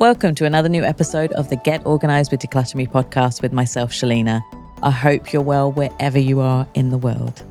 Welcome 0.00 0.34
to 0.36 0.46
another 0.46 0.70
new 0.70 0.82
episode 0.82 1.30
of 1.32 1.50
the 1.50 1.56
Get 1.56 1.84
Organized 1.84 2.30
with 2.30 2.40
Decluttr 2.40 2.74
Me 2.74 2.86
podcast 2.86 3.42
with 3.42 3.52
myself, 3.52 3.92
Shelina. 3.92 4.40
I 4.82 4.90
hope 4.90 5.30
you're 5.30 5.42
well 5.42 5.72
wherever 5.72 6.18
you 6.18 6.40
are 6.40 6.66
in 6.72 6.88
the 6.88 6.96
world. 6.96 7.42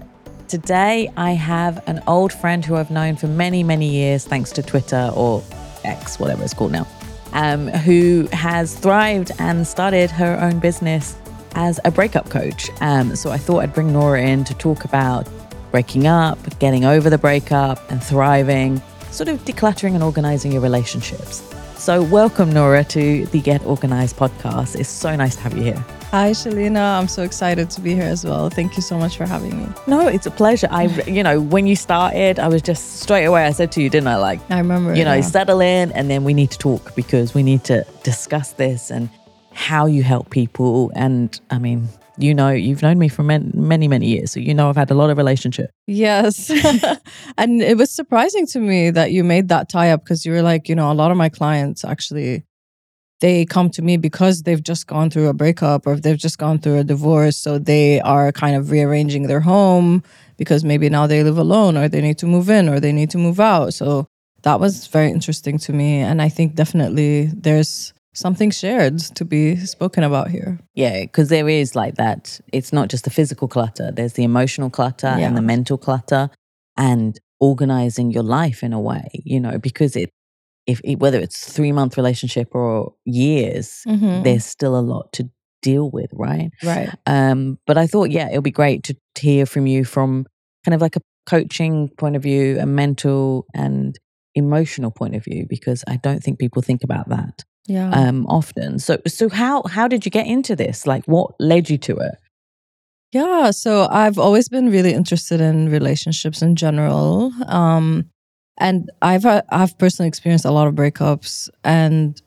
Today, 0.47 1.13
I 1.15 1.33
have 1.33 1.87
an 1.87 2.01
old 2.07 2.33
friend 2.33 2.65
who 2.65 2.75
I've 2.75 2.89
known 2.89 3.17
for 3.17 3.27
many, 3.27 3.61
many 3.61 3.87
years, 3.87 4.25
thanks 4.25 4.51
to 4.53 4.63
Twitter 4.63 5.11
or 5.15 5.43
X, 5.83 6.19
whatever 6.19 6.43
it's 6.43 6.55
called 6.55 6.71
now, 6.71 6.87
um, 7.33 7.67
who 7.67 8.27
has 8.31 8.73
thrived 8.73 9.31
and 9.37 9.67
started 9.67 10.09
her 10.09 10.35
own 10.41 10.57
business 10.57 11.15
as 11.53 11.79
a 11.85 11.91
breakup 11.91 12.31
coach. 12.31 12.71
Um, 12.81 13.15
so 13.15 13.29
I 13.29 13.37
thought 13.37 13.59
I'd 13.59 13.75
bring 13.75 13.93
Nora 13.93 14.23
in 14.23 14.43
to 14.45 14.55
talk 14.55 14.85
about 14.85 15.29
breaking 15.69 16.07
up, 16.07 16.39
getting 16.57 16.83
over 16.83 17.11
the 17.11 17.19
breakup, 17.19 17.91
and 17.91 18.03
thriving, 18.03 18.81
sort 19.11 19.29
of 19.29 19.37
decluttering 19.45 19.93
and 19.93 20.01
organizing 20.01 20.51
your 20.51 20.61
relationships. 20.61 21.43
So, 21.79 22.03
welcome, 22.03 22.51
Nora, 22.51 22.83
to 22.83 23.25
the 23.27 23.39
Get 23.39 23.65
Organized 23.65 24.17
podcast. 24.17 24.77
It's 24.77 24.89
so 24.89 25.15
nice 25.15 25.37
to 25.37 25.41
have 25.43 25.55
you 25.55 25.63
here. 25.63 25.85
Hi, 26.11 26.31
Shelina. 26.31 26.99
I'm 26.99 27.07
so 27.07 27.23
excited 27.23 27.69
to 27.69 27.79
be 27.79 27.95
here 27.95 28.03
as 28.03 28.25
well. 28.25 28.49
Thank 28.49 28.75
you 28.75 28.81
so 28.81 28.97
much 28.97 29.15
for 29.15 29.25
having 29.25 29.57
me. 29.57 29.73
No, 29.87 30.05
it's 30.05 30.25
a 30.25 30.31
pleasure. 30.31 30.67
I, 30.69 30.87
you 31.07 31.23
know, 31.23 31.39
when 31.39 31.67
you 31.67 31.77
started, 31.77 32.37
I 32.37 32.49
was 32.49 32.61
just 32.61 32.99
straight 32.99 33.23
away, 33.23 33.45
I 33.45 33.51
said 33.51 33.71
to 33.71 33.81
you, 33.81 33.89
didn't 33.89 34.09
I? 34.09 34.17
Like, 34.17 34.41
I 34.51 34.57
remember, 34.57 34.93
you 34.93 35.05
know, 35.05 35.13
yeah. 35.13 35.21
settle 35.21 35.61
in 35.61 35.93
and 35.93 36.09
then 36.09 36.25
we 36.25 36.33
need 36.33 36.51
to 36.51 36.57
talk 36.57 36.95
because 36.95 37.33
we 37.33 37.43
need 37.43 37.63
to 37.63 37.85
discuss 38.03 38.51
this 38.51 38.91
and 38.91 39.09
how 39.53 39.85
you 39.85 40.03
help 40.03 40.31
people. 40.31 40.91
And 40.95 41.39
I 41.49 41.59
mean, 41.59 41.87
you 42.21 42.33
know, 42.33 42.49
you've 42.49 42.81
known 42.81 42.99
me 42.99 43.07
for 43.07 43.23
many, 43.23 43.49
many, 43.53 43.87
many 43.87 44.07
years. 44.07 44.31
So 44.31 44.39
you 44.39 44.53
know, 44.53 44.69
I've 44.69 44.75
had 44.75 44.91
a 44.91 44.95
lot 44.95 45.09
of 45.09 45.17
relationship. 45.17 45.71
Yes. 45.87 46.49
and 47.37 47.61
it 47.61 47.77
was 47.77 47.91
surprising 47.91 48.45
to 48.47 48.59
me 48.59 48.91
that 48.91 49.11
you 49.11 49.23
made 49.23 49.47
that 49.49 49.69
tie 49.69 49.91
up 49.91 50.03
because 50.03 50.25
you 50.25 50.31
were 50.31 50.41
like, 50.41 50.69
you 50.69 50.75
know, 50.75 50.91
a 50.91 50.93
lot 50.93 51.11
of 51.11 51.17
my 51.17 51.29
clients 51.29 51.83
actually 51.83 52.43
they 53.19 53.45
come 53.45 53.69
to 53.71 53.81
me 53.81 53.97
because 53.97 54.43
they've 54.43 54.63
just 54.63 54.87
gone 54.87 55.09
through 55.09 55.27
a 55.27 55.33
breakup 55.33 55.85
or 55.85 55.97
they've 55.97 56.17
just 56.17 56.37
gone 56.37 56.59
through 56.59 56.77
a 56.77 56.83
divorce. 56.83 57.37
So 57.37 57.59
they 57.59 57.99
are 58.01 58.31
kind 58.31 58.55
of 58.55 58.71
rearranging 58.71 59.27
their 59.27 59.41
home 59.41 60.03
because 60.37 60.63
maybe 60.63 60.89
now 60.89 61.05
they 61.05 61.23
live 61.23 61.37
alone 61.37 61.77
or 61.77 61.89
they 61.89 62.01
need 62.01 62.17
to 62.19 62.25
move 62.25 62.49
in 62.49 62.69
or 62.69 62.79
they 62.79 62.93
need 62.93 63.09
to 63.11 63.17
move 63.17 63.39
out. 63.39 63.73
So 63.73 64.07
that 64.43 64.59
was 64.59 64.87
very 64.87 65.11
interesting 65.11 65.57
to 65.59 65.73
me. 65.73 65.99
And 65.99 66.21
I 66.21 66.29
think 66.29 66.55
definitely 66.55 67.25
there's 67.33 67.93
something 68.13 68.51
shared 68.51 68.99
to 68.99 69.25
be 69.25 69.55
spoken 69.57 70.03
about 70.03 70.29
here. 70.29 70.59
Yeah, 70.75 71.01
because 71.01 71.29
there 71.29 71.47
is 71.47 71.75
like 71.75 71.95
that. 71.95 72.39
It's 72.51 72.73
not 72.73 72.89
just 72.89 73.03
the 73.03 73.09
physical 73.09 73.47
clutter, 73.47 73.91
there's 73.91 74.13
the 74.13 74.23
emotional 74.23 74.69
clutter 74.69 75.15
Yeah. 75.17 75.27
and 75.27 75.37
the 75.37 75.41
mental 75.41 75.77
clutter 75.77 76.29
and 76.77 77.19
organizing 77.39 78.11
your 78.11 78.23
life 78.23 78.63
in 78.63 78.73
a 78.73 78.79
way, 78.79 79.07
you 79.13 79.39
know, 79.39 79.57
because 79.57 79.95
it, 79.95 80.09
if 80.67 80.81
it, 80.83 80.99
whether 80.99 81.19
it's 81.19 81.51
three 81.51 81.71
month 81.71 81.97
relationship 81.97 82.49
or 82.53 82.93
years, 83.05 83.81
Mhm. 83.87 84.23
there's 84.23 84.45
still 84.45 84.77
a 84.77 84.81
lot 84.81 85.11
to 85.13 85.29
deal 85.61 85.89
with, 85.89 86.09
right? 86.13 86.51
Right. 86.63 86.89
Um, 87.05 87.59
but 87.67 87.77
I 87.77 87.87
thought, 87.87 88.11
yeah, 88.11 88.29
it'll 88.29 88.41
be 88.41 88.51
great 88.51 88.83
to 88.83 88.95
hear 89.19 89.45
from 89.45 89.67
you 89.67 89.83
from 89.83 90.25
kind 90.65 90.73
of 90.75 90.81
like 90.81 90.95
a 90.95 91.01
coaching 91.25 91.89
point 91.97 92.15
of 92.15 92.23
view, 92.23 92.57
a 92.59 92.65
mental 92.65 93.45
and 93.53 93.97
emotional 94.35 94.91
point 94.91 95.15
of 95.15 95.23
view, 95.23 95.45
because 95.49 95.83
I 95.87 95.97
don't 95.97 96.21
think 96.23 96.39
people 96.39 96.61
think 96.61 96.83
about 96.83 97.09
that 97.09 97.43
Yeah. 97.69 97.91
um, 97.91 98.25
often. 98.27 98.79
So, 98.79 98.97
so 99.07 99.29
how 99.29 99.63
how 99.63 99.87
did 99.87 100.03
you 100.03 100.11
get 100.11 100.25
into 100.27 100.55
this? 100.55 100.87
Like, 100.87 101.05
what 101.05 101.31
led 101.39 101.69
you 101.69 101.77
to 101.77 101.97
it? 101.97 102.15
Yeah, 103.11 103.51
so 103.51 103.87
I've 103.89 104.19
always 104.19 104.49
been 104.49 104.69
really 104.69 104.93
interested 104.93 105.41
in 105.41 105.69
relationships 105.69 106.41
in 106.41 106.55
general. 106.55 107.31
Um 107.47 108.09
and 108.59 108.91
I've 109.01 109.25
uh, 109.25 109.41
I've 109.49 109.77
personally 109.77 110.07
experienced 110.07 110.45
a 110.45 110.51
lot 110.51 110.67
of 110.67 110.75
breakups 110.75 111.49
and 111.63 112.21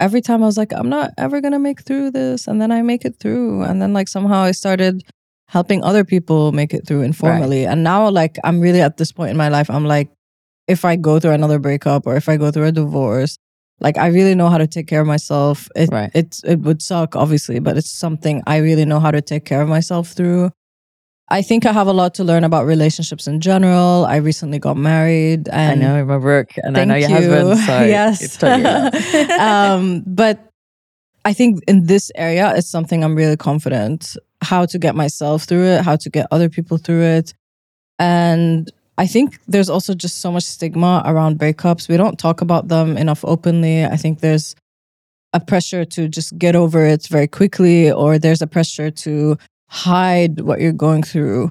every 0.00 0.20
time 0.20 0.42
I 0.42 0.46
was 0.46 0.58
like 0.58 0.72
I'm 0.72 0.88
not 0.88 1.12
ever 1.16 1.40
going 1.40 1.52
to 1.52 1.58
make 1.58 1.82
through 1.82 2.10
this 2.10 2.46
and 2.48 2.60
then 2.60 2.70
I 2.72 2.82
make 2.82 3.04
it 3.04 3.16
through 3.20 3.62
and 3.62 3.80
then 3.80 3.92
like 3.92 4.08
somehow 4.08 4.40
I 4.42 4.52
started 4.52 5.04
helping 5.48 5.82
other 5.82 6.04
people 6.04 6.52
make 6.52 6.74
it 6.74 6.86
through 6.86 7.02
informally. 7.02 7.64
And 7.64 7.82
now 7.82 8.10
like 8.10 8.36
I'm 8.44 8.60
really 8.60 8.80
at 8.80 8.96
this 8.96 9.12
point 9.12 9.30
in 9.30 9.36
my 9.36 9.48
life 9.48 9.70
I'm 9.70 9.86
like 9.86 10.10
if 10.66 10.84
I 10.84 10.96
go 10.96 11.18
through 11.18 11.32
another 11.32 11.58
breakup 11.58 12.06
or 12.06 12.16
if 12.16 12.28
I 12.28 12.36
go 12.36 12.50
through 12.50 12.66
a 12.66 12.72
divorce 12.72 13.38
like 13.80 13.96
I 13.98 14.08
really 14.08 14.34
know 14.34 14.48
how 14.48 14.58
to 14.58 14.66
take 14.66 14.86
care 14.86 15.00
of 15.00 15.06
myself. 15.06 15.68
It 15.76 15.88
Right. 15.92 16.10
it's 16.14 16.42
it 16.44 16.56
would 16.60 16.82
suck 16.82 17.16
obviously, 17.16 17.58
but 17.60 17.76
it's 17.76 17.90
something 17.90 18.42
I 18.46 18.58
really 18.58 18.84
know 18.84 19.00
how 19.00 19.10
to 19.10 19.20
take 19.22 19.44
care 19.44 19.62
of 19.62 19.68
myself 19.68 20.08
through. 20.12 20.50
I 21.30 21.42
think 21.42 21.66
I 21.66 21.72
have 21.72 21.86
a 21.88 21.92
lot 21.92 22.14
to 22.14 22.24
learn 22.24 22.42
about 22.42 22.64
relationships 22.64 23.26
in 23.26 23.40
general. 23.40 24.06
I 24.06 24.16
recently 24.16 24.58
got 24.58 24.78
married 24.78 25.46
and 25.50 25.84
I 25.84 25.86
know 25.86 26.04
my 26.06 26.16
Brooke, 26.18 26.52
and 26.62 26.76
I 26.78 26.84
know 26.84 26.94
your 26.94 27.10
you. 27.10 27.14
husband. 27.16 27.58
So 27.58 27.80
yes. 27.84 28.22
it's 28.22 28.36
totally 28.38 29.32
um, 29.38 30.02
but 30.06 30.38
I 31.26 31.34
think 31.34 31.60
in 31.68 31.84
this 31.86 32.10
area, 32.14 32.54
it's 32.56 32.70
something 32.70 33.04
I'm 33.04 33.14
really 33.14 33.36
confident 33.36 34.16
how 34.40 34.64
to 34.66 34.78
get 34.78 34.94
myself 34.94 35.44
through 35.44 35.64
it, 35.64 35.82
how 35.84 35.96
to 35.96 36.08
get 36.08 36.26
other 36.30 36.48
people 36.48 36.78
through 36.78 37.02
it. 37.02 37.34
And 37.98 38.70
I 38.98 39.06
think 39.06 39.38
there's 39.46 39.70
also 39.70 39.94
just 39.94 40.20
so 40.20 40.32
much 40.32 40.42
stigma 40.42 41.02
around 41.06 41.38
breakups. 41.38 41.88
We 41.88 41.96
don't 41.96 42.18
talk 42.18 42.40
about 42.40 42.66
them 42.66 42.96
enough 42.98 43.24
openly. 43.24 43.84
I 43.84 43.96
think 43.96 44.18
there's 44.18 44.56
a 45.32 45.38
pressure 45.38 45.84
to 45.84 46.08
just 46.08 46.36
get 46.36 46.56
over 46.56 46.84
it 46.84 47.06
very 47.06 47.28
quickly, 47.28 47.92
or 47.92 48.18
there's 48.18 48.42
a 48.42 48.46
pressure 48.48 48.90
to 48.90 49.38
hide 49.68 50.40
what 50.40 50.60
you're 50.60 50.72
going 50.72 51.04
through 51.04 51.50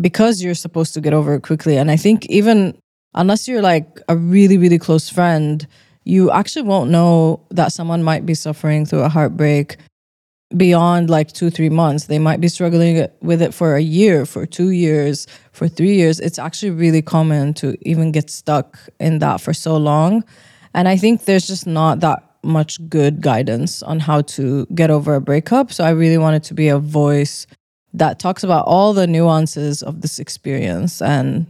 because 0.00 0.42
you're 0.42 0.54
supposed 0.54 0.94
to 0.94 1.02
get 1.02 1.12
over 1.12 1.34
it 1.34 1.42
quickly. 1.42 1.76
And 1.76 1.90
I 1.90 1.96
think 1.96 2.24
even 2.26 2.78
unless 3.12 3.46
you're 3.46 3.62
like 3.62 4.00
a 4.08 4.16
really, 4.16 4.56
really 4.56 4.78
close 4.78 5.10
friend, 5.10 5.66
you 6.04 6.30
actually 6.30 6.62
won't 6.62 6.90
know 6.90 7.40
that 7.50 7.72
someone 7.72 8.02
might 8.02 8.24
be 8.24 8.34
suffering 8.34 8.86
through 8.86 9.02
a 9.02 9.10
heartbreak 9.10 9.76
beyond 10.54 11.10
like 11.10 11.32
two, 11.32 11.50
three 11.50 11.68
months. 11.68 12.04
They 12.04 12.18
might 12.18 12.40
be 12.40 12.48
struggling 12.48 13.06
with 13.20 13.42
it 13.42 13.52
for 13.52 13.74
a 13.74 13.80
year, 13.80 14.26
for 14.26 14.46
two 14.46 14.70
years, 14.70 15.26
for 15.52 15.68
three 15.68 15.94
years. 15.94 16.20
It's 16.20 16.38
actually 16.38 16.70
really 16.70 17.02
common 17.02 17.54
to 17.54 17.76
even 17.88 18.12
get 18.12 18.30
stuck 18.30 18.78
in 19.00 19.18
that 19.20 19.40
for 19.40 19.52
so 19.52 19.76
long. 19.76 20.24
And 20.74 20.88
I 20.88 20.96
think 20.96 21.24
there's 21.24 21.46
just 21.46 21.66
not 21.66 22.00
that 22.00 22.22
much 22.44 22.78
good 22.88 23.20
guidance 23.20 23.82
on 23.82 23.98
how 23.98 24.20
to 24.22 24.66
get 24.66 24.90
over 24.90 25.14
a 25.14 25.20
breakup. 25.20 25.72
So 25.72 25.84
I 25.84 25.90
really 25.90 26.18
wanted 26.18 26.44
to 26.44 26.54
be 26.54 26.68
a 26.68 26.78
voice 26.78 27.46
that 27.94 28.18
talks 28.18 28.44
about 28.44 28.66
all 28.66 28.92
the 28.92 29.06
nuances 29.06 29.82
of 29.82 30.02
this 30.02 30.18
experience 30.18 31.00
and 31.02 31.46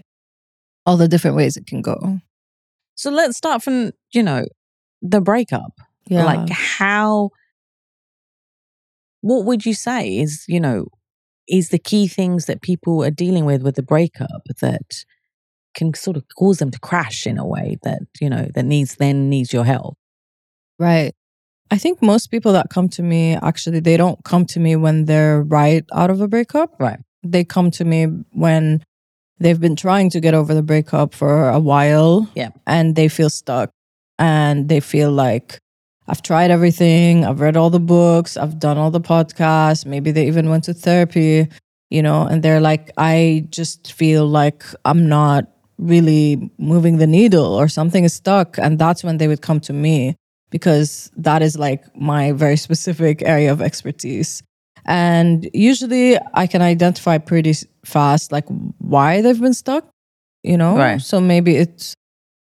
all 0.86 0.96
the 0.96 1.08
different 1.08 1.36
ways 1.36 1.56
it 1.56 1.66
can 1.66 1.82
go. 1.82 2.20
So 2.94 3.10
let's 3.10 3.36
start 3.36 3.62
from 3.62 3.90
you 4.12 4.22
know 4.22 4.46
the 5.02 5.20
breakup. 5.20 5.72
Yeah. 6.06 6.24
Like 6.24 6.48
how. 6.48 7.30
What 9.26 9.44
would 9.44 9.66
you 9.66 9.74
say 9.74 10.18
is 10.18 10.44
you 10.46 10.60
know 10.60 10.86
is 11.48 11.70
the 11.70 11.78
key 11.78 12.06
things 12.06 12.46
that 12.46 12.62
people 12.62 13.04
are 13.04 13.10
dealing 13.10 13.44
with 13.44 13.62
with 13.62 13.74
the 13.74 13.82
breakup 13.82 14.42
that 14.60 15.04
can 15.74 15.92
sort 15.94 16.16
of 16.16 16.24
cause 16.38 16.58
them 16.58 16.70
to 16.70 16.78
crash 16.78 17.26
in 17.26 17.36
a 17.36 17.46
way 17.46 17.76
that 17.82 18.02
you 18.20 18.30
know 18.30 18.48
that 18.54 18.64
needs 18.64 18.96
then 18.96 19.28
needs 19.28 19.52
your 19.52 19.64
help. 19.64 19.96
Right. 20.78 21.12
I 21.72 21.78
think 21.78 22.00
most 22.00 22.30
people 22.30 22.52
that 22.52 22.70
come 22.70 22.88
to 22.90 23.02
me 23.02 23.34
actually 23.34 23.80
they 23.80 23.96
don't 23.96 24.22
come 24.22 24.44
to 24.46 24.60
me 24.60 24.76
when 24.76 25.06
they're 25.06 25.42
right 25.42 25.84
out 25.92 26.10
of 26.10 26.20
a 26.20 26.28
breakup. 26.28 26.78
Right. 26.78 27.00
They 27.24 27.42
come 27.42 27.72
to 27.72 27.84
me 27.84 28.04
when 28.30 28.84
they've 29.40 29.60
been 29.60 29.74
trying 29.76 30.10
to 30.10 30.20
get 30.20 30.34
over 30.34 30.54
the 30.54 30.62
breakup 30.62 31.14
for 31.14 31.48
a 31.48 31.58
while. 31.58 32.28
Yeah. 32.36 32.50
And 32.64 32.94
they 32.94 33.08
feel 33.08 33.30
stuck 33.30 33.70
and 34.20 34.68
they 34.68 34.78
feel 34.78 35.10
like 35.10 35.58
I've 36.08 36.22
tried 36.22 36.50
everything, 36.50 37.24
I've 37.24 37.40
read 37.40 37.56
all 37.56 37.70
the 37.70 37.80
books, 37.80 38.36
I've 38.36 38.58
done 38.58 38.78
all 38.78 38.90
the 38.90 39.00
podcasts, 39.00 39.84
maybe 39.84 40.12
they 40.12 40.26
even 40.26 40.48
went 40.48 40.64
to 40.64 40.74
therapy, 40.74 41.48
you 41.90 42.02
know, 42.02 42.22
and 42.26 42.42
they're 42.42 42.60
like 42.60 42.90
I 42.96 43.46
just 43.50 43.92
feel 43.92 44.26
like 44.26 44.64
I'm 44.84 45.08
not 45.08 45.48
really 45.78 46.50
moving 46.58 46.98
the 46.98 47.06
needle 47.06 47.54
or 47.54 47.68
something 47.68 48.04
is 48.04 48.14
stuck 48.14 48.56
and 48.58 48.78
that's 48.78 49.04
when 49.04 49.18
they 49.18 49.28
would 49.28 49.42
come 49.42 49.60
to 49.60 49.72
me 49.72 50.16
because 50.50 51.10
that 51.16 51.42
is 51.42 51.58
like 51.58 51.84
my 51.96 52.32
very 52.32 52.56
specific 52.56 53.22
area 53.22 53.52
of 53.52 53.60
expertise. 53.60 54.42
And 54.86 55.50
usually 55.52 56.16
I 56.32 56.46
can 56.46 56.62
identify 56.62 57.18
pretty 57.18 57.54
fast 57.84 58.30
like 58.30 58.46
why 58.78 59.20
they've 59.20 59.40
been 59.40 59.54
stuck, 59.54 59.88
you 60.42 60.56
know? 60.56 60.76
Right. 60.76 61.00
So 61.00 61.20
maybe 61.20 61.56
it's 61.56 61.94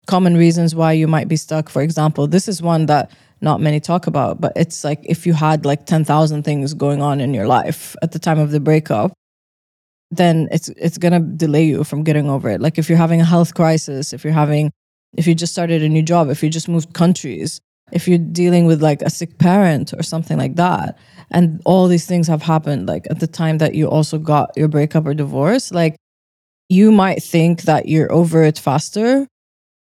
common 0.08 0.36
reasons 0.36 0.74
why 0.74 0.94
you 0.94 1.08
might 1.08 1.28
be 1.28 1.36
stuck. 1.36 1.70
For 1.70 1.82
example, 1.82 2.28
this 2.28 2.48
is 2.48 2.62
one 2.62 2.88
that 2.88 3.12
not 3.42 3.60
many 3.60 3.80
talk 3.80 4.08
about. 4.08 4.40
But 4.40 4.54
it's 4.56 4.84
like 4.84 5.00
if 5.04 5.26
you 5.26 5.34
had 5.34 5.66
like 5.66 5.86
10,000 5.86 6.44
things 6.44 6.74
going 6.74 7.02
on 7.02 7.20
in 7.20 7.34
your 7.34 7.48
life 7.48 7.96
at 8.02 8.12
the 8.12 8.20
time 8.20 8.40
of 8.40 8.52
the 8.52 8.60
breakup, 8.60 9.14
then 10.12 10.50
it's 10.52 10.68
it's 10.70 10.98
going 10.98 11.14
to 11.14 11.20
delay 11.20 11.64
you 11.64 11.84
from 11.84 12.04
getting 12.04 12.30
over 12.30 12.50
it. 12.50 12.62
Like 12.62 12.78
if 12.78 12.90
you're 12.90 12.98
having 12.98 13.22
a 13.22 13.26
health 13.26 13.54
crisis, 13.54 14.14
if 14.14 14.24
you're 14.24 14.34
having 14.34 14.72
if 15.18 15.28
you 15.28 15.36
just 15.36 15.54
started 15.54 15.82
a 15.82 15.90
new 15.90 16.04
job, 16.04 16.30
if 16.30 16.44
you 16.44 16.50
just 16.50 16.70
moved 16.70 16.94
countries, 16.94 17.60
if 17.92 18.08
you're 18.08 18.18
dealing 18.18 18.66
with 18.66 18.82
like 18.82 19.02
a 19.02 19.10
sick 19.10 19.38
parent 19.38 19.94
or 19.94 20.04
something 20.04 20.38
like 20.38 20.56
that, 20.56 20.98
and 21.32 21.62
all 21.66 21.88
these 21.88 22.06
things 22.06 22.28
have 22.28 22.42
happened 22.42 22.88
like 22.88 23.08
at 23.10 23.20
the 23.20 23.28
time 23.28 23.58
that 23.60 23.74
you 23.74 23.90
also 23.90 24.18
got 24.18 24.52
your 24.56 24.68
breakup 24.68 25.06
or 25.06 25.14
divorce, 25.14 25.72
like 25.72 25.96
you 26.70 26.92
might 26.92 27.24
think 27.24 27.64
that 27.64 27.88
you're 27.88 28.12
over 28.12 28.44
it 28.44 28.60
faster 28.60 29.28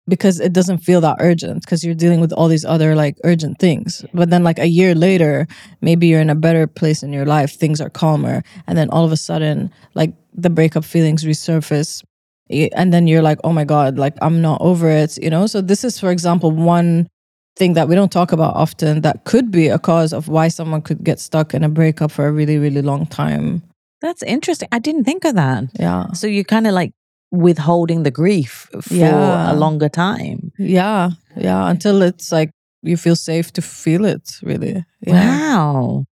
because 0.07 0.39
it 0.39 0.53
doesn't 0.53 0.79
feel 0.79 1.01
that 1.01 1.17
urgent 1.19 1.63
because 1.63 1.83
you're 1.83 1.95
dealing 1.95 2.19
with 2.19 2.33
all 2.33 2.47
these 2.47 2.65
other 2.65 2.95
like 2.95 3.17
urgent 3.23 3.59
things. 3.59 4.05
But 4.13 4.29
then 4.29 4.43
like 4.43 4.59
a 4.59 4.67
year 4.67 4.95
later, 4.95 5.47
maybe 5.81 6.07
you're 6.07 6.21
in 6.21 6.29
a 6.29 6.35
better 6.35 6.67
place 6.67 7.03
in 7.03 7.13
your 7.13 7.25
life, 7.25 7.53
things 7.53 7.79
are 7.79 7.89
calmer, 7.89 8.43
and 8.67 8.77
then 8.77 8.89
all 8.89 9.05
of 9.05 9.11
a 9.11 9.17
sudden 9.17 9.71
like 9.93 10.13
the 10.33 10.49
breakup 10.49 10.83
feelings 10.83 11.23
resurface 11.23 12.03
and 12.49 12.93
then 12.93 13.07
you're 13.07 13.21
like, 13.21 13.39
"Oh 13.43 13.53
my 13.53 13.63
god, 13.63 13.97
like 13.97 14.15
I'm 14.21 14.41
not 14.41 14.61
over 14.61 14.89
it," 14.89 15.17
you 15.17 15.29
know? 15.29 15.47
So 15.47 15.61
this 15.61 15.83
is 15.83 15.99
for 15.99 16.11
example 16.11 16.51
one 16.51 17.07
thing 17.55 17.73
that 17.73 17.87
we 17.87 17.95
don't 17.95 18.11
talk 18.11 18.31
about 18.31 18.55
often 18.55 19.01
that 19.01 19.25
could 19.25 19.51
be 19.51 19.67
a 19.67 19.77
cause 19.77 20.11
of 20.11 20.27
why 20.27 20.47
someone 20.47 20.81
could 20.81 21.03
get 21.03 21.19
stuck 21.19 21.53
in 21.53 21.63
a 21.63 21.69
breakup 21.69 22.11
for 22.11 22.27
a 22.27 22.31
really 22.31 22.57
really 22.57 22.81
long 22.81 23.05
time. 23.05 23.63
That's 24.01 24.23
interesting. 24.23 24.67
I 24.71 24.79
didn't 24.79 25.05
think 25.05 25.23
of 25.23 25.35
that. 25.35 25.65
Yeah. 25.79 26.11
So 26.11 26.27
you're 26.27 26.43
kind 26.43 26.67
of 26.67 26.73
like 26.73 26.91
withholding 27.33 28.03
the 28.03 28.11
grief 28.11 28.69
for 28.81 28.93
Yeah. 28.93 29.51
a 29.51 29.55
longer 29.55 29.89
time. 29.89 30.51
Yeah. 30.59 31.09
Yeah, 31.35 31.67
until 31.67 32.03
it's 32.03 32.31
like 32.31 32.51
you 32.83 32.95
feel 32.95 33.15
safe 33.15 33.51
to 33.53 33.61
feel 33.61 34.05
it, 34.05 34.37
really. 34.43 34.85
Yeah. 35.01 35.13
Wow. 35.57 36.05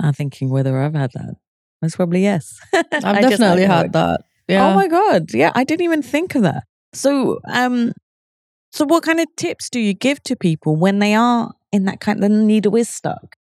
I'm 0.00 0.14
thinking 0.14 0.48
whether 0.48 0.80
I've 0.80 0.94
had 0.94 1.10
that. 1.12 1.34
Most 1.82 1.96
probably 1.96 2.22
yes. 2.22 2.58
I've 2.72 3.20
definitely 3.20 3.66
had 3.66 3.92
that. 3.92 4.22
Yeah. 4.48 4.70
Oh 4.70 4.74
my 4.74 4.88
god. 4.88 5.34
Yeah, 5.34 5.52
I 5.54 5.64
didn't 5.64 5.84
even 5.84 6.02
think 6.02 6.34
of 6.34 6.42
that. 6.42 6.64
So, 6.94 7.38
um 7.52 7.92
so 8.72 8.84
what 8.86 9.02
kind 9.02 9.20
of 9.20 9.26
tips 9.36 9.68
do 9.70 9.80
you 9.80 9.92
give 9.94 10.22
to 10.24 10.36
people 10.36 10.76
when 10.76 10.98
they 10.98 11.14
are 11.14 11.52
in 11.72 11.84
that 11.84 12.00
kind 12.00 12.22
the 12.22 12.28
needle 12.28 12.74
is 12.76 12.88
stuck 12.88 13.36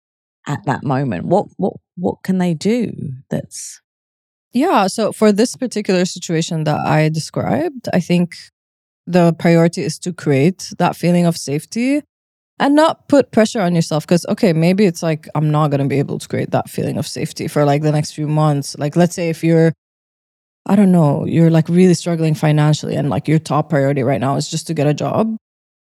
at 0.46 0.60
that 0.66 0.84
moment? 0.84 1.26
What 1.26 1.46
what 1.56 1.75
what 1.96 2.22
can 2.22 2.38
they 2.38 2.54
do 2.54 2.93
that's 3.28 3.81
Yeah. 4.52 4.87
So 4.87 5.12
for 5.12 5.32
this 5.32 5.56
particular 5.56 6.04
situation 6.04 6.64
that 6.64 6.81
I 6.81 7.08
described, 7.08 7.88
I 7.93 8.00
think 8.00 8.34
the 9.06 9.32
priority 9.38 9.82
is 9.82 9.99
to 10.00 10.12
create 10.12 10.72
that 10.78 10.94
feeling 10.96 11.26
of 11.26 11.37
safety 11.37 12.02
and 12.58 12.75
not 12.75 13.08
put 13.08 13.32
pressure 13.32 13.60
on 13.60 13.75
yourself. 13.75 14.06
Because, 14.06 14.26
okay, 14.28 14.52
maybe 14.52 14.84
it's 14.84 15.02
like, 15.02 15.28
I'm 15.34 15.50
not 15.50 15.70
going 15.70 15.81
to 15.81 15.88
be 15.88 15.99
able 15.99 16.19
to 16.19 16.28
create 16.28 16.50
that 16.50 16.69
feeling 16.69 16.99
of 16.99 17.06
safety 17.06 17.49
for 17.49 17.64
like 17.64 17.82
the 17.82 17.93
next 17.93 18.12
few 18.12 18.28
months. 18.28 18.76
Like, 18.78 18.94
let's 18.94 19.14
say 19.14 19.31
if 19.31 19.43
you're, 19.43 19.72
I 20.66 20.76
don't 20.76 20.93
know, 20.93 21.25
you're 21.25 21.50
like 21.50 21.69
really 21.69 21.94
struggling 21.94 22.34
financially 22.34 22.94
and 22.94 23.10
like 23.10 23.26
your 23.26 23.38
top 23.38 23.70
priority 23.70 24.02
right 24.02 24.20
now 24.20 24.37
is 24.37 24.49
just 24.49 24.66
to 24.69 24.75
get 24.75 24.87
a 24.87 24.94
job. 24.94 25.37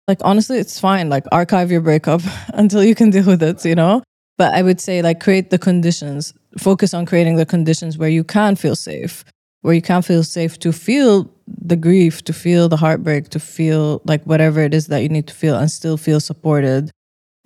Like, 0.07 0.19
honestly, 0.21 0.57
it's 0.57 0.79
fine. 0.79 1.09
Like, 1.09 1.25
archive 1.31 1.71
your 1.71 1.81
breakup 1.81 2.21
until 2.53 2.83
you 2.83 2.95
can 2.95 3.09
deal 3.09 3.25
with 3.25 3.41
it, 3.41 3.63
you 3.63 3.75
know? 3.75 4.03
But 4.37 4.53
I 4.53 4.61
would 4.61 4.81
say, 4.81 5.01
like, 5.01 5.19
create 5.19 5.49
the 5.49 5.57
conditions, 5.59 6.33
focus 6.57 6.93
on 6.93 7.05
creating 7.05 7.35
the 7.35 7.45
conditions 7.45 7.97
where 7.97 8.09
you 8.09 8.23
can 8.23 8.55
feel 8.55 8.75
safe, 8.75 9.23
where 9.61 9.73
you 9.73 9.81
can 9.81 10.01
feel 10.01 10.23
safe 10.23 10.57
to 10.59 10.71
feel 10.71 11.29
the 11.47 11.75
grief, 11.75 12.23
to 12.23 12.33
feel 12.33 12.69
the 12.69 12.77
heartbreak, 12.77 13.29
to 13.29 13.39
feel 13.39 14.01
like 14.05 14.23
whatever 14.23 14.61
it 14.61 14.73
is 14.73 14.87
that 14.87 14.99
you 14.99 15.09
need 15.09 15.27
to 15.27 15.33
feel 15.33 15.55
and 15.55 15.69
still 15.69 15.97
feel 15.97 16.19
supported 16.19 16.91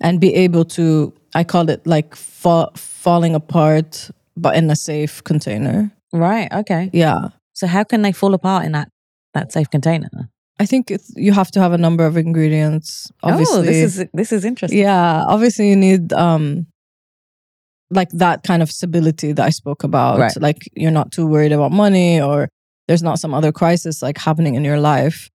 and 0.00 0.20
be 0.20 0.34
able 0.34 0.64
to, 0.64 1.12
I 1.34 1.44
call 1.44 1.68
it 1.70 1.86
like 1.86 2.14
fa- 2.14 2.70
falling 2.74 3.34
apart, 3.34 4.10
but 4.36 4.56
in 4.56 4.70
a 4.70 4.76
safe 4.76 5.22
container. 5.24 5.90
right, 6.12 6.52
okay. 6.52 6.90
Yeah. 6.92 7.28
So 7.54 7.66
how 7.66 7.84
can 7.84 8.02
they 8.02 8.12
fall 8.12 8.34
apart 8.34 8.64
in 8.66 8.72
that 8.72 8.88
that 9.34 9.52
safe 9.52 9.70
container? 9.70 10.28
I 10.60 10.66
think 10.66 10.90
it's, 10.90 11.12
you 11.16 11.32
have 11.32 11.50
to 11.52 11.60
have 11.60 11.72
a 11.72 11.78
number 11.78 12.04
of 12.06 12.16
ingredients. 12.16 13.10
Obviously, 13.22 13.58
Oh, 13.58 13.62
this 13.62 13.96
is 13.98 14.06
this 14.12 14.32
is 14.32 14.44
interesting. 14.44 14.78
Yeah, 14.80 15.24
obviously 15.26 15.68
you 15.68 15.76
need 15.76 16.12
um 16.12 16.66
like 17.90 18.10
that 18.10 18.42
kind 18.42 18.62
of 18.62 18.70
stability 18.70 19.32
that 19.32 19.44
I 19.44 19.50
spoke 19.50 19.84
about. 19.84 20.18
Right. 20.18 20.32
Like 20.40 20.58
you're 20.74 20.90
not 20.90 21.12
too 21.12 21.26
worried 21.26 21.52
about 21.52 21.72
money 21.72 22.20
or 22.20 22.48
there's 22.88 23.02
not 23.02 23.18
some 23.18 23.34
other 23.34 23.52
crisis 23.52 24.02
like 24.02 24.18
happening 24.18 24.54
in 24.54 24.64
your 24.64 24.80
life. 24.80 25.30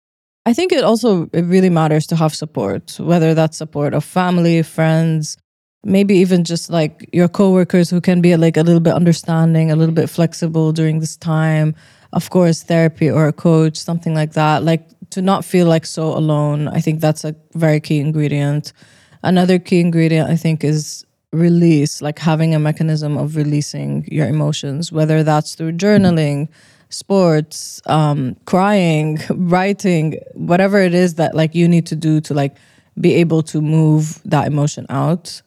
I 0.46 0.54
think 0.54 0.72
it 0.72 0.84
also 0.84 1.30
it 1.34 1.44
really 1.44 1.70
matters 1.70 2.08
to 2.08 2.16
have 2.16 2.34
support, 2.34 2.98
whether 3.00 3.34
that's 3.34 3.58
support 3.58 3.94
of 3.94 4.04
family, 4.04 4.64
friends, 4.64 5.38
maybe 5.84 6.16
even 6.16 6.44
just 6.44 6.70
like 6.70 7.08
your 7.14 7.28
coworkers 7.28 7.90
who 7.90 8.02
can 8.02 8.22
be 8.22 8.36
like 8.36 8.58
a 8.58 8.64
little 8.64 8.80
bit 8.80 8.94
understanding, 8.94 9.72
a 9.72 9.76
little 9.76 9.94
bit 9.94 10.10
flexible 10.10 10.72
during 10.72 11.00
this 11.00 11.18
time. 11.18 11.76
Of 12.14 12.32
course, 12.32 12.64
therapy 12.64 13.12
or 13.12 13.28
a 13.28 13.34
coach, 13.34 13.78
something 13.78 14.16
like 14.16 14.34
that. 14.34 14.64
Like 14.64 14.88
to 15.12 15.22
not 15.22 15.46
feel 15.46 15.68
like 15.68 15.86
so 15.86 16.18
alone. 16.18 16.68
I 16.68 16.80
think 16.80 17.02
that's 17.02 17.24
a 17.24 17.36
very 17.54 17.80
key 17.80 18.00
ingredient. 18.00 18.74
Another 19.22 19.60
key 19.60 19.80
ingredient 19.80 20.30
I 20.30 20.36
think 20.36 20.64
is 20.64 21.06
release, 21.32 22.02
like 22.02 22.20
having 22.20 22.56
a 22.56 22.60
mechanism 22.60 23.18
of 23.18 23.36
releasing 23.36 24.08
your 24.12 24.28
emotions, 24.28 24.92
whether 24.92 25.24
that's 25.24 25.56
through 25.56 25.74
journaling, 25.74 26.48
sports, 26.90 27.82
um, 27.86 28.36
crying, 28.46 29.20
writing, 29.30 30.20
whatever 30.34 30.80
it 30.80 30.94
is 30.94 31.16
that 31.16 31.36
like 31.36 31.54
you 31.54 31.68
need 31.68 31.86
to 31.88 31.96
do 31.96 32.20
to 32.22 32.34
like 32.34 32.56
be 33.00 33.16
able 33.16 33.44
to 33.44 33.62
move 33.62 34.22
that 34.26 34.48
emotion 34.48 34.86
out. 34.90 35.42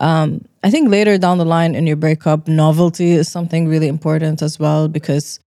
Um, 0.00 0.44
I 0.64 0.70
think 0.70 0.88
later 0.88 1.18
down 1.18 1.38
the 1.38 1.44
line 1.44 1.74
in 1.74 1.86
your 1.86 1.96
breakup, 1.96 2.48
novelty 2.48 3.12
is 3.12 3.30
something 3.30 3.68
really 3.68 3.88
important 3.88 4.42
as 4.42 4.58
well 4.58 4.88
because 4.88 5.38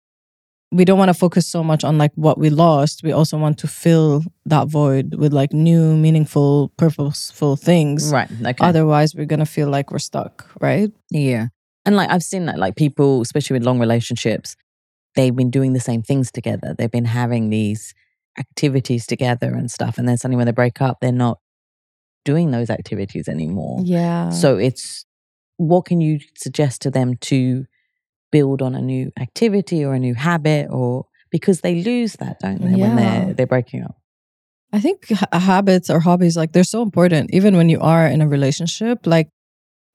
we 0.71 0.83
don't 0.85 0.97
want 0.97 1.09
to 1.09 1.13
focus 1.13 1.47
so 1.47 1.63
much 1.63 1.83
on 1.83 1.97
like 1.97 2.12
what 2.15 2.38
we 2.38 2.50
lost. 2.50 3.01
We 3.03 3.12
also 3.12 3.38
want 3.38 3.57
to 3.59 3.67
fill 3.67 4.23
that 4.45 4.67
void 4.67 5.15
with 5.15 5.33
like 5.33 5.53
new, 5.53 5.95
meaningful, 5.95 6.69
purposeful 6.77 7.56
things. 7.56 8.12
Right. 8.12 8.29
Okay. 8.31 8.56
Otherwise, 8.59 9.15
we're 9.15 9.25
gonna 9.25 9.45
feel 9.45 9.69
like 9.69 9.91
we're 9.91 10.00
stuck, 10.00 10.50
right? 10.59 10.91
Yeah. 11.09 11.47
And 11.85 11.95
like 11.95 12.09
I've 12.09 12.23
seen 12.23 12.45
that 12.47 12.57
like 12.57 12.75
people, 12.75 13.21
especially 13.21 13.56
with 13.56 13.65
long 13.65 13.79
relationships, 13.79 14.56
they've 15.15 15.35
been 15.35 15.51
doing 15.51 15.73
the 15.73 15.79
same 15.79 16.01
things 16.01 16.31
together. 16.31 16.75
They've 16.77 16.91
been 16.91 17.06
having 17.06 17.50
these 17.50 17.94
activities 18.38 19.06
together 19.06 19.53
and 19.53 19.71
stuff. 19.71 19.97
And 19.97 20.07
then 20.07 20.17
suddenly 20.17 20.38
when 20.38 20.45
they 20.45 20.51
break 20.51 20.81
up, 20.81 20.97
they're 21.00 21.12
not 21.12 21.39
doing 22.25 22.51
those 22.51 22.69
activities 22.69 23.27
anymore. 23.27 23.81
Yeah. 23.83 24.31
So 24.31 24.57
it's 24.57 25.06
what 25.57 25.85
can 25.85 26.01
you 26.01 26.19
suggest 26.35 26.81
to 26.81 26.91
them 26.91 27.15
to 27.21 27.65
build 28.36 28.60
on 28.68 28.74
a 28.82 28.84
new 28.94 29.06
activity 29.25 29.80
or 29.86 29.94
a 29.94 30.00
new 30.08 30.15
habit 30.30 30.65
or 30.70 31.06
because 31.36 31.58
they 31.62 31.75
lose 31.89 32.13
that, 32.22 32.36
don't 32.44 32.62
they, 32.62 32.75
when 32.84 32.96
they're 33.00 33.34
they're 33.36 33.54
breaking 33.56 33.82
up. 33.88 33.96
I 34.77 34.80
think 34.86 34.98
ha- 35.10 35.32
uh, 35.32 35.39
habits 35.39 35.89
or 35.89 36.00
hobbies, 36.00 36.36
like 36.42 36.51
they're 36.51 36.74
so 36.77 36.82
important, 36.89 37.34
even 37.34 37.56
when 37.56 37.70
you 37.74 37.80
are 37.94 38.06
in 38.13 38.20
a 38.22 38.27
relationship. 38.27 38.98
Like 39.15 39.27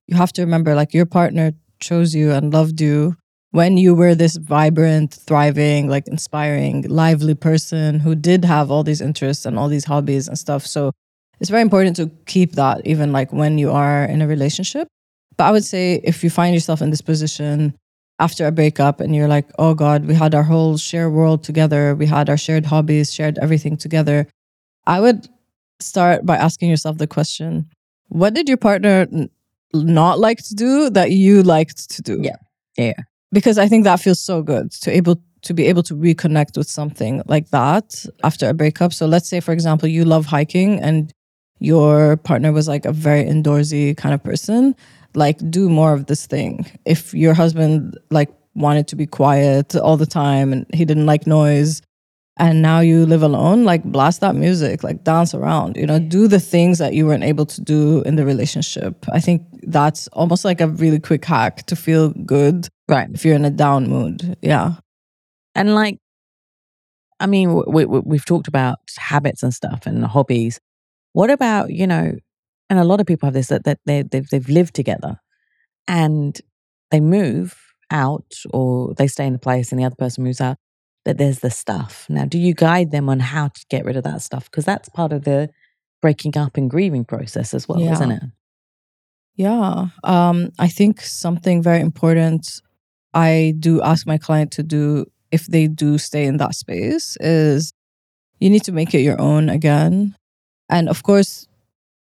you 0.07 0.17
have 0.17 0.33
to 0.37 0.43
remember, 0.43 0.75
like 0.75 0.93
your 0.99 1.07
partner 1.07 1.53
chose 1.89 2.15
you 2.15 2.33
and 2.37 2.53
loved 2.59 2.81
you 2.81 3.17
when 3.51 3.77
you 3.77 3.95
were 3.95 4.15
this 4.15 4.37
vibrant, 4.37 5.11
thriving, 5.29 5.89
like 5.95 6.07
inspiring, 6.09 6.77
lively 6.89 7.35
person 7.35 8.01
who 8.05 8.15
did 8.15 8.45
have 8.45 8.71
all 8.71 8.85
these 8.85 9.03
interests 9.09 9.45
and 9.47 9.59
all 9.59 9.69
these 9.69 9.87
hobbies 9.93 10.29
and 10.29 10.39
stuff. 10.39 10.65
So 10.67 10.93
it's 11.41 11.51
very 11.51 11.63
important 11.63 11.97
to 11.97 12.11
keep 12.27 12.53
that 12.53 12.77
even 12.87 13.13
like 13.13 13.33
when 13.33 13.59
you 13.59 13.71
are 13.71 14.05
in 14.05 14.23
a 14.23 14.27
relationship. 14.27 14.87
But 15.37 15.45
I 15.49 15.51
would 15.55 15.65
say 15.65 16.01
if 16.05 16.23
you 16.25 16.31
find 16.31 16.55
yourself 16.55 16.81
in 16.81 16.91
this 16.91 17.05
position 17.13 17.75
after 18.21 18.47
a 18.47 18.53
breakup 18.53 19.01
and 19.01 19.17
you're 19.17 19.29
like, 19.29 19.49
oh 19.59 19.75
God, 19.75 20.05
we 20.05 20.15
had 20.15 20.35
our 20.35 20.43
whole 20.43 20.77
shared 20.77 21.13
world 21.13 21.43
together, 21.43 21.95
we 21.95 22.07
had 22.07 22.29
our 22.29 22.37
shared 22.37 22.67
hobbies, 22.67 23.13
shared 23.13 23.39
everything 23.39 23.77
together. 23.77 24.29
I 24.87 25.01
would 25.01 25.29
start 25.81 26.27
by 26.27 26.37
asking 26.37 26.69
yourself 26.71 26.99
the 26.99 27.07
question 27.07 27.67
what 28.09 28.35
did 28.35 28.49
your 28.49 28.57
partner 28.57 29.07
n- 29.13 29.31
not 29.73 30.19
like 30.19 30.39
to 30.39 30.55
do 30.55 30.91
that 30.91 31.13
you 31.13 31.43
liked 31.45 31.89
to 31.91 32.03
do? 32.03 32.19
Yeah. 32.21 32.37
Yeah. 32.77 32.95
Because 33.33 33.57
I 33.57 33.69
think 33.69 33.85
that 33.85 34.01
feels 34.01 34.21
so 34.21 34.43
good 34.43 34.73
to 34.83 34.91
able 34.91 35.23
to 35.43 35.55
be 35.55 35.67
able 35.67 35.83
to 35.85 35.95
reconnect 35.95 36.59
with 36.59 36.69
something 36.69 37.23
like 37.27 37.51
that 37.51 38.05
after 38.25 38.49
a 38.49 38.53
breakup. 38.53 38.93
So 38.93 39.07
let's 39.07 39.29
say 39.29 39.41
for 39.41 39.53
example 39.53 39.89
you 39.89 40.05
love 40.05 40.27
hiking 40.27 40.81
and 40.81 41.13
your 41.61 42.17
partner 42.17 42.53
was 42.53 42.67
like 42.67 42.85
a 42.85 42.93
very 42.93 43.25
indoorsy 43.25 43.97
kind 43.97 44.15
of 44.15 44.23
person, 44.25 44.75
like 45.15 45.39
do 45.51 45.69
more 45.69 45.93
of 45.93 46.07
this 46.07 46.27
thing. 46.27 46.67
If 46.85 47.15
your 47.15 47.35
husband 47.35 47.99
like 48.11 48.31
wanted 48.55 48.89
to 48.89 48.97
be 48.97 49.07
quiet 49.07 49.77
all 49.77 49.97
the 49.97 50.07
time 50.07 50.53
and 50.53 50.67
he 50.73 50.85
didn't 50.85 51.07
like 51.07 51.27
noise, 51.27 51.83
and 52.37 52.63
now 52.63 52.81
you 52.81 53.05
live 53.05 53.23
alone, 53.23 53.65
like 53.65 53.85
blast 53.85 54.23
that 54.23 54.35
music, 54.35 54.83
like 54.83 55.05
dance 55.05 55.35
around, 55.35 55.77
you 55.77 55.87
know, 55.87 55.99
do 55.99 56.27
the 56.27 56.41
things 56.41 56.79
that 56.79 56.95
you 56.95 57.05
weren't 57.07 57.23
able 57.25 57.45
to 57.45 57.61
do 57.61 58.01
in 58.03 58.17
the 58.17 58.25
relationship. 58.25 59.05
I 59.13 59.21
think 59.21 59.43
that's 59.65 60.09
almost 60.09 60.45
like 60.45 60.61
a 60.63 60.69
really 60.69 61.01
quick 61.01 61.25
hack 61.25 61.67
to 61.67 61.77
feel 61.77 62.11
good 62.11 62.69
Right. 62.89 63.09
if 63.13 63.25
you're 63.27 63.35
in 63.37 63.45
a 63.45 63.51
down 63.51 63.89
mood. 63.89 64.37
Yeah. 64.41 64.77
And 65.55 65.75
like, 65.75 65.99
I 67.19 67.27
mean, 67.27 67.53
we, 67.67 67.85
we, 67.85 68.01
we've 68.01 68.25
talked 68.25 68.49
about 68.49 68.79
habits 68.97 69.43
and 69.43 69.53
stuff 69.53 69.85
and 69.85 70.05
hobbies. 70.07 70.59
What 71.13 71.29
about, 71.31 71.71
you 71.71 71.87
know, 71.87 72.15
and 72.71 72.79
a 72.79 72.85
lot 72.85 73.01
of 73.01 73.07
people 73.07 73.27
have 73.27 73.35
this 73.35 73.49
that, 73.49 73.65
that 73.65 73.79
they, 73.85 74.03
they've, 74.03 74.29
they've 74.31 74.49
lived 74.49 74.75
together 74.75 75.21
and 75.87 76.41
they 76.91 77.01
move 77.01 77.57
out 77.91 78.33
or 78.55 78.95
they 78.95 79.07
stay 79.09 79.27
in 79.27 79.33
the 79.35 79.39
place 79.39 79.71
and 79.73 79.79
the 79.81 79.85
other 79.85 79.97
person 79.97 80.25
moves 80.25 80.41
out 80.41 80.57
that 81.05 81.19
there's 81.19 81.41
the 81.41 81.51
stuff 81.51 82.07
now 82.09 82.25
do 82.25 82.39
you 82.39 82.55
guide 82.55 82.91
them 82.93 83.09
on 83.09 83.21
how 83.21 83.49
to 83.49 83.65
get 83.69 83.85
rid 83.85 83.97
of 83.97 84.05
that 84.05 84.23
stuff 84.23 84.45
because 84.51 84.65
that's 84.65 84.89
part 84.91 85.13
of 85.13 85.25
the 85.25 85.51
breaking 86.01 86.37
up 86.39 86.57
and 86.57 86.71
grieving 86.71 87.05
process 87.05 87.53
as 87.53 87.69
well 87.69 87.81
Yeah. 87.81 87.93
isn't 87.93 88.13
it 88.13 88.23
Yeah. 89.37 89.87
Um, 90.05 90.51
I 90.59 90.69
think 90.69 91.01
something 91.01 91.63
very 91.63 91.81
important 91.81 92.61
I 93.15 93.55
do 93.59 93.83
ask 93.83 94.07
my 94.07 94.19
client 94.19 94.53
to 94.53 94.63
do 94.63 95.07
if 95.33 95.47
they 95.47 95.67
do 95.67 95.99
stay 95.99 96.27
in 96.27 96.37
that 96.37 96.55
space 96.55 97.17
is 97.21 97.73
you 98.39 98.51
need 98.51 98.65
to 98.65 98.73
make 98.73 98.95
it 98.95 99.01
your 99.01 99.21
own 99.21 99.49
again. 99.49 100.15
And 100.69 100.89
of 100.89 101.03
course, 101.03 101.47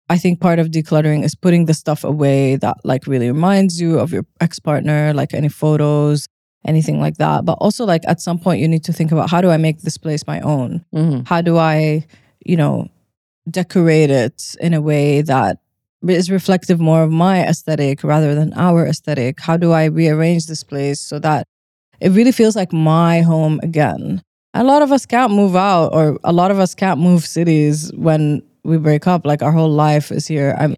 I 0.08 0.18
think 0.18 0.40
part 0.40 0.58
of 0.58 0.68
decluttering 0.68 1.24
is 1.24 1.34
putting 1.34 1.66
the 1.66 1.74
stuff 1.74 2.04
away 2.04 2.56
that 2.56 2.76
like 2.84 3.06
really 3.06 3.28
reminds 3.28 3.80
you 3.80 3.98
of 3.98 4.12
your 4.12 4.24
ex-partner, 4.40 5.14
like 5.14 5.32
any 5.32 5.48
photos, 5.48 6.26
anything 6.66 7.00
like 7.00 7.16
that. 7.16 7.44
But 7.44 7.54
also 7.54 7.84
like 7.84 8.02
at 8.06 8.20
some 8.20 8.38
point 8.38 8.60
you 8.60 8.68
need 8.68 8.84
to 8.84 8.92
think 8.92 9.12
about 9.12 9.30
how 9.30 9.40
do 9.40 9.50
I 9.50 9.56
make 9.56 9.80
this 9.80 9.98
place 9.98 10.26
my 10.26 10.40
own? 10.40 10.84
mm-hmm. 10.94 11.22
how 11.24 11.40
do 11.40 11.56
I, 11.56 12.06
you 12.44 12.56
know, 12.56 12.88
decorate 13.50 14.10
it 14.10 14.54
in 14.60 14.74
a 14.74 14.80
way 14.80 15.22
that 15.22 15.58
is 16.06 16.30
reflective 16.30 16.80
more 16.80 17.02
of 17.02 17.10
my 17.10 17.46
aesthetic 17.46 18.04
rather 18.04 18.34
than 18.34 18.52
our 18.54 18.86
aesthetic? 18.86 19.40
How 19.40 19.56
do 19.56 19.72
I 19.72 19.86
rearrange 19.86 20.46
this 20.46 20.64
place 20.64 21.00
so 21.00 21.18
that 21.20 21.46
it 22.00 22.10
really 22.10 22.32
feels 22.32 22.56
like 22.56 22.72
my 22.72 23.22
home 23.22 23.60
again? 23.62 24.22
A 24.54 24.64
lot 24.64 24.82
of 24.82 24.92
us 24.92 25.06
can't 25.06 25.32
move 25.32 25.56
out, 25.56 25.94
or 25.94 26.18
a 26.24 26.32
lot 26.32 26.50
of 26.50 26.58
us 26.58 26.74
can't 26.74 27.00
move 27.00 27.24
cities 27.24 27.90
when 27.94 28.42
we 28.64 28.78
break 28.78 29.06
up. 29.06 29.24
Like 29.24 29.42
our 29.42 29.52
whole 29.52 29.70
life 29.70 30.10
is 30.10 30.26
here. 30.26 30.56
I'm, 30.58 30.76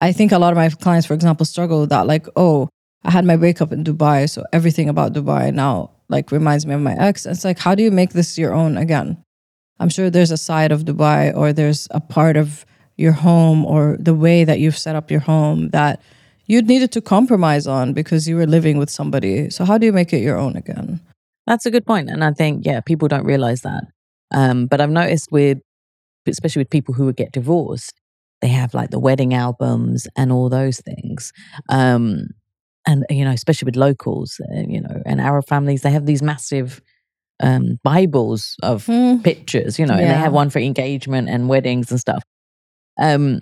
I 0.00 0.12
think 0.12 0.32
a 0.32 0.38
lot 0.38 0.52
of 0.52 0.56
my 0.56 0.68
clients, 0.68 1.06
for 1.06 1.14
example, 1.14 1.46
struggle 1.46 1.80
with 1.80 1.90
that. 1.90 2.06
Like, 2.06 2.26
oh, 2.36 2.68
I 3.04 3.10
had 3.10 3.24
my 3.24 3.36
breakup 3.36 3.72
in 3.72 3.84
Dubai, 3.84 4.28
so 4.28 4.44
everything 4.52 4.88
about 4.88 5.12
Dubai 5.12 5.52
now 5.52 5.90
like 6.08 6.30
reminds 6.30 6.66
me 6.66 6.74
of 6.74 6.80
my 6.80 6.94
ex. 6.94 7.26
It's 7.26 7.44
like, 7.44 7.58
how 7.58 7.74
do 7.74 7.82
you 7.82 7.90
make 7.90 8.10
this 8.10 8.38
your 8.38 8.52
own 8.52 8.76
again? 8.76 9.22
I'm 9.80 9.88
sure 9.88 10.10
there's 10.10 10.30
a 10.30 10.36
side 10.36 10.72
of 10.72 10.84
Dubai 10.84 11.36
or 11.36 11.52
there's 11.52 11.88
a 11.90 12.00
part 12.00 12.36
of 12.36 12.64
your 12.96 13.12
home 13.12 13.64
or 13.64 13.96
the 13.98 14.14
way 14.14 14.44
that 14.44 14.60
you've 14.60 14.78
set 14.78 14.94
up 14.94 15.10
your 15.10 15.20
home 15.20 15.70
that 15.70 16.00
you 16.46 16.62
needed 16.62 16.92
to 16.92 17.00
compromise 17.00 17.66
on 17.66 17.92
because 17.92 18.28
you 18.28 18.36
were 18.36 18.46
living 18.46 18.78
with 18.78 18.90
somebody. 18.90 19.50
So 19.50 19.64
how 19.64 19.78
do 19.78 19.86
you 19.86 19.92
make 19.92 20.12
it 20.12 20.20
your 20.20 20.38
own 20.38 20.56
again? 20.56 21.00
That's 21.46 21.66
a 21.66 21.70
good 21.70 21.86
point, 21.86 22.08
and 22.08 22.24
I 22.24 22.32
think 22.32 22.64
yeah, 22.64 22.80
people 22.80 23.08
don't 23.08 23.24
realize 23.24 23.62
that. 23.62 23.84
Um, 24.32 24.66
but 24.66 24.80
I've 24.80 24.90
noticed 24.90 25.30
with, 25.30 25.58
especially 26.26 26.60
with 26.60 26.70
people 26.70 26.94
who 26.94 27.06
would 27.06 27.16
get 27.16 27.32
divorced, 27.32 28.00
they 28.40 28.48
have 28.48 28.74
like 28.74 28.90
the 28.90 28.98
wedding 28.98 29.34
albums 29.34 30.06
and 30.16 30.30
all 30.32 30.48
those 30.48 30.80
things. 30.80 31.32
Um, 31.68 32.28
and 32.86 33.06
you 33.08 33.24
know, 33.24 33.30
especially 33.30 33.66
with 33.66 33.76
locals, 33.76 34.40
uh, 34.52 34.60
you 34.68 34.80
know, 34.80 35.02
and 35.06 35.20
Arab 35.20 35.46
families, 35.46 35.82
they 35.82 35.90
have 35.90 36.06
these 36.06 36.22
massive 36.22 36.82
um, 37.40 37.78
Bibles 37.82 38.56
of 38.62 38.86
pictures, 39.22 39.78
you 39.78 39.86
know, 39.86 39.94
and 39.94 40.02
they 40.10 40.14
have 40.14 40.32
one 40.32 40.50
for 40.50 40.58
engagement 40.58 41.28
and 41.28 41.48
weddings 41.48 41.90
and 41.90 41.98
stuff. 42.00 42.22
Um, 43.00 43.40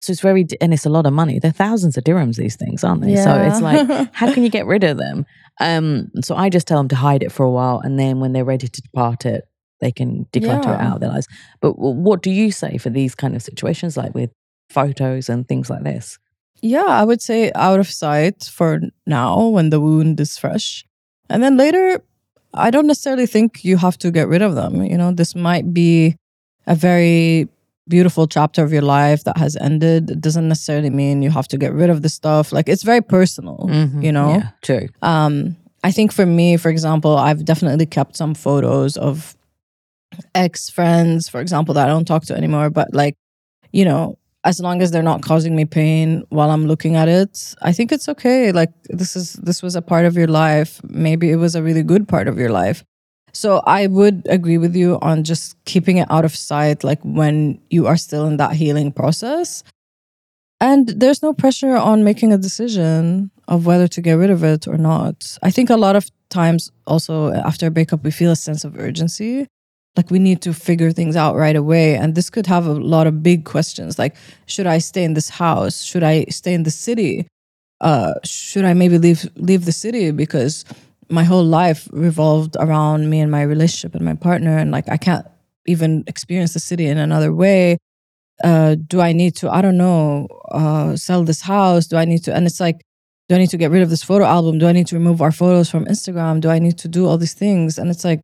so 0.00 0.10
it's 0.10 0.20
very, 0.20 0.46
and 0.60 0.74
it's 0.74 0.84
a 0.84 0.90
lot 0.90 1.06
of 1.06 1.12
money. 1.12 1.38
They're 1.38 1.52
thousands 1.52 1.96
of 1.96 2.04
dirhams, 2.04 2.36
these 2.36 2.56
things, 2.56 2.82
aren't 2.82 3.02
they? 3.02 3.14
So 3.24 3.30
it's 3.40 3.60
like, 3.60 4.10
how 4.12 4.32
can 4.32 4.42
you 4.42 4.48
get 4.48 4.66
rid 4.66 4.84
of 4.84 4.98
them? 4.98 5.24
Um, 5.60 6.10
so 6.22 6.34
I 6.34 6.48
just 6.48 6.66
tell 6.66 6.78
them 6.78 6.88
to 6.88 6.96
hide 6.96 7.22
it 7.22 7.30
for 7.30 7.44
a 7.44 7.50
while, 7.50 7.78
and 7.80 7.98
then 7.98 8.18
when 8.20 8.32
they're 8.32 8.44
ready 8.44 8.66
to 8.68 8.82
depart 8.82 9.24
it, 9.26 9.44
they 9.82 9.92
can 9.92 10.10
declutter 10.32 10.72
Yeah. 10.72 10.86
out 10.88 10.94
of 10.96 11.00
their 11.02 11.10
lives. 11.10 11.28
But 11.60 11.72
what 11.78 12.22
do 12.22 12.30
you 12.30 12.50
say 12.50 12.78
for 12.78 12.88
these 12.90 13.14
kind 13.14 13.36
of 13.36 13.42
situations, 13.42 13.96
like 14.02 14.14
with 14.14 14.30
photos 14.70 15.28
and 15.28 15.46
things 15.46 15.68
like 15.68 15.82
this? 15.84 16.18
Yeah, 16.62 16.86
I 16.86 17.04
would 17.04 17.20
say 17.20 17.50
out 17.54 17.80
of 17.80 17.88
sight 17.90 18.44
for 18.44 18.80
now 19.06 19.48
when 19.48 19.70
the 19.70 19.80
wound 19.80 20.20
is 20.20 20.38
fresh. 20.38 20.84
And 21.28 21.42
then 21.42 21.56
later, 21.56 22.00
I 22.54 22.70
don't 22.70 22.86
necessarily 22.86 23.26
think 23.26 23.64
you 23.64 23.76
have 23.78 23.98
to 23.98 24.10
get 24.10 24.28
rid 24.28 24.42
of 24.42 24.54
them. 24.54 24.82
You 24.84 24.96
know, 24.96 25.12
this 25.12 25.34
might 25.34 25.74
be 25.74 26.16
a 26.66 26.74
very 26.74 27.48
beautiful 27.88 28.26
chapter 28.28 28.62
of 28.62 28.72
your 28.72 28.82
life 28.82 29.24
that 29.24 29.36
has 29.38 29.56
ended. 29.56 30.10
It 30.10 30.20
doesn't 30.20 30.46
necessarily 30.48 30.90
mean 30.90 31.22
you 31.22 31.30
have 31.30 31.48
to 31.48 31.58
get 31.58 31.72
rid 31.72 31.90
of 31.90 32.02
the 32.02 32.08
stuff. 32.08 32.52
Like 32.52 32.68
it's 32.68 32.84
very 32.84 33.00
personal, 33.02 33.58
Mhm. 33.68 34.04
you 34.04 34.12
know? 34.12 34.30
yeah, 34.34 34.48
true. 34.62 34.86
Um, 35.02 35.56
I 35.82 35.90
think 35.90 36.12
for 36.12 36.24
me, 36.26 36.56
for 36.56 36.70
example, 36.70 37.16
I've 37.16 37.44
definitely 37.44 37.86
kept 37.86 38.16
some 38.16 38.34
photos 38.34 38.96
of 38.96 39.34
ex 40.34 40.68
friends, 40.68 41.28
for 41.28 41.40
example, 41.40 41.74
that 41.74 41.86
I 41.86 41.88
don't 41.88 42.04
talk 42.06 42.24
to 42.26 42.34
anymore. 42.34 42.70
But 42.70 42.92
like, 42.92 43.16
you 43.72 43.84
know, 43.84 44.18
as 44.44 44.60
long 44.60 44.82
as 44.82 44.90
they're 44.90 45.02
not 45.02 45.22
causing 45.22 45.54
me 45.54 45.64
pain 45.64 46.24
while 46.30 46.50
I'm 46.50 46.66
looking 46.66 46.96
at 46.96 47.08
it, 47.08 47.54
I 47.62 47.72
think 47.72 47.92
it's 47.92 48.08
okay. 48.08 48.52
Like 48.52 48.72
this 48.88 49.14
is 49.16 49.34
this 49.34 49.62
was 49.62 49.76
a 49.76 49.82
part 49.82 50.04
of 50.04 50.16
your 50.16 50.26
life. 50.26 50.80
Maybe 50.84 51.30
it 51.30 51.36
was 51.36 51.54
a 51.54 51.62
really 51.62 51.82
good 51.82 52.08
part 52.08 52.28
of 52.28 52.38
your 52.38 52.50
life. 52.50 52.84
So 53.32 53.62
I 53.66 53.86
would 53.86 54.26
agree 54.28 54.58
with 54.58 54.76
you 54.76 54.98
on 55.00 55.24
just 55.24 55.56
keeping 55.64 55.96
it 55.96 56.10
out 56.10 56.24
of 56.24 56.36
sight, 56.36 56.84
like 56.84 57.00
when 57.02 57.60
you 57.70 57.86
are 57.86 57.96
still 57.96 58.26
in 58.26 58.36
that 58.36 58.52
healing 58.52 58.92
process. 58.92 59.62
And 60.60 60.88
there's 60.88 61.22
no 61.22 61.32
pressure 61.32 61.76
on 61.76 62.04
making 62.04 62.32
a 62.32 62.38
decision 62.38 63.30
of 63.48 63.66
whether 63.66 63.88
to 63.88 64.00
get 64.00 64.14
rid 64.14 64.30
of 64.30 64.44
it 64.44 64.68
or 64.68 64.76
not. 64.76 65.38
I 65.42 65.50
think 65.50 65.70
a 65.70 65.76
lot 65.76 65.96
of 65.96 66.08
times 66.28 66.70
also 66.86 67.32
after 67.32 67.66
a 67.66 67.70
breakup, 67.70 68.04
we 68.04 68.10
feel 68.10 68.30
a 68.30 68.36
sense 68.36 68.64
of 68.64 68.78
urgency. 68.78 69.48
Like 69.96 70.10
we 70.10 70.18
need 70.18 70.40
to 70.42 70.54
figure 70.54 70.90
things 70.90 71.16
out 71.16 71.36
right 71.36 71.56
away. 71.56 71.96
And 71.96 72.14
this 72.14 72.30
could 72.30 72.46
have 72.46 72.66
a 72.66 72.72
lot 72.72 73.06
of 73.06 73.22
big 73.22 73.44
questions 73.44 73.98
like, 73.98 74.16
should 74.46 74.66
I 74.66 74.78
stay 74.78 75.04
in 75.04 75.14
this 75.14 75.28
house? 75.28 75.82
Should 75.82 76.02
I 76.02 76.24
stay 76.30 76.54
in 76.54 76.62
the 76.62 76.70
city? 76.70 77.26
Uh, 77.80 78.14
should 78.24 78.64
I 78.64 78.74
maybe 78.74 78.96
leave 78.96 79.28
leave 79.36 79.64
the 79.64 79.72
city 79.72 80.12
because 80.12 80.64
my 81.08 81.24
whole 81.24 81.44
life 81.44 81.88
revolved 81.92 82.56
around 82.58 83.10
me 83.10 83.20
and 83.20 83.30
my 83.30 83.42
relationship 83.42 83.94
and 83.94 84.04
my 84.04 84.14
partner, 84.14 84.56
and 84.56 84.70
like 84.70 84.88
I 84.88 84.96
can't 84.96 85.26
even 85.66 86.04
experience 86.06 86.54
the 86.54 86.60
city 86.60 86.86
in 86.86 86.96
another 86.98 87.32
way. 87.34 87.78
Uh, 88.42 88.76
do 88.86 89.00
I 89.00 89.12
need 89.12 89.36
to? 89.36 89.50
I 89.50 89.60
don't 89.62 89.76
know. 89.76 90.26
Uh, 90.50 90.96
sell 90.96 91.22
this 91.24 91.42
house? 91.42 91.86
Do 91.86 91.96
I 91.96 92.04
need 92.04 92.24
to? 92.24 92.34
And 92.34 92.46
it's 92.46 92.60
like, 92.60 92.80
do 93.28 93.34
I 93.34 93.38
need 93.38 93.50
to 93.50 93.56
get 93.56 93.70
rid 93.70 93.82
of 93.82 93.90
this 93.90 94.02
photo 94.02 94.24
album? 94.24 94.58
Do 94.58 94.66
I 94.66 94.72
need 94.72 94.86
to 94.88 94.96
remove 94.96 95.20
our 95.20 95.30
photos 95.32 95.70
from 95.70 95.84
Instagram? 95.84 96.40
Do 96.40 96.48
I 96.48 96.58
need 96.58 96.78
to 96.78 96.88
do 96.88 97.06
all 97.06 97.18
these 97.18 97.34
things? 97.34 97.78
And 97.78 97.90
it's 97.90 98.04
like, 98.04 98.20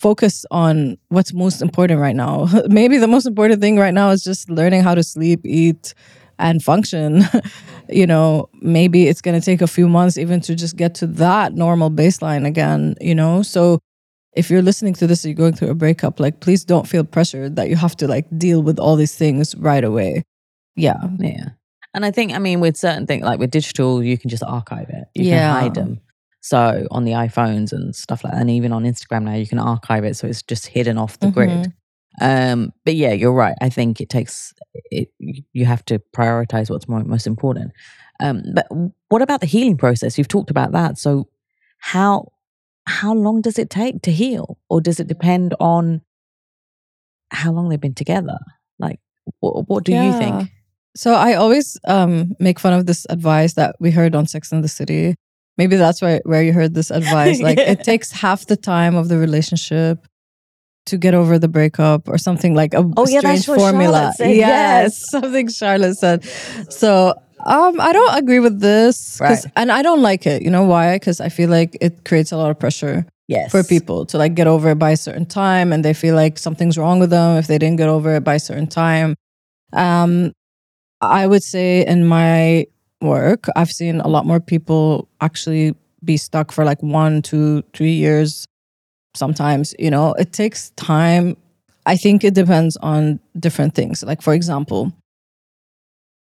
focus 0.00 0.44
on 0.50 0.98
what's 1.08 1.32
most 1.32 1.62
important 1.62 2.00
right 2.00 2.16
now. 2.16 2.48
Maybe 2.68 2.98
the 2.98 3.08
most 3.08 3.26
important 3.26 3.60
thing 3.60 3.78
right 3.78 3.94
now 3.94 4.10
is 4.10 4.22
just 4.22 4.50
learning 4.50 4.82
how 4.82 4.94
to 4.94 5.02
sleep, 5.02 5.40
eat, 5.44 5.94
and 6.38 6.62
function. 6.62 7.22
you 7.88 8.06
know, 8.06 8.48
maybe 8.60 9.06
it's 9.06 9.20
going 9.20 9.38
to 9.38 9.44
take 9.44 9.62
a 9.62 9.66
few 9.66 9.88
months 9.88 10.18
even 10.18 10.40
to 10.42 10.54
just 10.54 10.76
get 10.76 10.94
to 10.96 11.06
that 11.06 11.54
normal 11.54 11.90
baseline 11.90 12.44
again, 12.46 12.96
you 13.00 13.14
know? 13.14 13.42
So 13.42 13.78
if 14.34 14.50
you're 14.50 14.62
listening 14.62 14.94
to 14.94 15.06
this, 15.06 15.24
you're 15.24 15.34
going 15.34 15.54
through 15.54 15.70
a 15.70 15.74
breakup, 15.74 16.18
like 16.18 16.40
please 16.40 16.64
don't 16.64 16.88
feel 16.88 17.04
pressured 17.04 17.54
that 17.56 17.68
you 17.68 17.76
have 17.76 17.96
to 17.98 18.08
like 18.08 18.26
deal 18.36 18.62
with 18.62 18.78
all 18.80 18.96
these 18.96 19.14
things 19.14 19.54
right 19.56 19.84
away. 19.84 20.24
Yeah. 20.74 20.96
Yeah. 21.20 21.50
And 21.94 22.04
I 22.04 22.10
think, 22.10 22.32
I 22.32 22.38
mean, 22.38 22.58
with 22.58 22.76
certain 22.76 23.06
things, 23.06 23.22
like 23.24 23.38
with 23.38 23.52
digital, 23.52 24.02
you 24.02 24.18
can 24.18 24.28
just 24.28 24.42
archive 24.42 24.88
it. 24.88 25.04
You 25.14 25.26
Yeah. 25.30 25.52
can 25.52 25.62
hide 25.62 25.74
them. 25.74 26.00
So 26.44 26.86
on 26.90 27.04
the 27.04 27.12
iPhones 27.12 27.72
and 27.72 27.96
stuff 27.96 28.22
like 28.22 28.34
that, 28.34 28.40
and 28.42 28.50
even 28.50 28.70
on 28.70 28.84
Instagram 28.84 29.22
now, 29.22 29.32
you 29.32 29.46
can 29.46 29.58
archive 29.58 30.04
it. 30.04 30.14
So 30.14 30.26
it's 30.26 30.42
just 30.42 30.66
hidden 30.66 30.98
off 30.98 31.18
the 31.18 31.30
grid. 31.30 31.72
Um, 32.20 32.70
but 32.84 32.94
yeah, 32.96 33.14
you're 33.14 33.32
right. 33.32 33.54
I 33.62 33.70
think 33.70 33.98
it 33.98 34.10
takes, 34.10 34.52
it, 34.90 35.08
you 35.18 35.64
have 35.64 35.82
to 35.86 36.02
prioritize 36.14 36.68
what's 36.68 36.86
more, 36.86 37.02
most 37.02 37.26
important. 37.26 37.72
Um, 38.20 38.42
but 38.54 38.66
what 39.08 39.22
about 39.22 39.40
the 39.40 39.46
healing 39.46 39.78
process? 39.78 40.18
You've 40.18 40.28
talked 40.28 40.50
about 40.50 40.72
that. 40.72 40.98
So 40.98 41.28
how, 41.78 42.30
how 42.86 43.14
long 43.14 43.40
does 43.40 43.58
it 43.58 43.70
take 43.70 44.02
to 44.02 44.12
heal? 44.12 44.58
Or 44.68 44.82
does 44.82 45.00
it 45.00 45.06
depend 45.06 45.54
on 45.58 46.02
how 47.30 47.52
long 47.52 47.70
they've 47.70 47.80
been 47.80 47.94
together? 47.94 48.36
Like, 48.78 49.00
what, 49.40 49.66
what 49.66 49.84
do 49.84 49.92
you 49.92 50.12
think? 50.18 50.50
So 50.94 51.14
I 51.14 51.34
always 51.36 51.78
um, 51.88 52.34
make 52.38 52.60
fun 52.60 52.74
of 52.74 52.84
this 52.84 53.06
advice 53.08 53.54
that 53.54 53.76
we 53.80 53.92
heard 53.92 54.14
on 54.14 54.26
Sex 54.26 54.52
and 54.52 54.62
the 54.62 54.68
City. 54.68 55.14
Maybe 55.56 55.76
that's 55.76 56.02
where, 56.02 56.20
where 56.24 56.42
you 56.42 56.52
heard 56.52 56.74
this 56.74 56.90
advice. 56.90 57.40
Like 57.40 57.58
Yeah. 57.62 57.70
it 57.72 57.84
takes 57.84 58.10
half 58.10 58.46
the 58.46 58.56
time 58.56 58.96
of 58.96 59.08
the 59.08 59.18
relationship 59.18 60.06
to 60.86 60.96
get 60.98 61.14
over 61.14 61.38
the 61.38 61.48
breakup 61.48 62.08
or 62.08 62.18
something 62.18 62.54
like 62.54 62.74
a 62.74 62.84
Oh, 62.96 63.06
yeah, 63.08 63.20
strange 63.20 63.46
formula. 63.46 64.12
Yes, 64.18 64.36
yes. 64.36 65.10
something 65.10 65.48
Charlotte 65.48 65.96
said. 65.96 66.24
So 66.70 67.14
um, 67.46 67.80
I 67.80 67.92
don't 67.92 68.18
agree 68.18 68.40
with 68.40 68.60
this. 68.60 69.18
Right. 69.20 69.38
And 69.56 69.70
I 69.72 69.82
don't 69.82 70.02
like 70.02 70.26
it. 70.26 70.42
You 70.42 70.50
know 70.50 70.64
why? 70.64 70.96
Because 70.96 71.20
I 71.20 71.28
feel 71.28 71.48
like 71.50 71.76
it 71.80 72.04
creates 72.04 72.32
a 72.32 72.36
lot 72.36 72.50
of 72.50 72.58
pressure 72.58 73.06
Yes. 73.26 73.50
for 73.50 73.64
people 73.64 74.04
to 74.06 74.18
like 74.18 74.34
get 74.34 74.46
over 74.46 74.68
it 74.72 74.78
by 74.78 74.90
a 74.90 74.98
certain 74.98 75.24
time 75.24 75.72
and 75.72 75.82
they 75.82 75.94
feel 75.94 76.14
like 76.14 76.36
something's 76.36 76.76
wrong 76.76 76.98
with 77.00 77.08
them 77.08 77.38
if 77.38 77.46
they 77.46 77.56
didn't 77.56 77.76
get 77.78 77.88
over 77.88 78.16
it 78.16 78.22
by 78.24 78.34
a 78.34 78.38
certain 78.38 78.66
time 78.66 79.14
um 79.72 80.30
i 81.00 81.26
would 81.26 81.42
say 81.42 81.86
in 81.86 82.06
my 82.06 82.66
work 83.04 83.46
i've 83.56 83.70
seen 83.70 84.00
a 84.00 84.08
lot 84.08 84.26
more 84.26 84.40
people 84.40 85.08
actually 85.20 85.74
be 86.04 86.16
stuck 86.16 86.50
for 86.52 86.64
like 86.64 86.82
one 86.82 87.22
two 87.22 87.62
three 87.72 87.92
years 87.92 88.46
sometimes 89.14 89.74
you 89.78 89.90
know 89.90 90.12
it 90.14 90.32
takes 90.32 90.70
time 90.70 91.36
i 91.86 91.96
think 91.96 92.24
it 92.24 92.34
depends 92.34 92.76
on 92.78 93.20
different 93.38 93.74
things 93.74 94.02
like 94.02 94.20
for 94.22 94.34
example 94.34 94.92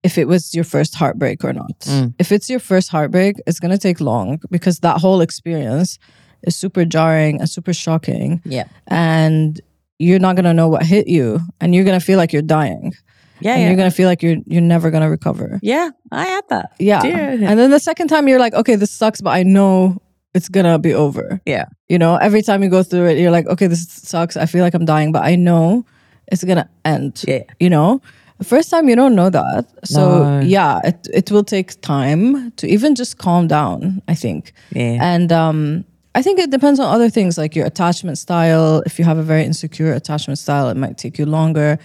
if 0.04 0.18
it 0.20 0.28
was 0.28 0.54
your 0.54 0.64
first 0.64 0.94
heartbreak 0.94 1.44
or 1.44 1.52
not. 1.52 1.80
Mm. 1.80 2.14
If 2.20 2.32
it's 2.32 2.48
your 2.48 2.60
first 2.60 2.90
heartbreak, 2.90 3.38
it's 3.48 3.60
gonna 3.60 3.78
take 3.80 4.00
long 4.00 4.40
because 4.52 4.82
that 4.82 5.00
whole 5.02 5.20
experience 5.22 5.98
is 6.44 6.56
super 6.56 6.86
jarring 6.86 7.40
and 7.40 7.50
super 7.50 7.74
shocking, 7.74 8.40
Yeah. 8.46 8.66
and 8.86 9.60
you're 9.98 10.20
not 10.20 10.36
gonna 10.36 10.54
know 10.54 10.68
what 10.70 10.86
hit 10.86 11.08
you, 11.08 11.40
and 11.60 11.74
you're 11.74 11.84
gonna 11.86 12.00
feel 12.00 12.18
like 12.20 12.32
you're 12.34 12.44
dying, 12.44 12.94
Yeah. 13.40 13.54
and 13.54 13.62
Yeah. 13.62 13.68
you're 13.68 13.78
gonna 13.78 13.92
feel 13.92 14.08
like 14.10 14.22
you're 14.24 14.38
you're 14.48 14.62
never 14.62 14.90
gonna 14.92 15.10
recover. 15.10 15.60
yeah. 15.64 15.90
I 16.12 16.26
had 16.26 16.44
that. 16.50 16.72
Yeah. 16.80 17.04
And 17.04 17.60
then 17.60 17.70
the 17.72 17.80
second 17.80 18.08
time 18.08 18.28
you're 18.28 18.40
like, 18.40 18.54
okay, 18.54 18.76
this 18.76 18.92
sucks, 18.92 19.22
but 19.22 19.32
I 19.32 19.44
know 19.44 19.98
it's 20.34 20.50
gonna 20.50 20.80
be 20.80 20.94
over. 20.94 21.42
Yeah. 21.46 21.66
You 21.90 21.98
know, 21.98 22.16
every 22.18 22.42
time 22.42 22.64
you 22.64 22.70
go 22.70 22.84
through 22.84 23.08
it, 23.08 23.18
you're 23.20 23.32
like, 23.32 23.48
okay, 23.48 23.68
this 23.68 23.88
sucks. 23.88 24.38
I 24.38 24.46
feel 24.46 24.64
like 24.64 24.74
I'm 24.74 24.86
dying, 24.86 25.12
but 25.12 25.24
I 25.24 25.36
know 25.36 25.86
it's 26.32 26.44
gonna 26.44 26.70
end. 26.84 27.24
Yeah. 27.28 27.44
You 27.60 27.70
know? 27.70 28.02
The 28.38 28.44
first 28.46 28.70
time 28.70 28.90
you 28.90 28.96
don't 28.98 29.16
know 29.16 29.30
that. 29.30 29.66
So 29.86 30.02
No. 30.24 30.40
yeah, 30.42 30.80
it 30.84 31.08
it 31.14 31.32
will 31.32 31.44
take 31.46 31.80
time 31.82 32.52
to 32.58 32.68
even 32.68 32.96
just 32.96 33.18
calm 33.18 33.48
down, 33.48 34.02
I 34.08 34.16
think. 34.16 34.52
Yeah. 34.76 34.98
And 35.14 35.32
um 35.32 35.86
I 36.18 36.22
think 36.22 36.40
it 36.40 36.50
depends 36.50 36.80
on 36.80 36.88
other 36.96 37.10
things 37.10 37.38
like 37.38 37.56
your 37.58 37.66
attachment 37.66 38.18
style. 38.18 38.82
If 38.86 39.00
you 39.00 39.06
have 39.06 39.18
a 39.20 39.24
very 39.24 39.44
insecure 39.44 39.94
attachment 39.94 40.40
style, 40.40 40.70
it 40.70 40.78
might 40.78 40.98
take 40.98 41.18
you 41.20 41.26
longer. 41.26 41.78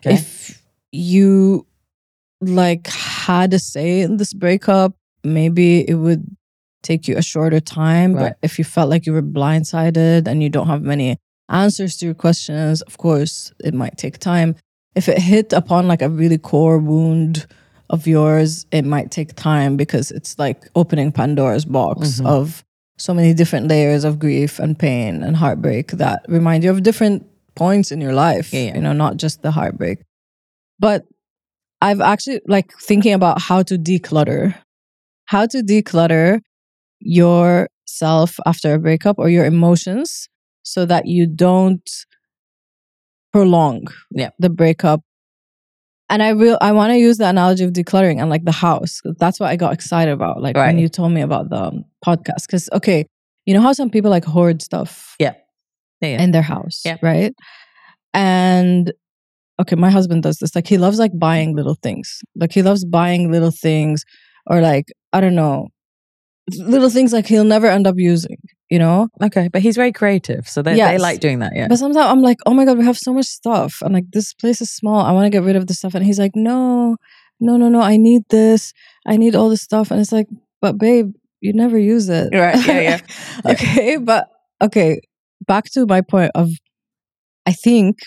Okay. 0.00 0.14
If 0.14 0.60
you 0.96 1.66
like 2.40 2.86
had 2.88 3.52
a 3.54 3.58
say 3.58 4.00
in 4.00 4.16
this 4.18 4.32
breakup, 4.32 4.94
maybe 5.24 5.88
it 5.88 5.94
would 5.94 6.24
take 6.82 7.08
you 7.08 7.16
a 7.16 7.22
shorter 7.22 7.60
time. 7.60 8.14
Right. 8.14 8.22
But 8.30 8.38
if 8.42 8.58
you 8.58 8.64
felt 8.64 8.90
like 8.90 9.06
you 9.06 9.12
were 9.12 9.22
blindsided 9.22 10.26
and 10.28 10.42
you 10.42 10.48
don't 10.48 10.66
have 10.68 10.82
many 10.82 11.18
answers 11.48 11.96
to 11.98 12.06
your 12.06 12.14
questions, 12.14 12.82
of 12.82 12.98
course, 12.98 13.52
it 13.64 13.74
might 13.74 13.96
take 13.96 14.18
time. 14.18 14.56
If 14.94 15.08
it 15.08 15.18
hit 15.18 15.52
upon 15.52 15.88
like 15.88 16.02
a 16.02 16.08
really 16.08 16.38
core 16.38 16.78
wound 16.78 17.46
of 17.90 18.06
yours, 18.06 18.66
it 18.72 18.84
might 18.84 19.10
take 19.10 19.34
time 19.36 19.76
because 19.76 20.10
it's 20.10 20.38
like 20.38 20.68
opening 20.74 21.12
Pandora's 21.12 21.64
box 21.64 22.20
Mhm. 22.20 22.26
of 22.26 22.64
so 22.98 23.12
many 23.14 23.34
different 23.34 23.68
layers 23.68 24.04
of 24.04 24.18
grief 24.18 24.58
and 24.58 24.78
pain 24.78 25.22
and 25.22 25.36
heartbreak 25.36 25.92
that 25.92 26.24
remind 26.28 26.64
you 26.64 26.70
of 26.70 26.82
different 26.82 27.26
points 27.54 27.92
in 27.92 28.00
your 28.00 28.14
life, 28.14 28.52
Yeah, 28.52 28.60
yeah. 28.60 28.74
you 28.76 28.80
know, 28.80 28.92
not 28.92 29.16
just 29.18 29.42
the 29.42 29.50
heartbreak. 29.50 29.98
But 30.78 31.04
I've 31.80 32.00
actually 32.00 32.40
like 32.46 32.72
thinking 32.80 33.12
about 33.12 33.40
how 33.40 33.62
to 33.64 33.76
declutter, 33.78 34.54
how 35.26 35.46
to 35.46 35.58
declutter 35.62 36.40
yourself 37.00 38.36
after 38.46 38.74
a 38.74 38.78
breakup 38.78 39.18
or 39.18 39.28
your 39.28 39.44
emotions 39.44 40.28
so 40.62 40.84
that 40.86 41.06
you 41.06 41.26
don't 41.26 41.88
prolong 43.32 43.86
Yeah. 44.10 44.30
the 44.38 44.50
breakup. 44.50 45.00
And 46.08 46.22
I 46.22 46.30
real 46.30 46.56
I 46.60 46.72
want 46.72 46.92
to 46.92 46.98
use 46.98 47.18
the 47.18 47.28
analogy 47.28 47.64
of 47.64 47.72
decluttering 47.72 48.20
and 48.20 48.30
like 48.30 48.44
the 48.44 48.52
house. 48.52 49.00
That's 49.18 49.40
what 49.40 49.50
I 49.50 49.56
got 49.56 49.72
excited 49.72 50.12
about. 50.12 50.40
Like 50.40 50.56
when 50.56 50.78
you 50.78 50.88
told 50.88 51.12
me 51.12 51.20
about 51.20 51.50
the 51.50 51.56
um, 51.64 51.84
podcast. 52.04 52.46
Because 52.46 52.68
okay, 52.72 53.06
you 53.44 53.54
know 53.54 53.60
how 53.60 53.72
some 53.72 53.90
people 53.90 54.10
like 54.10 54.24
hoard 54.24 54.62
stuff 54.62 55.16
Yeah. 55.18 55.34
Yeah. 56.00 56.22
in 56.22 56.30
their 56.30 56.42
house, 56.42 56.82
Yeah. 56.84 56.96
right? 57.02 57.34
And 58.14 58.92
okay, 59.60 59.76
my 59.76 59.90
husband 59.90 60.22
does 60.22 60.38
this. 60.38 60.54
Like 60.54 60.66
he 60.66 60.78
loves 60.78 60.98
like 60.98 61.12
buying 61.18 61.54
little 61.56 61.76
things. 61.82 62.20
Like 62.34 62.52
he 62.52 62.62
loves 62.62 62.84
buying 62.84 63.30
little 63.30 63.50
things, 63.50 64.04
or 64.46 64.60
like 64.60 64.86
I 65.12 65.20
don't 65.20 65.34
know, 65.34 65.68
little 66.58 66.90
things 66.90 67.12
like 67.12 67.26
he'll 67.26 67.44
never 67.44 67.66
end 67.66 67.86
up 67.86 67.96
using. 67.98 68.38
You 68.68 68.80
know, 68.80 69.06
Okay, 69.22 69.48
but 69.52 69.62
he's 69.62 69.76
very 69.76 69.92
creative, 69.92 70.48
so 70.48 70.60
they, 70.60 70.72
they 70.72 70.78
Yes. 70.78 71.00
like 71.00 71.20
doing 71.20 71.38
that. 71.38 71.52
Yeah. 71.54 71.68
but 71.68 71.76
sometimes 71.78 72.04
I'm 72.10 72.20
like, 72.20 72.38
oh 72.46 72.52
my 72.54 72.64
god, 72.64 72.78
we 72.78 72.84
have 72.84 72.98
so 72.98 73.12
much 73.14 73.26
stuff, 73.26 73.78
and 73.80 73.94
like 73.94 74.10
this 74.10 74.34
place 74.34 74.60
is 74.60 74.72
small. 74.72 75.00
I 75.06 75.12
want 75.12 75.26
to 75.26 75.30
get 75.30 75.44
rid 75.44 75.54
of 75.54 75.68
the 75.68 75.74
stuff, 75.74 75.94
and 75.94 76.04
he's 76.04 76.18
like, 76.18 76.32
no, 76.34 76.96
no, 77.38 77.56
no, 77.56 77.68
no. 77.68 77.80
I 77.80 77.96
need 77.96 78.22
this. 78.28 78.72
I 79.06 79.16
need 79.18 79.36
all 79.36 79.48
this 79.50 79.62
stuff, 79.62 79.92
and 79.92 80.00
it's 80.00 80.10
like, 80.10 80.26
but 80.60 80.78
babe, 80.78 81.12
you 81.40 81.52
never 81.52 81.78
use 81.78 82.08
it. 82.08 82.30
Right, 82.34 82.56
yeah, 82.66 82.80
yeah. 82.80 82.98
Yeah. 83.44 83.50
okay, 83.52 83.96
but 83.98 84.26
okay, 84.60 85.00
back 85.46 85.66
to 85.74 85.86
my 85.86 86.00
point 86.00 86.32
of, 86.34 86.50
I 87.46 87.52
think 87.52 87.98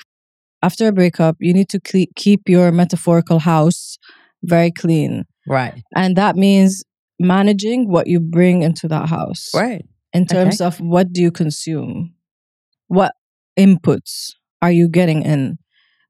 after 0.61 0.87
a 0.87 0.91
breakup, 0.91 1.37
you 1.39 1.53
need 1.53 1.69
to 1.69 1.79
cle- 1.79 2.11
keep 2.15 2.41
your 2.47 2.71
metaphorical 2.71 3.39
house 3.39 3.97
very 4.43 4.71
clean, 4.71 5.25
Right. 5.47 5.81
and 5.95 6.15
that 6.15 6.35
means 6.35 6.83
managing 7.19 7.89
what 7.89 8.07
you 8.07 8.19
bring 8.19 8.61
into 8.63 8.87
that 8.87 9.09
house 9.09 9.49
Right. 9.53 9.85
in 10.13 10.25
terms 10.25 10.61
of 10.61 10.79
what 10.79 11.11
do 11.11 11.21
you 11.21 11.31
consume 11.31 12.13
what 12.87 13.11
inputs 13.57 14.31
are 14.61 14.71
you 14.71 14.87
getting 14.87 15.21
in 15.23 15.57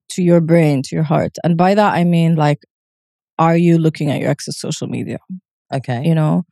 to 0.10 0.22
your 0.24 0.40
brain 0.42 0.82
to 0.84 0.96
your 0.96 1.04
heart 1.04 1.36
and 1.44 1.58
by 1.58 1.74
that 1.74 1.94
i 1.94 2.04
mean 2.04 2.36
like 2.36 2.60
are 3.40 3.58
you 3.58 3.78
looking 3.80 4.12
at 4.12 4.20
your 4.20 4.30
ex's 4.30 4.60
social 4.60 4.88
media 4.88 5.18
Okay. 5.74 6.04
you 6.06 6.14
know 6.14 6.44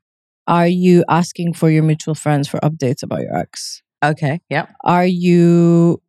are 0.47 0.67
you 0.67 1.03
asking 1.09 1.53
for 1.53 1.69
your 1.69 1.83
mutual 1.83 2.15
friends 2.15 2.47
for 2.47 2.59
updates 2.61 3.03
about 3.03 3.21
your 3.21 3.35
ex 3.37 3.81
Okay. 4.03 4.41
Yep. 4.49 4.69
are 4.83 5.05
you 5.05 6.01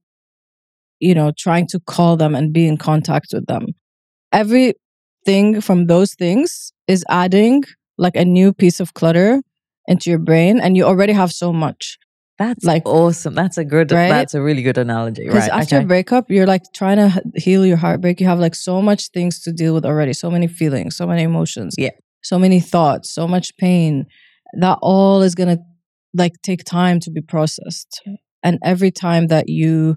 you 1.01 1.15
know 1.15 1.31
trying 1.37 1.67
to 1.67 1.79
call 1.81 2.17
them 2.17 2.35
and 2.35 2.53
be 2.53 2.67
in 2.67 2.77
contact 2.77 3.29
with 3.33 3.47
them 3.47 3.67
everything 4.33 5.61
from 5.61 5.87
those 5.87 6.15
things 6.15 6.73
is 6.87 7.05
adding 7.09 7.63
like 7.99 8.17
a 8.17 8.25
new 8.25 8.53
piece 8.53 8.81
of 8.81 8.95
clutter 8.95 9.43
into 9.87 10.11
your 10.11 10.19
brain 10.19 10.61
and 10.61 10.77
you 10.77 10.85
already 10.85 11.13
have 11.13 11.33
so 11.33 11.53
much 11.53 11.99
That's 12.45 12.65
Like- 12.65 12.87
awesome. 12.87 13.35
That's 13.35 13.59
a 13.59 13.65
good. 13.65 13.91
Right? 13.91 14.11
That's 14.11 14.33
a 14.33 14.41
really 14.41 14.63
good 14.63 14.79
analogy. 14.79 15.25
Because 15.25 15.49
Right. 15.49 15.61
after 15.61 15.75
okay. 15.79 15.85
a 15.85 15.89
breakup, 15.89 16.25
you're 16.31 16.47
like 16.47 16.63
trying 16.73 16.99
to 17.05 17.09
heal 17.35 17.67
your 17.67 17.77
heartbreak. 17.85 18.21
You 18.21 18.29
have 18.29 18.39
like 18.47 18.55
so 18.55 18.81
much 18.81 19.03
things 19.17 19.41
to 19.45 19.51
deal 19.53 19.75
with 19.75 19.85
already, 19.85 20.13
so 20.13 20.31
many 20.31 20.47
feelings, 20.47 20.95
so 20.97 21.05
many 21.05 21.23
emotions, 21.25 21.75
Yeah. 21.77 21.91
so 22.23 22.39
many 22.39 22.61
thoughts, 22.61 23.11
so 23.13 23.27
much 23.27 23.47
pain. 23.57 24.05
That 24.65 24.79
all 24.83 25.21
is 25.29 25.35
gonna 25.35 25.59
like 26.23 26.35
take 26.49 26.63
time 26.63 27.01
to 27.01 27.11
be 27.11 27.23
processed. 27.35 27.93
And 28.47 28.55
every 28.73 28.93
time 28.93 29.27
that 29.35 29.47
you 29.49 29.97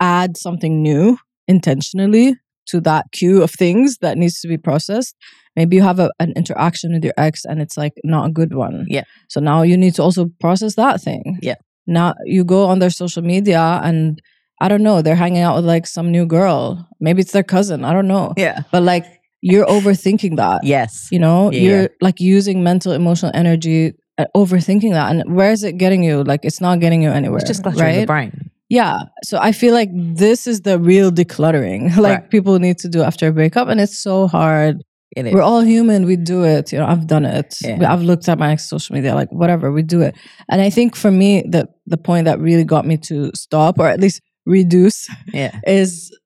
add 0.00 0.36
something 0.36 0.82
new 0.82 1.18
intentionally 1.48 2.36
to 2.66 2.80
that 2.80 3.06
queue 3.12 3.42
of 3.42 3.50
things 3.50 3.98
that 4.00 4.16
needs 4.16 4.40
to 4.40 4.48
be 4.48 4.56
processed, 4.56 5.16
maybe 5.56 5.76
you 5.76 5.82
have 5.82 5.98
a, 5.98 6.10
an 6.20 6.32
interaction 6.36 6.92
with 6.92 7.04
your 7.04 7.14
ex 7.16 7.44
and 7.44 7.60
it's 7.60 7.76
like 7.76 7.92
not 8.04 8.28
a 8.28 8.32
good 8.32 8.54
one. 8.54 8.86
Yeah. 8.88 9.04
So 9.28 9.40
now 9.40 9.62
you 9.62 9.76
need 9.76 9.94
to 9.94 10.02
also 10.02 10.30
process 10.40 10.76
that 10.76 11.00
thing. 11.00 11.38
Yeah. 11.42 11.56
Now 11.86 12.14
you 12.24 12.44
go 12.44 12.66
on 12.66 12.78
their 12.78 12.90
social 12.90 13.22
media 13.22 13.80
and 13.82 14.20
I 14.60 14.68
don't 14.68 14.82
know, 14.82 15.02
they're 15.02 15.16
hanging 15.16 15.42
out 15.42 15.56
with 15.56 15.64
like 15.64 15.86
some 15.86 16.10
new 16.12 16.26
girl. 16.26 16.88
Maybe 17.00 17.22
it's 17.22 17.32
their 17.32 17.42
cousin. 17.42 17.84
I 17.84 17.92
don't 17.92 18.08
know. 18.08 18.34
Yeah. 18.36 18.60
But 18.70 18.82
like 18.82 19.06
you're 19.40 19.66
overthinking 19.66 20.36
that. 20.36 20.64
Yes. 20.64 21.08
You 21.10 21.18
know, 21.18 21.50
Yeah, 21.50 21.60
you're 21.60 21.90
like 22.00 22.20
using 22.20 22.62
mental, 22.62 22.92
emotional 22.92 23.32
energy, 23.34 23.94
uh, 24.18 24.26
overthinking 24.36 24.92
that. 24.92 25.10
And 25.10 25.34
where 25.34 25.50
is 25.50 25.64
it 25.64 25.78
getting 25.78 26.04
you? 26.04 26.22
Like 26.22 26.40
it's 26.44 26.60
not 26.60 26.78
getting 26.78 27.02
you 27.02 27.10
anywhere. 27.10 27.38
It's 27.38 27.48
just 27.48 27.62
cluttering 27.62 27.84
right? 27.84 28.00
the 28.00 28.06
brain. 28.06 28.49
Yeah. 28.70 29.00
So 29.24 29.38
I 29.38 29.52
feel 29.52 29.74
like 29.74 29.90
this 29.92 30.46
is 30.46 30.62
the 30.62 30.78
real 30.78 31.10
decluttering, 31.10 31.94
like 31.96 32.20
Right. 32.20 32.30
people 32.30 32.58
need 32.58 32.78
to 32.78 32.88
do 32.88 33.02
after 33.02 33.26
a 33.28 33.32
breakup. 33.32 33.68
And 33.68 33.80
it's 33.80 33.98
so 33.98 34.26
hard. 34.28 34.82
It. 35.16 35.34
We're 35.34 35.42
all 35.42 35.60
human. 35.62 36.06
We 36.06 36.14
do 36.14 36.44
it. 36.44 36.72
You 36.72 36.78
know, 36.78 36.86
I've 36.86 37.08
done 37.08 37.24
it. 37.24 37.58
Yeah. 37.62 37.92
I've 37.92 38.02
looked 38.02 38.28
at 38.28 38.38
my 38.38 38.54
social 38.54 38.94
media, 38.94 39.12
like 39.16 39.28
whatever, 39.32 39.72
we 39.72 39.82
do 39.82 40.00
it. 40.02 40.14
And 40.48 40.62
I 40.62 40.70
think 40.70 40.94
for 40.94 41.10
me, 41.10 41.42
the, 41.42 41.66
the 41.86 41.96
point 41.96 42.26
that 42.26 42.38
really 42.38 42.62
got 42.62 42.86
me 42.86 42.96
to 43.08 43.32
stop 43.34 43.80
or 43.80 43.88
at 43.88 43.98
least 43.98 44.22
reduce 44.46 45.08
yeah. 45.34 45.58
is 45.66 46.16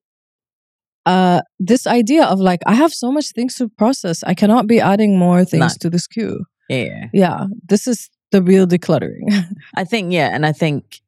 uh 1.07 1.41
this 1.59 1.87
idea 1.87 2.25
of 2.25 2.41
like 2.41 2.61
I 2.67 2.75
have 2.75 2.93
so 2.93 3.11
much 3.11 3.33
things 3.35 3.55
to 3.57 3.69
process. 3.71 4.23
I 4.25 4.35
cannot 4.35 4.67
be 4.67 4.81
adding 4.81 5.19
more 5.19 5.45
things 5.47 5.61
None. 5.61 5.79
to 5.81 5.91
this 5.91 6.07
queue. 6.07 6.45
Yeah. 6.69 7.07
Yeah. 7.15 7.47
This 7.67 7.87
is 7.87 8.11
the 8.33 8.43
real 8.43 8.67
decluttering. 8.67 9.31
I 9.77 9.85
think, 9.85 10.13
yeah. 10.13 10.29
And 10.35 10.45
I 10.45 10.53
think 10.53 11.01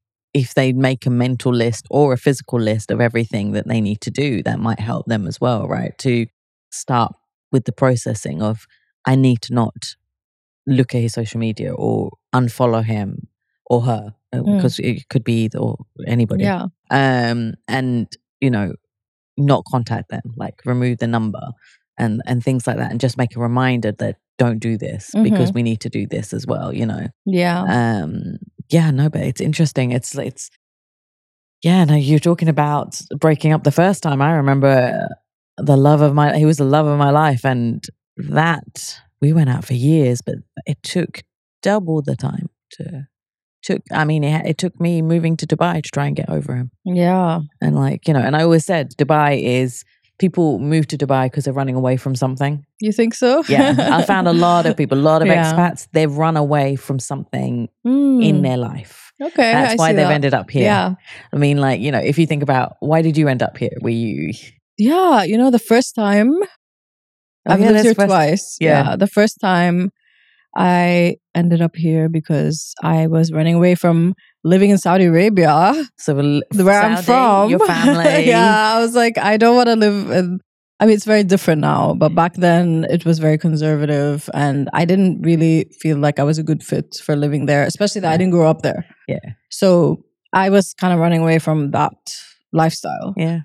if 0.43 0.49
they 0.55 0.73
make 0.89 1.07
a 1.07 1.11
mental 1.11 1.53
list 1.65 1.87
or 1.91 2.13
a 2.13 2.17
physical 2.27 2.61
list 2.61 2.91
of 2.91 3.01
everything 3.01 3.53
that 3.53 3.67
they 3.67 3.81
need 3.81 4.01
to 4.03 4.11
do, 4.11 4.43
that 4.43 4.59
might 4.59 4.81
help 4.81 5.05
them 5.07 5.27
as 5.27 5.41
well, 5.41 5.67
right? 5.77 5.97
To 5.99 6.27
start 6.71 7.13
with 7.53 7.65
the 7.65 7.73
processing 7.73 8.43
of, 8.43 8.67
I 9.05 9.15
need 9.17 9.41
to 9.47 9.55
not 9.55 9.75
look 10.67 10.95
at 10.95 11.01
his 11.01 11.15
social 11.15 11.41
media 11.41 11.73
or 11.73 12.11
unfollow 12.35 12.85
him 12.85 13.29
or 13.67 13.81
her, 13.91 14.15
uh, 14.33 14.39
Mm. 14.43 14.57
because 14.57 14.79
it 14.91 15.09
could 15.09 15.25
be 15.25 15.45
either 15.45 15.59
or 15.59 15.77
anybody. 16.07 16.45
yeah. 16.45 16.67
um, 16.91 17.55
and 17.69 18.07
you 18.41 18.51
know, 18.51 18.69
not 19.39 19.65
contact 19.65 20.11
them, 20.11 20.27
like 20.37 20.57
remove 20.67 20.99
the 20.99 21.07
number 21.07 21.45
and 21.99 22.21
and 22.27 22.43
things 22.45 22.67
like 22.67 22.77
that, 22.77 22.91
and 22.91 23.01
just 23.01 23.17
make 23.17 23.35
a 23.37 23.41
reminder 23.41 23.93
that 23.93 24.17
don't 24.39 24.59
do 24.61 24.77
this 24.77 25.11
because 25.23 25.51
we 25.55 25.63
need 25.63 25.81
to 25.81 25.89
do 25.99 26.07
this 26.07 26.35
as 26.35 26.45
well. 26.47 26.69
You 26.81 26.87
know, 26.87 27.07
Yeah. 27.25 27.63
um, 27.79 28.37
yeah, 28.69 28.91
no, 28.91 29.09
but 29.09 29.23
it's 29.23 29.41
interesting. 29.41 29.93
It's 29.93 30.17
it's 30.17 30.51
yeah, 31.63 31.85
no, 31.85 31.95
you're 31.95 32.19
talking 32.19 32.49
about 32.49 33.01
breaking 33.19 33.53
up 33.53 33.65
the 33.65 33.73
first 33.73 34.03
time. 34.03 34.21
I 34.21 34.33
remember 34.33 35.09
the 35.57 35.77
love 35.77 36.01
of 36.01 36.15
my 36.15 36.37
he 36.37 36.45
was 36.45 36.59
the 36.59 36.65
love 36.65 36.87
of 36.87 36.99
my 36.99 37.11
life, 37.11 37.45
and 37.45 37.85
that 38.17 38.99
we 39.21 39.33
went 39.33 39.51
out 39.51 39.65
for 39.65 39.75
years, 39.75 40.21
but 40.21 40.37
it 40.67 40.83
took 40.83 41.23
double 41.63 42.03
the 42.03 42.17
time 42.17 42.51
to 42.73 43.07
took. 43.63 43.83
I 43.93 44.05
mean, 44.05 44.25
it, 44.25 44.47
it 44.47 44.59
took 44.59 44.81
me 44.81 45.03
moving 45.03 45.37
to 45.39 45.47
Dubai 45.47 45.83
to 45.83 45.91
try 45.91 46.07
and 46.07 46.17
get 46.17 46.29
over 46.29 46.55
him 46.55 46.71
yeah. 46.95 47.41
and 47.61 47.75
like 47.75 48.07
you 48.07 48.15
know 48.15 48.21
and 48.21 48.37
i 48.37 48.43
always 48.43 48.65
said 48.65 48.93
dubai 48.97 49.43
is 49.43 49.85
people 50.19 50.59
move 50.59 50.87
to 50.89 50.97
Dubai 50.97 51.25
because 51.27 51.45
they're 51.45 51.53
running 51.53 51.75
away 51.77 51.97
from 51.97 52.15
something. 52.15 52.65
You 52.81 52.93
think 52.93 53.15
so? 53.15 53.43
Yeah, 53.49 53.75
I 53.99 54.03
found 54.13 54.27
a 54.29 54.33
lot 54.33 54.67
of 54.67 54.77
people, 54.77 54.99
a 54.99 55.01
lot 55.13 55.21
of 55.23 55.29
Yeah. 55.29 55.53
expats, 55.53 55.89
they've 55.93 56.13
run 56.13 56.37
away 56.37 56.77
from 56.77 56.99
something 56.99 57.69
Mm, 57.87 58.25
in 58.25 58.43
their 58.43 58.57
life. 58.57 59.13
Okay. 59.23 59.53
That's 59.53 59.73
I 59.73 59.77
why 59.77 59.93
they've 59.93 60.07
that. 60.09 60.13
ended 60.13 60.35
up 60.35 60.51
here. 60.51 60.65
Yeah. 60.65 60.95
I 61.33 61.37
mean, 61.37 61.59
like, 61.59 61.81
you 61.81 61.91
know, 61.91 61.99
if 62.01 62.19
you 62.19 62.27
think 62.27 62.43
about 62.43 62.77
why 62.81 63.03
did 63.03 63.17
you 63.17 63.29
end 63.29 63.43
up 63.43 63.57
here? 63.57 63.77
Were 63.81 63.91
you 63.91 64.33
Yeah. 64.79 65.23
You 65.25 65.37
know, 65.39 65.51
the 65.51 65.59
first 65.59 65.95
time 65.95 66.33
I've 67.49 67.61
Oh, 67.61 67.65
yeah, 67.65 67.71
lived 67.71 67.85
here 67.85 67.95
first- 67.95 68.09
twice. 68.09 68.57
Yeah. 68.61 68.97
The 68.97 69.07
first 69.07 69.39
time 69.41 69.91
I 70.57 71.17
ended 71.35 71.61
up 71.63 71.77
here 71.77 72.09
because 72.09 72.75
I 72.83 73.07
was 73.07 73.31
running 73.33 73.55
away 73.55 73.75
from 73.75 74.15
living 74.47 74.71
in 74.71 74.79
Saudi 74.79 75.05
Arabia, 75.05 75.75
so 75.99 76.15
where 76.15 76.81
I'm 76.81 77.03
from. 77.03 77.51
Your 77.51 77.59
family. 77.67 78.27
yeah. 78.27 78.75
I 78.77 78.81
was 78.81 78.95
like, 78.95 79.19
I 79.19 79.37
don't 79.37 79.57
want 79.57 79.69
to 79.69 79.77
live 79.77 80.11
in. 80.11 80.41
I 80.79 80.85
mean, 80.85 80.95
it's 80.95 81.07
very 81.07 81.25
different 81.25 81.63
now, 81.63 81.95
but 81.95 82.15
back 82.15 82.35
then 82.35 82.87
it 82.91 83.05
was 83.07 83.19
very 83.19 83.39
conservative, 83.39 84.29
and 84.35 84.69
I 84.73 84.85
didn't 84.85 85.23
really 85.23 85.71
feel 85.81 85.99
like 85.99 86.19
I 86.19 86.23
was 86.23 86.39
a 86.39 86.43
good 86.43 86.63
fit 86.63 86.97
for 87.03 87.17
living 87.17 87.47
there, 87.47 87.65
especially 87.65 88.03
that 88.03 88.13
I 88.13 88.17
didn't 88.17 88.33
grow 88.33 88.49
up 88.49 88.63
there. 88.63 88.85
Yeah. 89.09 89.25
So 89.51 90.05
I 90.33 90.51
was 90.51 90.75
kind 90.75 90.93
of 90.93 91.01
running 91.01 91.23
away 91.23 91.39
from 91.39 91.71
that 91.71 91.95
lifestyle. 92.53 93.15
Yeah. 93.17 93.41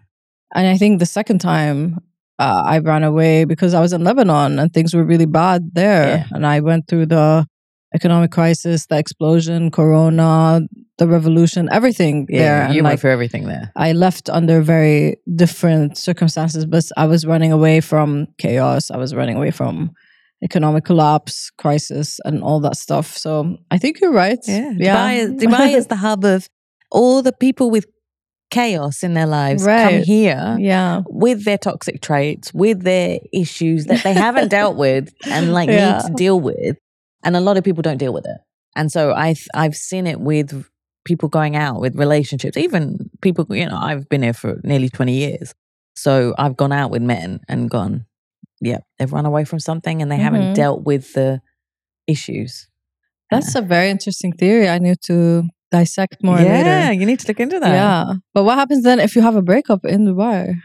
And 0.53 0.67
I 0.67 0.77
think 0.77 0.99
the 0.99 1.05
second 1.05 1.39
time 1.39 1.99
uh, 2.37 2.63
I 2.65 2.79
ran 2.79 3.03
away 3.03 3.45
because 3.45 3.73
I 3.73 3.79
was 3.79 3.93
in 3.93 4.03
Lebanon 4.03 4.59
and 4.59 4.73
things 4.73 4.93
were 4.93 5.05
really 5.05 5.25
bad 5.25 5.73
there. 5.73 6.17
Yeah. 6.17 6.25
And 6.31 6.45
I 6.45 6.59
went 6.59 6.89
through 6.89 7.05
the 7.05 7.45
economic 7.93 8.31
crisis, 8.31 8.87
the 8.87 8.97
explosion, 8.97 9.71
Corona, 9.71 10.61
the 11.01 11.07
revolution, 11.07 11.67
everything 11.71 12.27
there. 12.29 12.41
Yeah. 12.41 12.65
And 12.65 12.75
You 12.75 12.83
like, 12.83 12.91
went 12.91 12.99
through 13.01 13.15
everything 13.19 13.43
there. 13.53 13.71
I 13.75 13.89
left 14.05 14.29
under 14.29 14.61
very 14.61 15.17
different 15.43 15.97
circumstances, 15.97 16.63
but 16.67 16.83
I 16.95 17.05
was 17.13 17.25
running 17.25 17.51
away 17.51 17.81
from 17.81 18.27
chaos. 18.37 18.91
I 18.91 18.97
was 18.97 19.15
running 19.19 19.35
away 19.35 19.49
from 19.49 19.73
economic 20.43 20.83
collapse, 20.85 21.49
crisis, 21.57 22.19
and 22.23 22.43
all 22.43 22.59
that 22.61 22.75
stuff. 22.75 23.17
So 23.17 23.57
I 23.71 23.77
think 23.79 23.99
you're 23.99 24.17
right. 24.25 24.37
Yeah. 24.45 24.73
Dubai, 24.73 25.11
is, 25.23 25.29
Dubai 25.43 25.69
is 25.79 25.87
the 25.87 25.95
hub 25.95 26.23
of 26.23 26.47
all 26.91 27.23
the 27.23 27.33
people 27.33 27.71
with 27.71 27.87
chaos 28.51 29.01
in 29.01 29.13
their 29.15 29.25
lives 29.25 29.65
come 29.65 30.03
here 30.03 30.57
yeah. 30.59 31.01
with 31.07 31.45
their 31.45 31.57
toxic 31.57 32.01
traits, 32.01 32.53
with 32.53 32.83
their 32.83 33.17
issues 33.33 33.85
that 33.85 34.03
they 34.03 34.13
haven't 34.13 34.49
dealt 34.57 34.75
with 34.77 35.11
and 35.25 35.51
like 35.51 35.69
Yeah. 35.69 35.97
need 35.97 36.07
to 36.07 36.13
deal 36.13 36.39
with. 36.39 36.77
And 37.23 37.35
a 37.35 37.39
lot 37.39 37.57
of 37.57 37.63
people 37.63 37.81
don't 37.81 37.97
deal 37.97 38.13
with 38.13 38.25
it. 38.25 38.37
And 38.75 38.91
so 38.91 39.13
I 39.13 39.35
I've 39.53 39.75
seen 39.75 40.05
it 40.05 40.19
with 40.19 40.65
people 41.05 41.29
going 41.29 41.55
out 41.55 41.79
with 41.81 41.95
relationships, 41.95 42.57
even 42.57 43.09
people, 43.21 43.45
you 43.55 43.65
know, 43.67 43.77
I've 43.77 44.07
been 44.09 44.23
here 44.23 44.33
for 44.33 44.59
nearly 44.63 44.89
20 44.89 45.13
years. 45.13 45.53
So 45.95 46.33
I've 46.37 46.55
gone 46.57 46.71
out 46.71 46.91
with 46.91 47.01
men 47.01 47.39
and 47.49 47.69
gone, 47.69 48.05
yeah, 48.61 48.79
they've 48.97 49.11
run 49.11 49.25
away 49.25 49.43
from 49.45 49.59
something 49.59 50.01
and 50.01 50.11
they 50.11 50.17
haven't 50.17 50.41
Mhm. 50.51 50.55
dealt 50.55 50.83
with 50.83 51.13
the 51.13 51.41
issues. 52.07 52.67
That's 53.29 53.55
a 53.55 53.61
very 53.61 53.89
interesting 53.89 54.33
theory. 54.33 54.67
I 54.69 54.77
need 54.79 54.97
to 55.07 55.43
dissect 55.71 56.17
more 56.23 56.39
yeah, 56.39 56.57
later. 56.89 56.93
you 56.93 57.05
need 57.05 57.19
to 57.19 57.27
look 57.27 57.39
into 57.39 57.59
that. 57.59 57.71
Yeah. 57.73 58.13
But 58.33 58.43
what 58.43 58.57
happens 58.57 58.83
then 58.83 58.99
if 58.99 59.15
you 59.15 59.21
have 59.21 59.35
a 59.37 59.41
breakup 59.41 59.85
in 59.85 60.05
Dubai? 60.05 60.55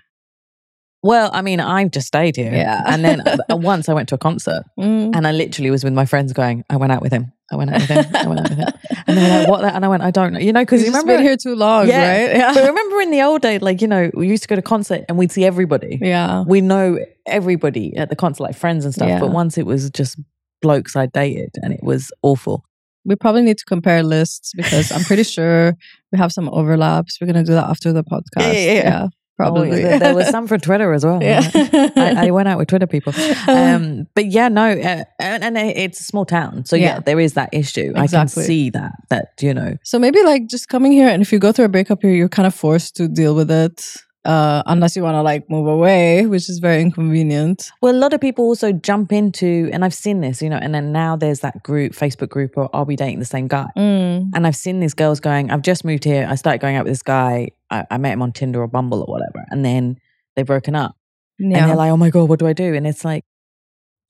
Well, 1.02 1.30
I 1.32 1.42
mean, 1.42 1.60
I've 1.60 1.90
just 1.92 2.06
stayed 2.08 2.34
here. 2.36 2.52
Yeah. 2.52 2.82
And 2.86 3.04
then 3.04 3.20
uh, 3.20 3.36
once 3.50 3.88
I 3.88 3.94
went 3.94 4.08
to 4.08 4.16
a 4.16 4.18
concert 4.18 4.64
Mm. 4.78 5.14
and 5.14 5.26
I 5.26 5.32
literally 5.32 5.70
was 5.70 5.84
with 5.84 5.92
my 5.92 6.04
friends 6.06 6.32
going, 6.32 6.64
I 6.70 6.76
went 6.76 6.90
out 6.92 7.00
with 7.02 7.12
him. 7.12 7.32
I 7.52 7.54
went 7.56 7.70
out 7.70 7.80
with 7.80 7.88
him. 7.90 8.04
I 8.16 8.26
went 8.26 8.40
out 8.40 8.48
with 8.50 8.58
him. 8.58 8.68
And 9.06 9.16
they 9.16 9.22
were 9.22 9.28
like, 9.38 9.48
what? 9.48 9.60
the-" 9.60 9.72
And 9.74 9.84
I 9.84 9.88
went, 9.88 10.02
I 10.02 10.10
don't 10.10 10.32
know. 10.32 10.40
You 10.40 10.52
know, 10.52 10.62
because 10.62 10.80
You've 10.80 10.88
remember 10.94 11.14
been 11.16 11.22
here 11.22 11.36
too 11.36 11.54
long, 11.54 11.86
Yeah. 11.86 12.08
right? 12.26 12.36
Yeah. 12.36 12.54
But 12.54 12.66
remember 12.66 13.00
in 13.02 13.10
the 13.12 13.22
old 13.22 13.42
days, 13.42 13.62
like, 13.62 13.80
you 13.80 13.86
know, 13.86 14.10
we 14.14 14.26
used 14.26 14.42
to 14.42 14.48
go 14.48 14.56
to 14.56 14.62
concert 14.62 15.04
and 15.08 15.16
we'd 15.16 15.30
see 15.30 15.44
everybody. 15.44 15.98
Yeah. 16.02 16.42
We 16.46 16.60
know 16.60 16.98
everybody 17.26 17.96
at 17.96 18.08
the 18.10 18.16
concert, 18.16 18.42
like 18.42 18.56
friends 18.56 18.84
and 18.84 18.92
stuff. 18.92 19.08
Yeah. 19.08 19.20
But 19.20 19.30
once 19.30 19.56
it 19.58 19.66
was 19.66 19.90
just 19.90 20.18
blokes 20.60 20.96
I 20.96 21.06
dated 21.06 21.50
and 21.62 21.72
it 21.72 21.80
was 21.84 22.10
awful. 22.22 22.64
We 23.04 23.14
probably 23.14 23.42
need 23.42 23.58
to 23.58 23.64
compare 23.64 24.02
lists 24.02 24.50
because 24.56 24.90
I'm 24.90 25.04
pretty 25.04 25.22
sure 25.22 25.76
we 26.10 26.18
have 26.18 26.32
some 26.32 26.48
overlaps. 26.48 27.18
We're 27.20 27.28
going 27.28 27.44
to 27.44 27.48
do 27.48 27.54
that 27.54 27.68
after 27.70 27.92
the 27.92 28.02
podcast. 28.02 28.52
yeah, 28.54 28.72
yeah. 28.72 29.06
Probably. 29.36 29.70
Oh, 29.70 29.74
there, 29.74 29.98
there 29.98 30.14
was 30.14 30.28
some 30.36 30.46
for 30.46 30.58
Twitter 30.58 30.92
as 30.92 31.04
well. 31.04 31.22
Yeah. 31.22 31.42
I, 31.54 32.26
I 32.26 32.30
went 32.30 32.48
out 32.48 32.58
with 32.58 32.68
Twitter 32.68 32.86
people. 32.86 33.12
Um, 33.48 34.06
but 34.14 34.26
yeah, 34.26 34.48
no, 34.48 34.70
uh, 34.72 35.04
and, 35.20 35.44
and 35.44 35.56
it's 35.56 36.00
a 36.00 36.02
small 36.02 36.24
town. 36.24 36.64
So 36.64 36.74
yeah, 36.76 36.84
Yeah. 36.86 37.00
there 37.00 37.20
is 37.20 37.34
that 37.34 37.50
issue. 37.52 37.92
Exactly. 37.94 38.02
I 38.02 38.06
can 38.22 38.28
see 38.28 38.70
that, 38.70 38.92
that, 39.10 39.32
you 39.40 39.54
know, 39.54 39.76
So 39.82 39.98
maybe 39.98 40.22
like 40.22 40.48
just 40.48 40.68
coming 40.68 40.92
here, 40.92 41.08
and 41.08 41.22
if 41.22 41.32
you 41.32 41.38
go 41.38 41.52
through 41.52 41.66
a 41.66 41.68
breakup 41.68 42.02
here, 42.02 42.10
you're 42.12 42.28
kind 42.28 42.46
of 42.46 42.54
forced 42.54 42.96
to 42.96 43.08
deal 43.08 43.34
with 43.34 43.50
it, 43.50 43.84
uh, 44.26 44.62
unless 44.66 44.96
you 44.96 45.02
want 45.02 45.14
to 45.14 45.22
like 45.22 45.48
move 45.48 45.68
away, 45.68 46.26
which 46.26 46.48
is 46.48 46.58
very 46.58 46.82
inconvenient. 46.82 47.70
Well, 47.80 47.94
a 47.94 47.96
lot 47.96 48.12
of 48.12 48.20
people 48.20 48.44
also 48.44 48.72
jump 48.72 49.12
into, 49.12 49.70
and 49.72 49.84
I've 49.84 49.94
seen 49.94 50.20
this, 50.20 50.42
you 50.42 50.50
know, 50.50 50.58
and 50.58 50.74
then 50.74 50.92
now 50.92 51.16
there's 51.16 51.40
that 51.40 51.62
group, 51.62 51.92
Facebook 51.92 52.28
group, 52.28 52.56
or 52.56 52.68
are 52.74 52.84
we 52.84 52.96
dating 52.96 53.20
the 53.20 53.24
same 53.24 53.46
guy? 53.46 53.68
Mm. 53.76 54.30
And 54.34 54.46
I've 54.46 54.56
seen 54.56 54.80
these 54.80 54.94
girls 54.94 55.20
going, 55.20 55.50
I've 55.50 55.62
just 55.62 55.84
moved 55.84 56.04
here. 56.04 56.26
I 56.28 56.34
started 56.34 56.60
going 56.60 56.76
out 56.76 56.84
with 56.84 56.92
this 56.92 57.02
guy. 57.02 57.50
I, 57.70 57.84
I 57.90 57.98
met 57.98 58.12
him 58.12 58.22
on 58.22 58.32
Tinder 58.32 58.60
or 58.60 58.66
Bumble 58.66 59.00
or 59.00 59.06
whatever. 59.06 59.46
And 59.50 59.64
then 59.64 59.98
they've 60.34 60.46
broken 60.46 60.74
up. 60.74 60.96
And 61.38 61.54
they're 61.54 61.76
like, 61.76 61.90
oh 61.90 61.96
my 61.96 62.10
God, 62.10 62.28
what 62.28 62.38
do 62.38 62.46
I 62.46 62.52
do? 62.54 62.74
And 62.74 62.86
it's 62.86 63.04
like, 63.04 63.24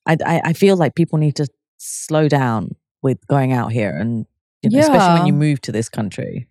I, 0.05 0.15
I, 0.25 0.41
I 0.45 0.53
feel 0.53 0.77
like 0.77 0.95
people 0.95 1.19
need 1.19 1.35
to 1.35 1.47
slow 1.77 2.29
down 2.29 2.75
with 3.03 3.19
going 3.27 3.51
out 3.51 3.73
here 3.73 3.91
and, 3.95 4.25
you 4.61 4.69
know, 4.69 4.79
especially 4.79 5.19
when 5.19 5.27
you 5.27 5.33
move 5.33 5.59
to 5.61 5.73
this 5.73 5.89
country. 5.89 6.47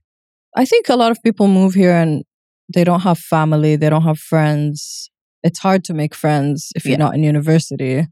I 0.54 0.66
think 0.66 0.90
a 0.90 0.96
lot 0.96 1.10
of 1.10 1.22
people 1.22 1.48
move 1.48 1.72
here 1.72 1.92
and 1.92 2.25
they 2.74 2.84
don't 2.84 3.00
have 3.00 3.18
family, 3.18 3.76
they 3.76 3.88
don't 3.90 4.02
have 4.02 4.18
friends. 4.18 5.10
It's 5.42 5.58
hard 5.60 5.84
to 5.84 5.94
make 5.94 6.14
friends 6.14 6.72
if 6.76 6.84
you're 6.84 6.92
Yeah. 6.98 7.04
not 7.06 7.14
in 7.14 7.22
university, 7.22 8.06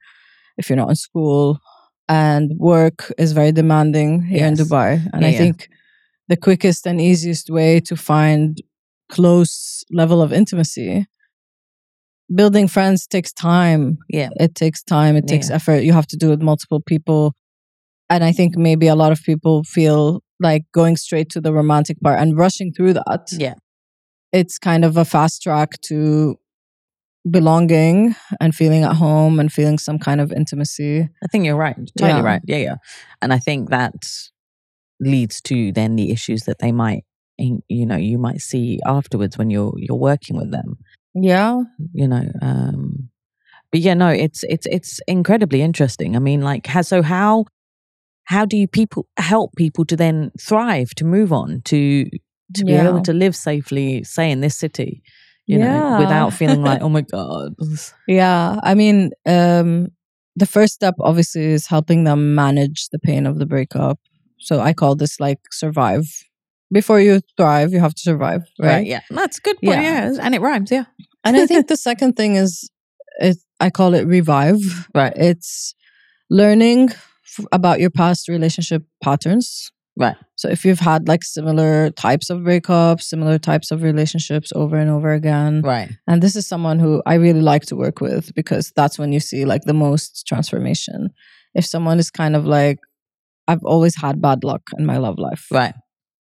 if 0.58 0.68
you're 0.68 0.76
not 0.76 0.90
in 0.90 0.96
school. 0.96 1.58
And 2.08 2.52
work 2.58 3.12
is 3.18 3.32
very 3.32 3.50
demanding 3.52 4.22
here 4.22 4.46
in 4.46 4.54
Dubai. 4.54 4.90
And 5.12 5.22
Yeah, 5.22 5.28
I 5.28 5.32
yeah. 5.32 5.38
think 5.38 5.68
the 6.28 6.36
quickest 6.36 6.86
and 6.86 7.00
easiest 7.00 7.50
way 7.50 7.80
to 7.80 7.96
find 7.96 8.60
close 9.10 9.84
level 9.90 10.20
of 10.22 10.32
intimacy 10.32 11.06
building 12.34 12.66
friends 12.68 13.06
takes 13.06 13.32
time 13.32 13.98
Yeah. 14.08 14.30
it 14.40 14.54
takes 14.54 14.82
time 14.82 15.14
it 15.16 15.26
takes 15.26 15.50
effort 15.50 15.82
you 15.82 15.92
have 15.92 16.06
to 16.06 16.16
do 16.16 16.28
it 16.28 16.30
with 16.30 16.42
multiple 16.42 16.80
people 16.80 17.34
and 18.08 18.24
i 18.24 18.32
think 18.32 18.56
maybe 18.56 18.86
a 18.88 18.94
lot 18.94 19.12
of 19.12 19.20
people 19.22 19.62
feel 19.64 20.22
like 20.40 20.62
going 20.72 20.96
straight 20.96 21.28
to 21.30 21.40
the 21.40 21.52
romantic 21.52 22.00
part 22.00 22.18
and 22.18 22.36
rushing 22.36 22.72
through 22.72 22.94
that 22.94 23.28
Yeah. 23.38 23.54
It's 24.34 24.58
kind 24.58 24.84
of 24.84 24.96
a 24.96 25.04
fast 25.04 25.42
track 25.42 25.80
to 25.82 26.36
belonging 27.30 28.14
and 28.40 28.54
feeling 28.54 28.82
at 28.84 28.96
home 28.96 29.40
and 29.40 29.50
feeling 29.50 29.78
some 29.78 29.98
kind 29.98 30.20
of 30.20 30.30
intimacy 30.32 31.08
I 31.22 31.26
think 31.28 31.46
you're 31.46 31.56
right. 31.56 31.76
Totally 31.98 32.20
Yeah. 32.20 32.32
right. 32.32 32.42
Yeah, 32.44 32.56
yeah. 32.68 32.76
And 33.22 33.32
I 33.32 33.38
think 33.38 33.70
that 33.70 33.94
leads 35.00 35.40
to 35.42 35.72
then 35.72 35.96
the 35.96 36.10
issues 36.10 36.42
that 36.44 36.58
they 36.58 36.72
might, 36.72 37.04
you 37.38 37.86
know, 37.86 37.96
you 37.96 38.18
might 38.18 38.40
see 38.40 38.78
afterwards 38.86 39.38
when 39.38 39.50
you're 39.50 39.72
you're 39.76 39.96
working 40.10 40.36
with 40.36 40.50
them. 40.50 40.76
yeah 41.14 41.62
You 41.92 42.08
know, 42.08 42.26
um, 42.42 43.10
but 43.70 43.80
yeah, 43.80 43.94
no, 43.94 44.08
it's 44.08 44.44
it's 44.54 44.66
it's 44.66 45.00
incredibly 45.08 45.60
interesting. 45.62 46.14
I 46.16 46.20
mean, 46.20 46.42
like, 46.42 46.66
how, 46.66 46.82
so 46.82 47.02
how 47.02 47.46
how 48.24 48.44
do 48.44 48.56
you 48.56 48.68
people 48.68 49.06
help 49.16 49.56
people 49.56 49.84
to 49.86 49.96
then 49.96 50.30
thrive, 50.40 50.90
to 50.96 51.04
move 51.04 51.32
on, 51.32 51.62
to 51.72 52.08
to 52.54 52.64
be 52.64 52.72
Yeah. 52.72 52.88
able 52.88 53.02
to 53.02 53.12
live 53.12 53.34
safely, 53.36 54.04
say 54.04 54.30
in 54.30 54.40
this 54.40 54.56
city, 54.56 55.02
you 55.46 55.58
know, 55.58 55.96
without 55.98 56.32
feeling 56.32 56.62
like, 56.62 56.80
oh 56.84 56.88
my 56.88 57.02
god, 57.02 57.54
Yeah, 58.06 58.58
I 58.62 58.74
mean, 58.74 59.10
um, 59.26 59.88
the 60.36 60.46
first 60.46 60.74
step 60.74 60.94
obviously 61.00 61.44
is 61.44 61.66
helping 61.66 62.04
them 62.04 62.34
manage 62.34 62.88
the 62.90 62.98
pain 62.98 63.26
of 63.26 63.38
the 63.38 63.46
breakup. 63.46 63.98
So 64.38 64.60
I 64.60 64.72
call 64.72 64.94
this 64.96 65.20
like 65.20 65.38
survive. 65.52 66.04
Before 66.72 66.98
you 67.00 67.20
thrive, 67.36 67.72
you 67.72 67.80
have 67.80 67.94
to 67.94 68.00
survive, 68.00 68.42
right? 68.58 68.68
right? 68.68 68.86
Yeah, 68.86 69.00
that's 69.10 69.38
a 69.38 69.40
good. 69.40 69.56
Point, 69.62 69.82
Yeah. 69.82 70.10
yeah, 70.12 70.18
and 70.20 70.34
it 70.34 70.40
rhymes. 70.40 70.70
Yeah, 70.70 70.84
And 71.24 71.36
I 71.36 71.46
think 71.46 71.68
the 71.72 71.76
second 71.76 72.14
thing 72.16 72.34
is, 72.36 72.68
it, 73.20 73.36
I 73.60 73.70
call 73.70 73.94
it 73.94 74.06
revive. 74.06 74.60
right, 74.94 75.12
It's 75.16 75.74
learning 76.30 76.90
f- 76.90 77.46
about 77.52 77.78
your 77.80 77.90
past 77.90 78.28
relationship 78.28 78.82
patterns. 79.02 79.70
Right. 79.96 80.16
So 80.36 80.48
if 80.48 80.64
you've 80.64 80.80
had 80.80 81.06
like 81.08 81.22
similar 81.22 81.90
types 81.90 82.30
of 82.30 82.40
breakups, 82.40 83.02
similar 83.02 83.38
types 83.38 83.70
of 83.70 83.82
relationships 83.82 84.52
over 84.54 84.76
and 84.76 84.90
over 84.90 85.12
again, 85.12 85.62
Right. 85.62 85.90
and 86.06 86.22
this 86.22 86.36
is 86.36 86.46
someone 86.46 86.78
who 86.78 87.02
I 87.06 87.14
really 87.14 87.40
like 87.40 87.62
to 87.66 87.76
work 87.76 88.00
with 88.00 88.34
because 88.34 88.72
that's 88.76 88.98
when 88.98 89.12
you 89.12 89.20
see 89.20 89.44
like 89.44 89.62
the 89.62 89.74
most 89.74 90.26
transformation. 90.26 91.10
If 91.54 91.64
someone 91.66 91.98
is 91.98 92.10
kind 92.10 92.34
of 92.36 92.44
like, 92.46 92.78
I've 93.46 93.64
always 93.64 93.96
had 93.96 94.20
bad 94.20 94.42
luck 94.42 94.62
in 94.78 94.86
my 94.86 94.96
love 94.98 95.18
life, 95.18 95.46
Right. 95.50 95.74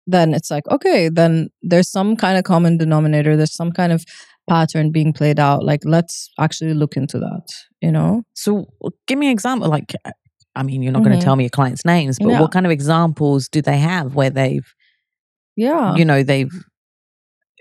then 0.07 0.35
it's 0.35 0.51
like, 0.51 0.69
okay, 0.71 1.09
then 1.09 1.49
there's 1.63 1.91
some 1.91 2.15
kind 2.17 2.39
of 2.39 2.45
common 2.45 2.77
denominator, 2.79 3.37
there's 3.37 3.55
some 3.57 3.73
kind 3.73 3.93
of 3.93 4.05
pattern 4.49 4.93
being 4.93 5.13
played 5.13 5.41
out. 5.41 5.65
Like, 5.65 5.81
let's 5.85 6.31
actually 6.39 6.75
look 6.75 6.97
into 6.97 7.19
that, 7.19 7.49
you 7.81 7.91
know? 7.91 8.23
So 8.35 8.67
give 9.09 9.19
me 9.19 9.27
an 9.27 9.33
example. 9.33 9.69
Like, 9.69 9.93
I 10.57 10.63
mean, 10.63 10.83
you're 10.83 10.93
not 10.93 11.05
going 11.05 11.15
Mhm. 11.17 11.21
to 11.21 11.25
tell 11.25 11.37
me 11.37 11.45
your 11.45 11.51
clients' 11.51 11.85
names, 11.85 12.19
but 12.19 12.29
Yeah. 12.31 12.41
what 12.41 12.51
kind 12.51 12.67
of 12.67 12.73
examples 12.73 13.49
do 13.49 13.61
they 13.63 13.79
have 13.79 14.15
where 14.15 14.31
they've, 14.31 14.67
Yeah. 15.57 15.95
you 15.97 16.05
know, 16.05 16.23
they've 16.23 16.51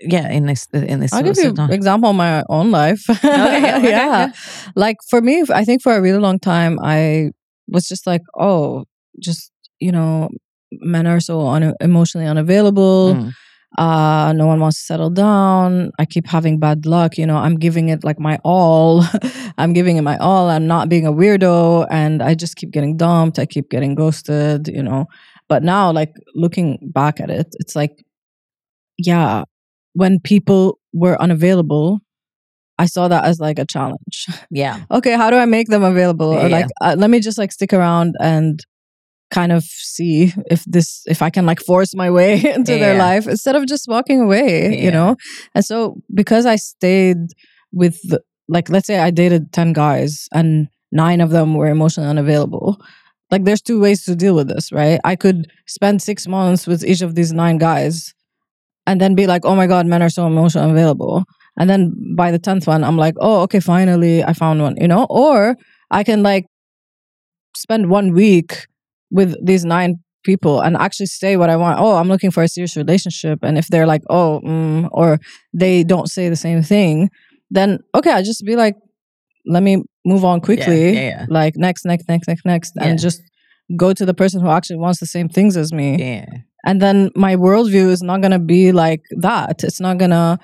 yeah, 0.00 0.28
in 0.30 0.44
this 0.46 0.66
in 0.72 1.00
this. 1.00 1.12
I'll 1.12 1.22
give 1.22 1.36
you 1.38 1.50
scenario. 1.50 1.74
example 1.74 2.10
of 2.10 2.16
my 2.16 2.44
own 2.50 2.70
life. 2.70 3.02
yeah, 3.24 3.76
okay, 3.78 3.88
yeah. 3.90 4.32
Like 4.74 4.96
for 5.08 5.20
me, 5.22 5.42
I 5.54 5.64
think 5.64 5.80
for 5.82 5.94
a 5.96 6.02
really 6.02 6.18
long 6.18 6.38
time, 6.38 6.78
I 6.82 7.30
was 7.68 7.88
just 7.88 8.06
like, 8.06 8.20
oh, 8.38 8.84
just, 9.22 9.50
you 9.80 9.90
know, 9.92 10.28
men 10.72 11.06
are 11.06 11.20
so 11.20 11.46
un- 11.46 11.74
emotionally 11.80 12.26
unavailable. 12.26 13.14
Mm. 13.14 13.32
Uh, 13.78 14.32
no 14.34 14.46
one 14.46 14.60
wants 14.60 14.78
to 14.78 14.84
settle 14.84 15.10
down. 15.10 15.90
I 15.98 16.06
keep 16.06 16.26
having 16.26 16.58
bad 16.58 16.86
luck. 16.86 17.18
You 17.18 17.26
know, 17.26 17.36
I'm 17.36 17.56
giving 17.56 17.88
it 17.90 18.04
like 18.04 18.18
my 18.18 18.38
all. 18.44 19.04
I'm 19.58 19.72
giving 19.72 19.96
it 19.96 20.02
my 20.02 20.16
all. 20.18 20.48
I'm 20.48 20.66
not 20.66 20.88
being 20.88 21.06
a 21.06 21.12
weirdo. 21.12 21.86
And 21.90 22.22
I 22.22 22.34
just 22.34 22.56
keep 22.56 22.70
getting 22.70 22.96
dumped. 22.96 23.38
I 23.38 23.46
keep 23.46 23.68
getting 23.70 23.94
ghosted, 23.94 24.68
you 24.68 24.82
know. 24.82 25.06
But 25.48 25.62
now, 25.62 25.92
like 25.92 26.12
looking 26.34 26.78
back 26.92 27.20
at 27.20 27.30
it, 27.30 27.48
it's 27.60 27.76
like, 27.76 28.02
yeah, 28.98 29.44
when 29.92 30.20
people 30.20 30.78
were 30.92 31.20
unavailable, 31.20 32.00
I 32.78 32.86
saw 32.86 33.08
that 33.08 33.24
as 33.24 33.40
like 33.40 33.58
a 33.58 33.64
challenge. 33.66 34.26
Yeah, 34.50 34.80
okay, 34.90 35.12
how 35.16 35.30
do 35.30 35.36
I 35.36 35.44
make 35.46 35.68
them 35.68 35.82
available? 35.84 36.32
Or 36.32 36.48
Yeah. 36.48 36.56
like, 36.58 36.66
uh, 36.80 36.96
let 36.98 37.10
me 37.10 37.20
just 37.20 37.38
like 37.38 37.52
stick 37.52 37.72
around 37.72 38.14
and 38.20 38.60
kind 39.30 39.52
of 39.52 39.64
see 39.64 40.32
if 40.50 40.64
this, 40.64 41.02
if 41.06 41.20
I 41.22 41.30
can 41.30 41.46
like 41.46 41.60
force 41.60 41.94
my 41.94 42.10
way 42.10 42.34
into 42.54 42.78
their 42.78 42.96
life 42.98 43.26
instead 43.26 43.56
of 43.56 43.66
just 43.66 43.88
walking 43.88 44.20
away, 44.20 44.74
Yeah. 44.74 44.84
you 44.84 44.90
know? 44.90 45.16
And 45.54 45.64
so 45.64 45.96
because 46.14 46.46
I 46.46 46.56
stayed 46.56 47.18
with, 47.72 48.00
the, 48.08 48.20
like, 48.48 48.68
let's 48.70 48.86
say 48.86 48.98
I 49.00 49.10
dated 49.10 49.52
10 49.52 49.72
guys 49.72 50.28
and 50.32 50.68
nine 50.92 51.20
of 51.20 51.30
them 51.30 51.54
were 51.54 51.66
emotionally 51.66 52.08
unavailable. 52.08 52.80
Like, 53.32 53.44
there's 53.44 53.60
two 53.60 53.80
ways 53.80 54.04
to 54.04 54.14
deal 54.14 54.36
with 54.36 54.46
this, 54.48 54.70
right? 54.70 55.00
I 55.02 55.16
could 55.16 55.50
spend 55.66 56.00
six 56.00 56.28
months 56.28 56.66
with 56.68 56.84
each 56.84 57.02
of 57.02 57.16
these 57.16 57.32
nine 57.32 57.58
guys 57.58 58.14
and 58.86 59.00
then 59.00 59.16
be 59.16 59.26
like, 59.26 59.44
oh 59.44 59.56
my 59.56 59.66
God, 59.66 59.86
men 59.86 60.00
are 60.00 60.08
so 60.08 60.28
emotionally 60.28 60.68
unavailable. 60.70 61.24
And 61.58 61.68
then 61.68 61.92
by 62.16 62.30
the 62.30 62.38
10th 62.38 62.68
one, 62.68 62.84
I'm 62.84 62.96
like, 62.96 63.16
oh, 63.18 63.40
okay, 63.42 63.58
finally 63.58 64.22
I 64.22 64.32
found 64.32 64.62
one, 64.62 64.76
you 64.80 64.86
know? 64.86 65.06
Or 65.10 65.56
I 65.90 66.04
can 66.04 66.22
like 66.22 66.46
spend 67.56 67.90
one 67.90 68.12
week 68.12 68.66
with 69.16 69.30
these 69.44 69.64
nine 69.64 69.92
people 70.24 70.60
and 70.60 70.76
actually 70.76 71.06
say 71.06 71.36
what 71.36 71.50
I 71.50 71.56
want. 71.56 71.78
Oh, 71.80 71.94
I'm 71.96 72.08
looking 72.08 72.30
for 72.30 72.42
a 72.42 72.48
serious 72.48 72.76
relationship. 72.76 73.38
And 73.42 73.56
if 73.56 73.66
they're 73.68 73.86
like, 73.94 74.02
oh, 74.10 74.40
mm, 74.44 74.88
or 74.92 75.18
they 75.62 75.84
don't 75.92 76.08
say 76.16 76.28
the 76.28 76.36
same 76.46 76.62
thing, 76.62 77.10
then 77.56 77.78
okay, 77.94 78.12
I 78.18 78.22
just 78.22 78.44
be 78.44 78.56
like, 78.56 78.74
let 79.54 79.62
me 79.62 79.82
move 80.04 80.24
on 80.24 80.40
quickly. 80.40 80.92
yeah, 80.94 81.00
yeah. 81.10 81.26
Like 81.28 81.54
next, 81.56 81.84
next, 81.84 82.08
next, 82.08 82.26
next, 82.28 82.44
next, 82.44 82.72
Yeah. 82.76 82.84
and 82.86 82.98
just 82.98 83.20
go 83.76 83.92
to 83.92 84.04
the 84.06 84.14
person 84.14 84.40
who 84.40 84.48
actually 84.48 84.76
wants 84.84 85.00
the 85.00 85.06
same 85.06 85.28
things 85.28 85.56
as 85.56 85.72
me 85.72 85.88
yeah, 85.98 86.24
and 86.68 86.80
then 86.80 87.10
my 87.16 87.34
worldview 87.34 87.88
is 87.90 88.00
not 88.00 88.20
gonna 88.22 88.38
be 88.38 88.70
like 88.70 89.02
that 89.26 89.64
it's 89.64 89.80
not 89.80 89.98
gonna 89.98 90.38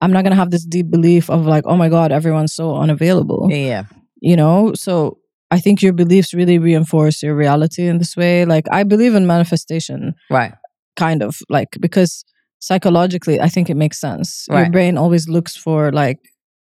i'm 0.00 0.12
not 0.12 0.22
gonna 0.22 0.36
have 0.42 0.52
this 0.52 0.64
deep 0.64 0.88
belief 0.88 1.28
of 1.28 1.44
like 1.54 1.64
oh 1.66 1.76
my 1.76 1.88
god 1.88 2.12
everyone's 2.12 2.54
so 2.54 2.76
unavailable 2.76 3.48
yeah, 3.50 3.82
you 4.20 4.36
know 4.36 4.72
so 4.74 5.18
i 5.50 5.58
think 5.58 5.82
your 5.82 5.92
beliefs 5.92 6.34
really 6.34 6.58
reinforce 6.58 7.22
your 7.22 7.34
reality 7.34 7.86
in 7.86 7.98
this 7.98 8.16
way 8.16 8.44
like 8.44 8.66
i 8.70 8.82
believe 8.82 9.14
in 9.14 9.26
manifestation 9.26 10.14
right, 10.30 10.52
kind 10.96 11.22
of 11.22 11.38
like 11.48 11.68
because 11.80 12.24
psychologically 12.60 13.40
i 13.40 13.48
think 13.48 13.70
it 13.70 13.76
makes 13.76 14.00
sense 14.00 14.46
your 14.50 14.70
brain 14.70 14.98
always 14.98 15.28
looks 15.28 15.56
for 15.56 15.92
like 15.92 16.18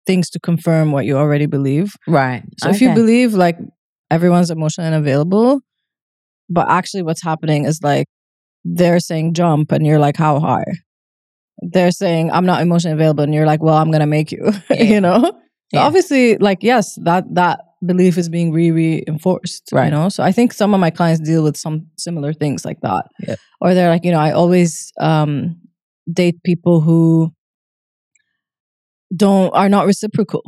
things 0.07 0.31
to 0.31 0.39
confirm 0.41 0.93
what 0.93 1.05
you 1.05 1.17
already 1.17 1.47
believe 1.47 1.95
right. 2.07 2.43
so 2.59 2.69
if 2.69 2.81
you 2.81 2.93
believe 2.95 3.35
like 3.35 3.59
everyone's 4.11 4.51
emotionally 4.51 4.89
unavailable, 4.89 5.61
but 6.49 6.69
actually 6.69 7.03
what's 7.03 7.23
happening 7.23 7.65
is 7.65 7.83
like 7.83 8.07
they're 8.65 9.01
saying 9.01 9.35
jump 9.35 9.73
and 9.73 9.87
you're 9.87 9.99
like 9.99 10.17
how 10.17 10.41
high? 10.41 10.65
They're 11.59 11.91
saying 11.91 12.31
I'm 12.31 12.47
not 12.47 12.61
emotionally 12.61 12.95
available 12.95 13.25
and 13.25 13.35
you're 13.35 13.47
like, 13.47 13.63
well, 13.63 13.77
I'm 13.77 13.91
gonna 13.91 14.07
make 14.07 14.33
you. 14.33 14.53
Yeah. 14.71 14.83
you 14.83 15.01
know? 15.01 15.21
So 15.23 15.81
Yeah. 15.81 15.87
obviously, 15.87 16.37
like 16.39 16.63
yes, 16.63 16.97
that 17.03 17.25
that 17.35 17.61
belief 17.85 18.17
is 18.19 18.29
being 18.29 18.53
re 18.53 18.71
reinforced. 18.71 19.71
Right. 19.73 19.87
You 19.87 19.91
know. 19.91 20.09
So 20.09 20.23
I 20.23 20.33
think 20.33 20.53
some 20.53 20.75
of 20.75 20.81
my 20.81 20.91
clients 20.91 21.21
deal 21.21 21.43
with 21.43 21.57
some 21.57 21.87
similar 21.97 22.33
things 22.33 22.65
like 22.65 22.81
that. 22.81 23.07
Or 23.61 23.75
they're 23.75 23.91
like, 23.91 24.05
you 24.05 24.13
know, 24.13 24.21
I 24.21 24.33
always 24.33 24.93
um 25.01 25.57
date 26.13 26.43
people 26.45 26.81
who 26.81 27.33
don't 29.15 29.55
are 29.55 29.69
not 29.69 29.87
reciprocal. 29.87 30.43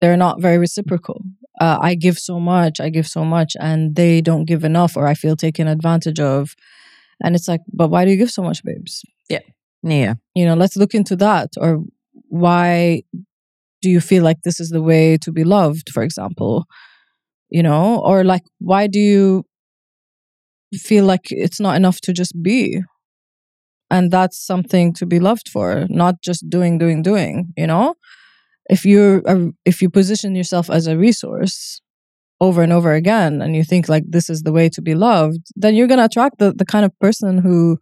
They're 0.00 0.16
not 0.16 0.40
very 0.40 0.58
reciprocal. 0.58 1.22
Uh, 1.60 1.78
I 1.80 1.94
give 1.94 2.18
so 2.18 2.40
much, 2.40 2.80
I 2.80 2.88
give 2.88 3.06
so 3.06 3.24
much, 3.24 3.54
and 3.60 3.94
they 3.94 4.20
don't 4.20 4.46
give 4.46 4.64
enough, 4.64 4.96
or 4.96 5.06
I 5.06 5.14
feel 5.14 5.36
taken 5.36 5.68
advantage 5.68 6.18
of. 6.18 6.54
And 7.22 7.36
it's 7.36 7.46
like, 7.46 7.60
but 7.72 7.88
why 7.88 8.04
do 8.04 8.10
you 8.10 8.16
give 8.16 8.30
so 8.30 8.42
much, 8.42 8.64
babes? 8.64 9.02
Yeah. 9.28 9.40
Yeah, 9.84 10.14
You 10.34 10.44
know, 10.46 10.54
let's 10.54 10.76
look 10.76 10.94
into 10.94 11.16
that. 11.16 11.50
Or 11.56 11.82
why 12.28 13.02
do 13.82 13.90
you 13.90 14.00
feel 14.00 14.22
like 14.22 14.38
this 14.44 14.60
is 14.60 14.70
the 14.70 14.80
way 14.80 15.18
to 15.18 15.32
be 15.32 15.44
loved, 15.44 15.90
for 15.90 16.02
example? 16.02 16.64
You 17.50 17.62
know, 17.62 18.00
or 18.00 18.24
like, 18.24 18.44
why 18.60 18.86
do 18.86 18.98
you 18.98 19.44
feel 20.74 21.04
like 21.04 21.26
it's 21.30 21.60
not 21.60 21.76
enough 21.76 22.00
to 22.02 22.12
just 22.12 22.40
be? 22.42 22.82
And 23.90 24.10
that's 24.10 24.38
something 24.42 24.94
to 24.94 25.04
be 25.04 25.20
loved 25.20 25.50
for, 25.50 25.86
not 25.90 26.22
just 26.22 26.48
doing, 26.48 26.78
doing, 26.78 27.02
doing, 27.02 27.52
you 27.58 27.66
know? 27.66 27.94
If 28.70 28.86
you're 28.86 29.18
a, 29.26 29.50
if 29.66 29.82
you 29.82 29.90
position 29.90 30.34
yourself 30.34 30.70
as 30.70 30.86
a 30.86 30.96
resource 30.96 31.82
over 32.40 32.62
and 32.62 32.72
over 32.72 32.94
again 32.94 33.42
and 33.42 33.54
you 33.54 33.64
think 33.64 33.88
like 33.88 34.04
this 34.08 34.30
is 34.30 34.42
the 34.42 34.52
way 34.52 34.68
to 34.70 34.80
be 34.80 34.94
loved, 34.94 35.42
then 35.56 35.74
you're 35.74 35.88
gonna 35.88 36.04
attract 36.04 36.38
the, 36.38 36.52
the 36.52 36.64
kind 36.64 36.84
of 36.84 36.98
person 37.00 37.38
who 37.38 37.78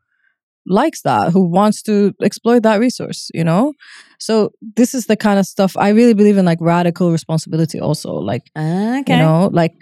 likes 0.66 1.02
that, 1.02 1.32
who 1.32 1.48
wants 1.48 1.82
to 1.82 2.12
exploit 2.22 2.62
that 2.62 2.80
resource, 2.80 3.30
you 3.34 3.44
know? 3.44 3.72
So 4.18 4.50
this 4.76 4.94
is 4.94 5.06
the 5.06 5.16
kind 5.16 5.38
of 5.38 5.46
stuff 5.46 5.76
I 5.76 5.90
really 5.90 6.14
believe 6.14 6.36
in 6.36 6.44
like 6.44 6.58
radical 6.60 7.10
responsibility 7.10 7.80
also. 7.80 8.12
Like 8.12 8.42
okay. 8.56 9.04
you 9.08 9.16
know 9.16 9.48
like 9.52 9.74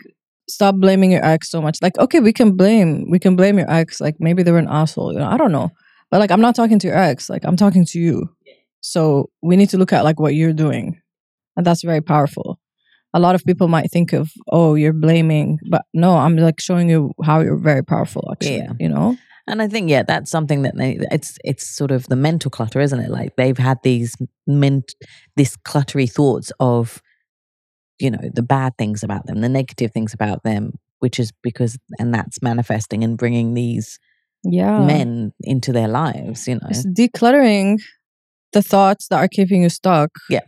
stop 0.49 0.77
blaming 0.77 1.13
your 1.13 1.25
ex 1.25 1.51
so 1.51 1.61
much 1.61 1.79
like 1.83 1.99
okay 1.99 2.21
we 2.21 2.33
can 2.33 2.53
blame 2.57 3.05
we 3.11 3.19
can 3.19 3.37
blame 3.37 3.59
your 3.59 3.71
ex 3.71 4.01
like 4.01 4.15
maybe 4.19 4.43
they 4.43 4.51
were 4.51 4.59
an 4.59 4.69
asshole 4.69 5.13
you 5.13 5.19
know 5.19 5.29
i 5.29 5.37
don't 5.37 5.53
know 5.53 5.69
but 6.11 6.19
like 6.21 6.31
i'm 6.31 6.41
not 6.41 6.55
talking 6.55 6.79
to 6.79 6.87
your 6.87 6.97
ex 6.97 7.29
like 7.29 7.45
i'm 7.45 7.57
talking 7.57 7.85
to 7.85 7.99
you 8.01 8.27
so 8.81 9.29
we 9.43 9.57
need 9.57 9.69
to 9.69 9.77
look 9.77 9.93
at 9.93 10.05
like 10.05 10.19
what 10.19 10.35
you're 10.35 10.55
doing 10.55 10.99
and 11.57 11.67
that's 11.67 11.83
very 11.83 12.01
powerful 12.01 12.59
a 13.13 13.21
lot 13.21 13.35
of 13.35 13.45
people 13.45 13.69
might 13.69 13.91
think 13.91 14.15
of 14.15 14.31
oh 14.51 14.75
you're 14.75 14.95
blaming 14.95 15.59
but 15.71 15.83
no 15.93 16.17
i'm 16.17 16.35
like 16.37 16.61
showing 16.61 16.89
you 16.89 17.13
how 17.23 17.41
you're 17.41 17.59
very 17.59 17.85
powerful 17.85 18.27
actually 18.33 18.57
Yeah. 18.57 18.73
you 18.81 18.89
know 18.89 19.17
And 19.49 19.63
I 19.63 19.69
think 19.69 19.89
yeah, 19.89 20.03
that's 20.03 20.31
something 20.31 20.63
that 20.63 20.77
they 20.77 20.99
it's 21.11 21.39
it's 21.45 21.67
sort 21.67 21.91
of 21.91 22.07
the 22.07 22.17
mental 22.17 22.51
clutter, 22.51 22.81
isn't 22.81 23.01
it? 23.01 23.11
Like 23.11 23.37
they've 23.37 23.59
had 23.59 23.79
these 23.83 24.15
ment 24.47 24.95
this 25.37 25.57
cluttery 25.57 26.11
thoughts 26.11 26.53
of 26.61 27.03
you 27.99 28.11
know 28.11 28.31
the 28.33 28.43
bad 28.43 28.77
things 28.77 29.03
about 29.03 29.27
them, 29.27 29.41
the 29.41 29.49
negative 29.49 29.93
things 29.93 30.15
about 30.15 30.43
them, 30.43 30.73
which 30.99 31.19
is 31.19 31.33
because 31.43 31.79
and 31.99 32.13
that's 32.13 32.43
manifesting 32.43 33.03
and 33.03 33.17
bringing 33.17 33.55
these 33.55 33.99
yeah 34.45 34.85
men 34.85 35.33
into 35.41 35.73
their 35.73 35.89
lives. 35.89 36.47
You 36.47 36.57
know, 36.57 36.69
It's 36.69 36.87
decluttering 36.87 37.79
the 38.53 38.63
thoughts 38.63 39.09
that 39.09 39.17
are 39.17 39.29
keeping 39.29 39.63
you 39.63 39.69
stuck. 39.69 40.11
Yeah. 40.29 40.41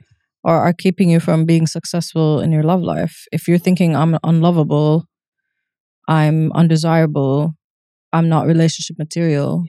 Or 0.42 0.56
are 0.56 0.72
keeping 0.72 1.10
you 1.10 1.20
from 1.20 1.44
being 1.44 1.66
successful 1.66 2.40
in 2.40 2.50
your 2.50 2.62
love 2.62 2.80
life. 2.80 3.26
If 3.30 3.46
you're 3.46 3.58
thinking 3.58 3.94
I'm 3.94 4.16
unlovable, 4.24 5.04
I'm 6.08 6.50
undesirable, 6.52 7.54
I'm 8.12 8.28
not 8.28 8.46
relationship 8.46 8.98
material, 8.98 9.64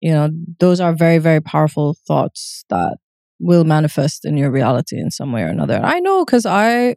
you 0.00 0.12
know, 0.12 0.28
those 0.58 0.80
are 0.80 0.92
very, 0.94 1.18
very 1.18 1.40
powerful 1.40 1.96
thoughts 2.06 2.64
that 2.70 2.96
will 3.38 3.64
manifest 3.64 4.24
in 4.24 4.36
your 4.36 4.50
reality 4.50 4.98
in 4.98 5.10
some 5.10 5.32
way 5.32 5.42
or 5.42 5.46
another. 5.48 5.80
I 5.82 6.00
know 6.00 6.24
because 6.24 6.46
I 6.46 6.96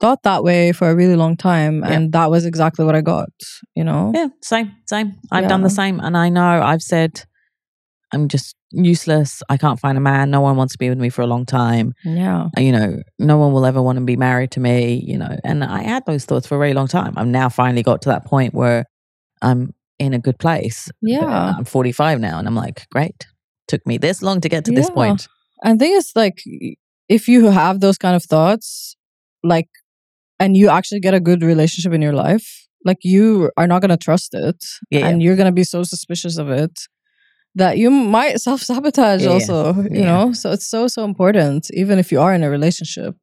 thought 0.00 0.22
that 0.22 0.44
way 0.44 0.72
for 0.72 0.90
a 0.90 0.94
really 0.94 1.16
long 1.16 1.36
time 1.36 1.80
Yeah. 1.82 1.92
and 1.92 2.12
that 2.12 2.30
was 2.30 2.44
exactly 2.44 2.84
what 2.84 2.94
I 2.94 3.00
got, 3.00 3.30
you 3.74 3.84
know? 3.84 4.12
yeah, 4.14 4.28
same, 4.42 4.72
same. 4.86 5.16
I've 5.32 5.48
done 5.48 5.62
the 5.62 5.70
same, 5.70 6.00
and 6.00 6.16
I 6.16 6.28
know 6.28 6.62
I've 6.62 6.82
said 6.82 7.24
I'm 8.12 8.28
just 8.28 8.54
useless. 8.70 9.42
I 9.50 9.56
can't 9.58 9.78
find 9.80 9.98
a 9.98 10.00
man. 10.00 10.30
No 10.30 10.40
one 10.40 10.56
wants 10.56 10.72
to 10.74 10.78
be 10.78 10.88
with 10.88 10.98
me 10.98 11.10
for 11.10 11.20
a 11.22 11.26
long 11.26 11.44
time. 11.44 11.92
Yeah. 12.04 12.48
Uh, 12.56 12.60
you 12.60 12.72
know, 12.72 13.02
no 13.18 13.36
one 13.38 13.52
will 13.52 13.66
ever 13.66 13.82
want 13.82 13.98
to 13.98 14.04
be 14.04 14.16
married 14.16 14.50
to 14.52 14.60
me, 14.60 15.02
you 15.06 15.18
know. 15.18 15.36
And 15.44 15.62
I 15.64 15.82
had 15.82 16.04
those 16.06 16.24
thoughts 16.24 16.46
for 16.46 16.54
a 16.54 16.58
very 16.58 16.72
long 16.74 16.88
time. 16.88 17.12
I'm 17.16 17.30
now 17.32 17.48
finally 17.50 17.82
got 17.82 18.00
to 18.02 18.08
that 18.10 18.24
point 18.24 18.54
where 18.54 18.84
I'm 19.42 19.74
in 19.98 20.14
a 20.14 20.18
good 20.18 20.38
place. 20.38 20.90
Yeah. 21.02 21.54
I'm 21.58 21.64
45 21.64 22.20
now 22.20 22.38
and 22.38 22.46
I'm 22.46 22.54
like, 22.54 22.86
great. 22.90 23.26
Took 23.66 23.86
me 23.86 23.98
this 23.98 24.22
long 24.22 24.40
to 24.40 24.48
get 24.48 24.64
to 24.66 24.72
this 24.72 24.90
point. 24.90 25.28
And 25.64 25.78
thing 25.78 25.92
is, 25.92 26.12
like, 26.14 26.42
if 27.08 27.28
you 27.28 27.46
have 27.46 27.80
those 27.80 27.98
kind 27.98 28.14
of 28.14 28.22
thoughts, 28.24 28.96
like, 29.42 29.68
and 30.38 30.56
you 30.56 30.68
actually 30.68 31.00
get 31.00 31.14
a 31.14 31.20
good 31.20 31.42
relationship 31.42 31.92
in 31.92 32.00
your 32.00 32.12
life, 32.12 32.66
like, 32.84 32.98
you 33.02 33.50
are 33.56 33.66
not 33.66 33.80
going 33.82 33.90
to 33.90 33.96
trust 33.96 34.34
it. 34.34 34.64
Yeah. 34.90 35.06
And 35.08 35.22
you're 35.22 35.36
going 35.36 35.46
to 35.46 35.52
be 35.52 35.64
so 35.64 35.82
suspicious 35.82 36.38
of 36.38 36.48
it 36.48 36.78
that 37.56 37.76
you 37.76 37.90
might 37.90 38.40
self 38.40 38.62
sabotage 38.62 39.22
Yeah. 39.24 39.30
also, 39.30 39.74
you 39.82 39.88
Yeah. 40.00 40.04
know? 40.04 40.32
So 40.32 40.52
it's 40.52 40.66
so, 40.68 40.86
so 40.86 41.04
important, 41.04 41.70
even 41.72 41.98
if 41.98 42.12
you 42.12 42.20
are 42.20 42.32
in 42.32 42.44
a 42.44 42.50
relationship, 42.50 43.16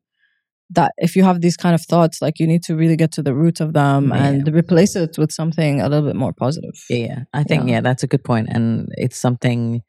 that 0.71 0.91
if 0.97 1.15
you 1.15 1.23
have 1.23 1.41
these 1.41 1.55
kind 1.57 1.75
of 1.75 1.81
thoughts, 1.81 2.21
like, 2.21 2.39
you 2.39 2.47
need 2.47 2.63
to 2.63 2.75
really 2.75 2.95
get 2.95 3.11
to 3.13 3.21
the 3.21 3.33
root 3.35 3.59
of 3.61 3.73
them 3.73 4.09
Yeah. 4.09 4.25
and 4.27 4.47
replace 4.55 4.95
it 4.95 5.17
with 5.17 5.31
something 5.31 5.79
a 5.81 5.87
little 5.89 6.07
bit 6.07 6.15
more 6.15 6.33
positive. 6.33 6.73
Yeah. 6.89 7.23
I 7.33 7.43
think, 7.43 7.65
Yeah. 7.67 7.75
yeah, 7.75 7.81
that's 7.81 8.03
a 8.03 8.07
good 8.07 8.23
point. 8.23 8.47
And 8.49 8.89
it's 8.93 9.17
something 9.17 9.83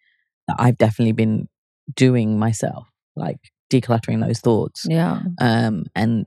that 0.48 0.56
I've 0.58 0.76
definitely 0.78 1.12
been 1.12 1.48
doing 1.94 2.38
myself, 2.38 2.86
like 3.16 3.38
decluttering 3.72 4.24
those 4.26 4.40
thoughts 4.40 4.86
Yeah. 4.88 5.22
um, 5.40 5.84
and 5.94 6.26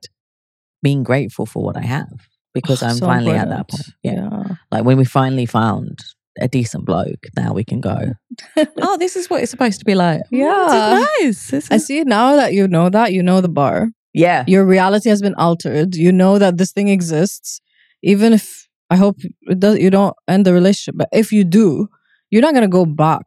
being 0.81 1.03
grateful 1.03 1.45
for 1.45 1.63
what 1.63 1.77
I 1.77 1.81
have 1.85 2.09
because 2.53 2.81
I'm 2.81 2.95
So 2.95 3.05
finally 3.05 3.35
at 3.37 3.49
that 3.49 3.69
point. 3.69 3.89
Yeah. 4.03 4.55
Like 4.71 4.83
when 4.83 4.97
we 4.97 5.05
finally 5.05 5.45
found 5.45 5.99
a 6.39 6.47
decent 6.47 6.85
bloke, 6.85 7.27
now 7.37 7.53
we 7.53 7.63
can 7.63 7.81
go, 7.81 8.13
oh, 8.81 8.97
this 8.97 9.15
is 9.15 9.29
what 9.29 9.41
it's 9.41 9.51
supposed 9.51 9.79
to 9.79 9.85
be 9.85 9.93
like. 9.95 10.21
Oh, 10.21 10.27
Yeah. 10.31 10.65
this 10.67 10.73
is 10.73 11.07
nice. 11.21 11.51
This 11.51 11.71
I 11.71 11.75
is- 11.75 11.85
see 11.85 12.03
now 12.03 12.35
that 12.35 12.53
you 12.53 12.67
know 12.67 12.89
that, 12.89 13.13
you 13.13 13.21
know 13.21 13.41
the 13.41 13.49
bar. 13.49 13.89
Yeah. 14.13 14.43
Your 14.47 14.65
reality 14.65 15.09
has 15.09 15.21
been 15.21 15.35
altered. 15.35 15.95
You 15.95 16.11
know 16.11 16.39
that 16.39 16.57
this 16.57 16.71
thing 16.71 16.89
exists. 16.89 17.61
Even 18.01 18.33
if 18.33 18.67
I 18.89 18.95
hope 18.95 19.17
it 19.41 19.59
does 19.59 19.79
you 19.79 19.89
don't 19.89 20.15
end 20.27 20.45
the 20.45 20.53
relationship. 20.53 20.95
But 20.97 21.09
if 21.11 21.31
you 21.31 21.43
do, 21.43 21.87
you're 22.29 22.41
not 22.41 22.53
gonna 22.53 22.67
go 22.67 22.85
back. 22.85 23.25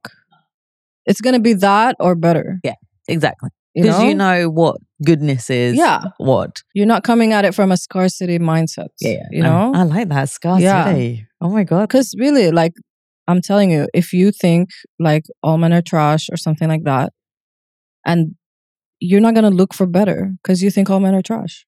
It's 1.06 1.20
gonna 1.20 1.40
be 1.40 1.54
that 1.54 1.96
or 2.00 2.14
better. 2.14 2.58
Yeah, 2.64 2.74
exactly. 3.08 3.50
Because 3.74 3.98
know? 3.98 4.08
you 4.08 4.14
know 4.14 4.50
what 4.50 4.76
goodness 5.04 5.48
is. 5.48 5.76
Yeah. 5.76 6.04
What? 6.18 6.62
You're 6.74 6.86
not 6.86 7.04
coming 7.04 7.32
at 7.32 7.44
it 7.44 7.54
from 7.54 7.72
a 7.72 7.76
scarcity 7.76 8.38
mindset. 8.38 8.88
Yeah. 9.00 9.22
You 9.30 9.42
I- 9.42 9.46
know? 9.46 9.72
I, 9.74 9.82
like 9.84 10.08
that. 10.10 10.28
Scarcity. 10.28 10.64
Yeah. 10.64 11.24
Oh 11.40 11.48
my 11.48 11.64
God. 11.64 11.88
Because 11.88 12.14
really, 12.18 12.50
like 12.50 12.74
I'm 13.26 13.40
telling 13.40 13.70
you, 13.70 13.88
if 13.94 14.12
you 14.12 14.30
think 14.30 14.70
like 14.98 15.24
all 15.42 15.58
men 15.58 15.72
are 15.72 15.82
trash 15.82 16.28
or 16.30 16.36
something 16.36 16.68
like 16.68 16.84
that, 16.84 17.12
and 18.04 18.34
you're 19.02 19.20
not 19.20 19.34
gonna 19.34 19.50
look 19.50 19.74
for 19.74 19.86
better 19.86 20.32
because 20.42 20.62
you 20.62 20.70
think 20.70 20.88
all 20.88 21.00
men 21.00 21.14
are 21.14 21.22
trash. 21.22 21.66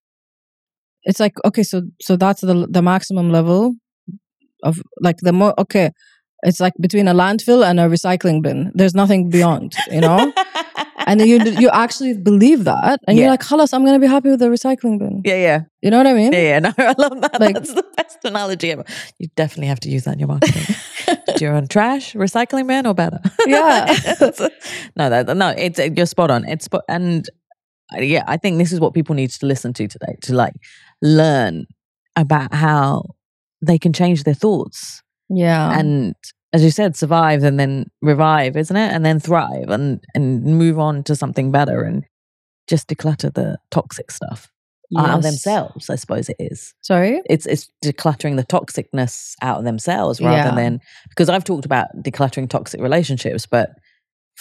It's 1.02 1.20
like 1.20 1.34
okay, 1.44 1.62
so 1.62 1.82
so 2.00 2.16
that's 2.16 2.40
the 2.40 2.66
the 2.70 2.82
maximum 2.82 3.30
level 3.30 3.74
of 4.62 4.80
like 5.00 5.18
the 5.18 5.32
more 5.32 5.58
okay. 5.58 5.90
It's 6.46 6.60
like 6.60 6.74
between 6.78 7.08
a 7.08 7.14
landfill 7.14 7.64
and 7.64 7.80
a 7.80 7.88
recycling 7.88 8.42
bin. 8.42 8.70
There's 8.74 8.94
nothing 8.94 9.30
beyond, 9.30 9.74
you 9.90 10.02
know. 10.02 10.32
and 11.06 11.20
then 11.20 11.28
you 11.28 11.38
you 11.60 11.70
actually 11.70 12.14
believe 12.16 12.64
that, 12.64 13.00
and 13.06 13.16
you're 13.18 13.28
like, 13.30 13.42
"Halas, 13.42 13.72
I'm 13.74 13.84
gonna 13.84 13.98
be 13.98 14.06
happy 14.06 14.30
with 14.30 14.40
the 14.40 14.46
recycling 14.46 14.98
bin." 14.98 15.22
yeah, 15.24 15.36
yeah. 15.36 15.60
You 15.82 15.90
know 15.90 15.98
what 15.98 16.06
I 16.06 16.14
mean? 16.14 16.32
Yeah, 16.32 16.40
yeah. 16.40 16.58
No, 16.60 16.72
I 16.78 16.94
love 16.98 17.20
that. 17.20 17.40
Like- 17.40 17.54
That's 17.54 17.74
the 17.74 17.84
best 17.96 18.18
analogy 18.24 18.70
ever. 18.72 18.84
You 19.18 19.28
definitely 19.36 19.68
have 19.68 19.80
to 19.80 19.90
use 19.90 20.04
that 20.04 20.14
in 20.14 20.18
your 20.20 20.28
marketing. 20.28 20.74
Do 21.36 21.44
you 21.44 21.50
on 21.50 21.68
trash, 21.68 22.14
recycling 22.14 22.66
bin, 22.66 22.86
or 22.86 22.94
better? 22.94 23.20
Yeah. 23.46 23.86
no, 24.96 25.10
that 25.10 25.36
no, 25.36 25.48
it's 25.56 25.78
you're 25.78 26.06
spot 26.06 26.30
on. 26.30 26.44
It's 26.48 26.64
spot, 26.66 26.82
and 26.88 27.28
uh, 27.94 28.00
yeah, 28.00 28.24
I 28.26 28.36
think 28.36 28.58
this 28.58 28.72
is 28.72 28.80
what 28.80 28.94
people 28.94 29.14
need 29.14 29.30
to 29.30 29.46
listen 29.46 29.72
to 29.74 29.86
today 29.88 30.16
to 30.22 30.34
like 30.34 30.54
learn 31.02 31.66
about 32.16 32.54
how 32.54 33.02
they 33.66 33.78
can 33.78 33.92
change 33.92 34.24
their 34.24 34.34
thoughts 34.34 35.02
Yeah. 35.28 35.78
and 35.78 36.14
as 36.54 36.64
you 36.64 36.70
said 36.70 36.96
survive 36.96 37.42
and 37.44 37.58
then 37.60 37.90
revive 38.00 38.56
isn't 38.56 38.76
it? 38.76 38.90
And 38.94 39.04
then 39.04 39.20
thrive 39.20 39.68
and 39.68 40.00
and 40.14 40.42
move 40.58 40.78
on 40.78 41.02
to 41.04 41.14
something 41.16 41.50
better 41.50 41.82
and 41.82 42.04
just 42.68 42.88
declutter 42.88 43.30
the 43.34 43.58
toxic 43.70 44.10
stuff 44.10 44.48
uh, 44.96 45.00
out 45.00 45.16
of 45.18 45.22
themselves 45.22 45.90
i 45.90 45.96
suppose 45.96 46.28
it 46.30 46.36
is. 46.38 46.72
Sorry. 46.80 47.20
it's 47.28 47.44
it's 47.46 47.68
decluttering 47.84 48.36
the 48.36 48.44
toxicness 48.44 49.34
out 49.42 49.58
of 49.58 49.64
themselves 49.64 50.20
rather 50.20 50.48
Yeah. 50.50 50.54
than 50.54 50.80
because 51.10 51.28
i've 51.28 51.44
talked 51.44 51.66
about 51.66 51.88
decluttering 52.06 52.48
toxic 52.48 52.80
relationships 52.80 53.44
but 53.46 53.70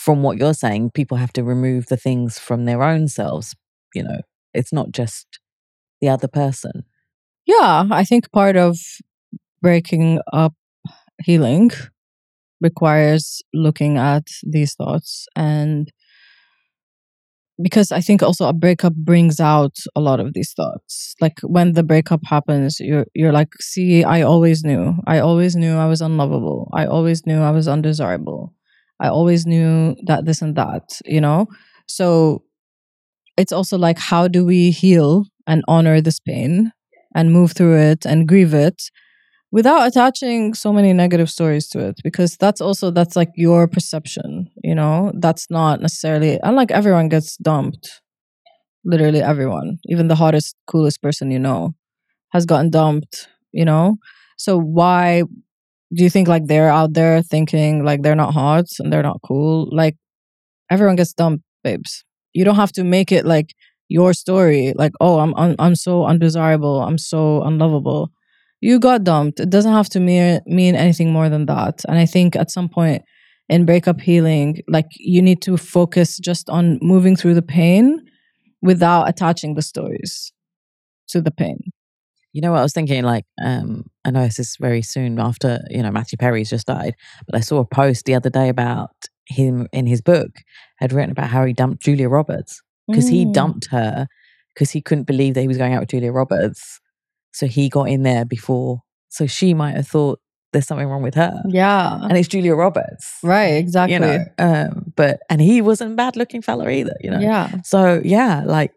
from 0.06 0.24
what 0.24 0.38
you're 0.38 0.54
saying 0.66 0.92
people 0.92 1.18
have 1.18 1.34
to 1.34 1.44
remove 1.44 1.88
the 1.88 1.98
things 1.98 2.40
from 2.40 2.66
their 2.66 2.82
own 2.84 3.08
selves 3.08 3.56
you 3.96 4.04
know? 4.04 4.22
It's 4.54 4.74
not 4.74 4.92
just 4.92 5.26
the 6.02 6.10
other 6.10 6.28
person. 6.28 6.84
Yeah, 7.46 7.88
I 7.92 8.04
think 8.04 8.32
part 8.32 8.56
of 8.56 8.78
breaking 9.62 10.20
up 10.32 10.54
healing 11.24 11.72
requires 12.64 13.42
looking 13.54 13.98
at 13.98 14.24
these 14.44 14.74
thoughts 14.74 15.28
and 15.36 15.92
because 17.62 17.92
I 17.92 18.02
think 18.02 18.24
also 18.24 18.48
a 18.48 18.54
breakup 18.54 18.94
brings 18.96 19.40
out 19.40 19.76
a 19.96 20.02
lot 20.02 20.20
of 20.20 20.34
these 20.34 20.54
thoughts. 20.54 21.16
Like 21.22 21.40
when 21.44 21.74
the 21.74 21.84
breakup 21.84 22.22
happens, 22.26 22.80
you're 22.80 23.06
you're 23.14 23.32
like, 23.32 23.54
see, 23.60 24.04
I 24.04 24.22
always 24.24 24.64
knew. 24.64 24.96
I 25.06 25.20
always 25.20 25.56
knew 25.56 25.76
I 25.76 25.86
was 25.86 26.02
unlovable. 26.02 26.70
I 26.74 26.86
always 26.86 27.26
knew 27.26 27.42
I 27.42 27.52
was 27.52 27.68
undesirable. 27.68 28.54
I 29.00 29.10
always 29.10 29.46
knew 29.46 29.96
that 30.06 30.26
this 30.26 30.42
and 30.42 30.56
that, 30.56 31.00
you 31.06 31.22
know? 31.22 31.48
So 31.88 32.44
it's 33.38 33.52
also 33.52 33.78
like 33.78 34.00
how 34.00 34.28
do 34.28 34.46
we 34.46 34.72
heal 34.72 35.26
and 35.48 35.64
honor 35.68 36.02
this 36.02 36.20
pain 36.20 36.72
and 37.16 37.32
move 37.32 37.52
through 37.52 37.78
it 37.78 38.06
and 38.06 38.28
grieve 38.28 38.54
it 38.54 38.82
without 39.54 39.88
attaching 39.88 40.56
so 40.56 40.74
many 40.74 40.92
negative 40.94 41.30
stories 41.30 41.68
to 41.70 41.80
it 41.80 41.96
because 42.04 42.36
that's 42.38 42.60
also 42.60 42.92
that's 42.92 43.16
like 43.16 43.30
your 43.36 43.68
perception 43.68 44.50
you 44.64 44.76
know? 44.76 45.12
That's 45.16 45.50
not 45.50 45.80
necessarily 45.80 46.40
unlike 46.44 46.72
everyone 46.72 47.08
gets 47.08 47.38
dumped 47.38 48.02
literally 48.84 49.22
everyone 49.22 49.78
even 49.86 50.10
the 50.10 50.16
hottest 50.16 50.56
coolest 50.68 51.02
person 51.02 51.32
you 51.32 51.40
know 51.40 51.74
has 52.34 52.46
gotten 52.46 52.70
dumped 52.70 53.30
you 53.54 53.64
know? 53.64 53.98
So 54.38 54.60
why 54.60 55.24
do 55.96 56.04
you 56.04 56.10
think 56.10 56.28
like 56.28 56.48
they're 56.48 56.72
out 56.72 56.94
there 56.94 57.22
thinking 57.22 57.86
like 57.86 58.02
they're 58.02 58.16
not 58.24 58.34
hot 58.34 58.66
and 58.80 58.92
they're 58.92 59.04
not 59.04 59.20
cool? 59.24 59.70
Like 59.72 59.96
everyone 60.72 60.96
gets 60.96 61.14
dumped 61.14 61.46
babes. 61.64 62.04
You 62.34 62.44
don't 62.44 62.56
have 62.56 62.72
to 62.74 62.84
make 62.84 63.12
it 63.12 63.26
like 63.26 63.54
your 63.90 64.14
story 64.14 64.74
like 64.76 64.94
oh 65.02 65.20
i'm 65.20 65.34
un- 65.36 65.58
i'm 65.60 65.76
so 65.76 66.06
undesirable 66.06 66.82
i'm 66.82 66.98
so 66.98 67.44
unlovable 67.44 68.10
you 68.68 68.76
got 68.90 69.04
dumped 69.12 69.40
it 69.46 69.50
doesn't 69.56 69.74
have 69.80 69.90
to 69.96 70.00
mean 70.10 70.40
mean 70.60 70.76
anything 70.86 71.10
more 71.18 71.30
than 71.34 71.46
that 71.54 71.76
and 71.88 71.98
i 72.04 72.06
think 72.14 72.30
at 72.36 72.50
some 72.58 72.70
point 72.78 73.02
in 73.50 73.66
breakup 73.70 74.00
healing 74.10 74.50
like 74.76 74.90
you 75.14 75.22
need 75.22 75.42
to 75.48 75.54
focus 75.58 76.10
just 76.30 76.46
on 76.58 76.64
moving 76.94 77.16
through 77.20 77.36
the 77.40 77.48
pain 77.60 77.86
without 78.70 79.04
attaching 79.12 79.52
the 79.56 79.62
stories 79.72 80.14
to 81.12 81.20
the 81.28 81.36
pain 81.44 81.60
You 82.36 82.42
know 82.42 82.52
what 82.54 82.62
I 82.64 82.68
was 82.70 82.74
thinking? 82.74 83.04
Like, 83.14 83.26
um, 83.50 83.70
I 84.06 84.10
know 84.14 84.24
this 84.26 84.40
is 84.46 84.52
very 84.68 84.82
soon 84.94 85.12
after 85.30 85.50
you 85.76 85.82
know 85.84 85.92
Matthew 85.98 86.18
Perry's 86.24 86.50
just 86.56 86.66
died, 86.78 86.94
but 87.28 87.36
I 87.40 87.42
saw 87.48 87.58
a 87.62 87.66
post 87.82 88.00
the 88.06 88.16
other 88.20 88.32
day 88.40 88.48
about 88.56 88.96
him 89.40 89.56
in 89.80 89.86
his 89.94 90.02
book 90.12 90.32
had 90.82 90.94
written 90.94 91.12
about 91.16 91.30
how 91.36 91.44
he 91.46 91.54
dumped 91.62 91.84
Julia 91.86 92.10
Roberts 92.18 92.54
because 92.88 93.08
he 93.16 93.20
Mm. 93.26 93.34
dumped 93.40 93.66
her 93.78 94.08
because 94.54 94.72
he 94.76 94.82
couldn't 94.88 95.08
believe 95.14 95.34
that 95.34 95.46
he 95.46 95.52
was 95.54 95.62
going 95.62 95.74
out 95.76 95.82
with 95.84 95.94
Julia 95.94 96.12
Roberts, 96.22 96.62
so 97.34 97.48
he 97.48 97.70
got 97.70 97.90
in 97.90 98.04
there 98.04 98.26
before, 98.26 98.82
so 99.10 99.26
she 99.28 99.54
might 99.54 99.76
have 99.76 99.88
thought 99.88 100.20
there's 100.52 100.68
something 100.68 100.88
wrong 100.88 101.02
with 101.02 101.16
her, 101.16 101.42
yeah 101.50 102.00
and 102.04 102.18
it's 102.18 102.28
Julia 102.28 102.56
Roberts, 102.56 103.18
right 103.24 103.56
exactly 103.56 103.96
You 103.96 104.00
know, 104.00 104.26
um, 104.38 104.94
but 104.96 105.20
and 105.30 105.42
he 105.42 105.62
wasn't 105.62 105.94
a 105.94 105.96
bad 105.96 106.16
looking 106.16 106.42
fella 106.42 106.70
either, 106.70 106.96
you 107.02 107.10
know. 107.10 107.20
yeah 107.20 107.50
So 107.64 108.02
yeah, 108.04 108.44
like 108.46 108.72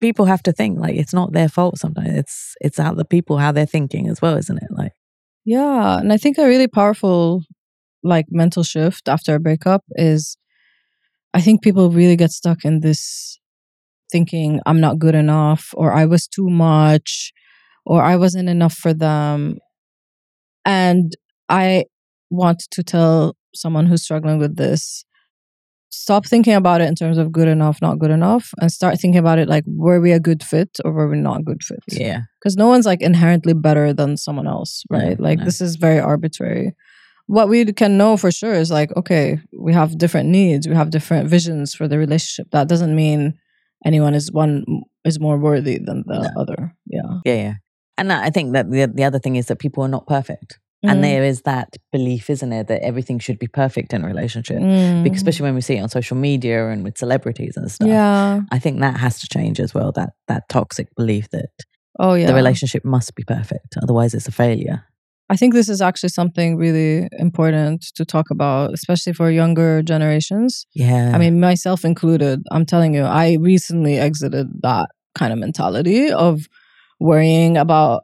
people 0.00 0.24
have 0.24 0.42
to 0.44 0.52
think 0.52 0.78
like 0.78 0.96
it's 0.96 1.12
not 1.12 1.32
their 1.32 1.48
fault 1.48 1.78
sometimes. 1.78 2.18
It's 2.18 2.54
it's 2.60 2.78
how 2.78 2.94
the 2.94 3.04
people 3.04 3.36
how 3.38 3.52
they're 3.52 3.66
thinking 3.66 4.08
as 4.08 4.20
well, 4.22 4.36
isn't 4.36 4.56
it? 4.56 4.70
Like 4.70 4.92
Yeah, 5.44 5.98
and 5.98 6.12
I 6.12 6.16
think 6.16 6.38
a 6.38 6.46
really 6.46 6.68
powerful 6.68 7.42
like 8.02 8.26
mental 8.30 8.62
shift 8.62 9.08
after 9.08 9.34
a 9.34 9.40
breakup 9.40 9.84
is 9.90 10.38
I 11.34 11.40
think 11.42 11.62
people 11.62 11.90
really 11.90 12.16
get 12.16 12.30
stuck 12.30 12.64
in 12.64 12.80
this 12.80 13.38
thinking 14.10 14.60
I'm 14.66 14.80
not 14.80 14.98
good 14.98 15.14
enough 15.14 15.74
or 15.74 15.92
I 15.92 16.06
was 16.06 16.26
too 16.26 16.48
much 16.48 17.32
or 17.86 18.02
I 18.02 18.16
wasn't 18.16 18.48
enough 18.48 18.74
for 18.74 18.92
them. 18.94 19.58
And 20.64 21.12
I 21.48 21.84
want 22.30 22.62
to 22.70 22.82
tell 22.82 23.36
someone 23.54 23.86
who's 23.86 24.02
struggling 24.02 24.38
with 24.38 24.56
this 24.56 25.04
stop 25.92 26.24
thinking 26.24 26.54
about 26.54 26.80
it 26.80 26.84
in 26.86 26.94
terms 26.94 27.18
of 27.18 27.32
good 27.32 27.48
enough, 27.48 27.82
not 27.82 27.98
good 27.98 28.12
enough, 28.12 28.52
and 28.60 28.70
start 28.70 28.98
thinking 29.00 29.18
about 29.18 29.40
it 29.40 29.48
like 29.48 29.64
were 29.66 30.00
we 30.00 30.12
a 30.12 30.20
good 30.20 30.40
fit 30.42 30.78
or 30.84 30.92
were 30.92 31.08
we 31.08 31.16
not 31.16 31.40
a 31.40 31.42
good 31.42 31.62
fit? 31.64 31.80
yeah, 31.88 32.20
because 32.38 32.56
no 32.56 32.68
one's 32.68 32.86
like 32.86 33.02
inherently 33.02 33.54
better 33.54 33.92
than 33.92 34.16
someone 34.16 34.46
else, 34.46 34.84
No, 34.90 34.98
right? 34.98 35.18
like 35.18 35.38
no. 35.40 35.44
this 35.44 35.60
is 35.60 35.74
very 35.76 35.98
arbitrary. 35.98 36.74
What 37.26 37.48
we 37.48 37.64
can 37.72 37.96
know 37.98 38.16
for 38.16 38.30
sure 38.30 38.54
is 38.54 38.70
like, 38.70 38.96
okay, 38.96 39.40
we 39.52 39.72
have 39.72 39.98
different 39.98 40.28
needs, 40.28 40.68
we 40.68 40.74
have 40.76 40.90
different 40.90 41.28
visions 41.28 41.74
for 41.74 41.88
the 41.88 41.98
relationship. 41.98 42.50
That 42.52 42.68
doesn't 42.68 42.94
mean 42.94 43.34
anyone 43.84 44.14
is 44.14 44.30
one 44.30 44.64
is 45.04 45.18
more 45.18 45.38
worthy 45.38 45.78
than 45.78 46.04
the 46.06 46.22
No. 46.22 46.40
other. 46.40 46.72
Yeah, 46.86 47.18
yeah, 47.24 47.34
yeah. 47.34 47.54
And 47.98 48.12
I 48.12 48.30
think 48.30 48.52
that 48.54 48.70
the 48.70 48.86
the 48.86 49.04
other 49.04 49.18
thing 49.18 49.36
is 49.36 49.46
that 49.46 49.58
people 49.58 49.82
are 49.84 49.88
not 49.88 50.06
perfect, 50.06 50.58
Mm. 50.84 50.90
and 50.90 51.04
there 51.04 51.24
is 51.24 51.42
that 51.42 51.68
belief, 51.92 52.30
isn't 52.30 52.48
there, 52.48 52.64
that 52.64 52.80
everything 52.82 53.18
should 53.18 53.38
be 53.38 53.46
perfect 53.48 53.92
in 53.92 54.02
a 54.04 54.06
relationship, 54.06 54.58
Mm. 54.58 55.02
because 55.04 55.18
especially 55.18 55.44
when 55.44 55.54
we 55.54 55.60
see 55.60 55.76
it 55.76 55.80
on 55.82 55.90
social 55.90 56.16
media 56.16 56.70
and 56.70 56.82
with 56.84 56.96
celebrities 56.96 57.54
and 57.58 57.70
stuff. 57.70 57.88
yeah, 57.88 58.40
I 58.50 58.58
think 58.58 58.80
that 58.80 58.96
has 58.96 59.20
to 59.20 59.26
change 59.28 59.60
as 59.60 59.74
well. 59.74 59.92
That 59.92 60.10
that 60.28 60.42
toxic 60.48 60.88
belief 60.96 61.28
that 61.30 61.50
oh 61.98 62.14
yeah. 62.14 62.26
the 62.28 62.34
relationship 62.34 62.82
must 62.84 63.14
be 63.14 63.24
perfect, 63.24 63.76
otherwise 63.82 64.14
it's 64.14 64.28
a 64.28 64.32
failure. 64.32 64.84
I 65.32 65.36
think 65.36 65.52
this 65.54 65.68
is 65.68 65.80
actually 65.80 66.08
something 66.08 66.56
really 66.56 67.06
important 67.18 67.82
to 67.96 68.04
talk 68.04 68.30
about, 68.30 68.72
especially 68.72 69.12
for 69.12 69.30
younger 69.30 69.80
generations. 69.82 70.66
Yeah, 70.74 71.12
I 71.14 71.18
mean, 71.18 71.38
myself 71.38 71.84
included, 71.84 72.42
I'm 72.50 72.64
telling 72.66 72.94
you, 72.94 73.04
I 73.04 73.36
recently 73.38 73.96
exited 73.98 74.46
that 74.62 74.88
kind 75.14 75.32
of 75.32 75.38
mentality 75.38 76.10
of 76.10 76.48
worrying 77.00 77.56
about, 77.56 78.02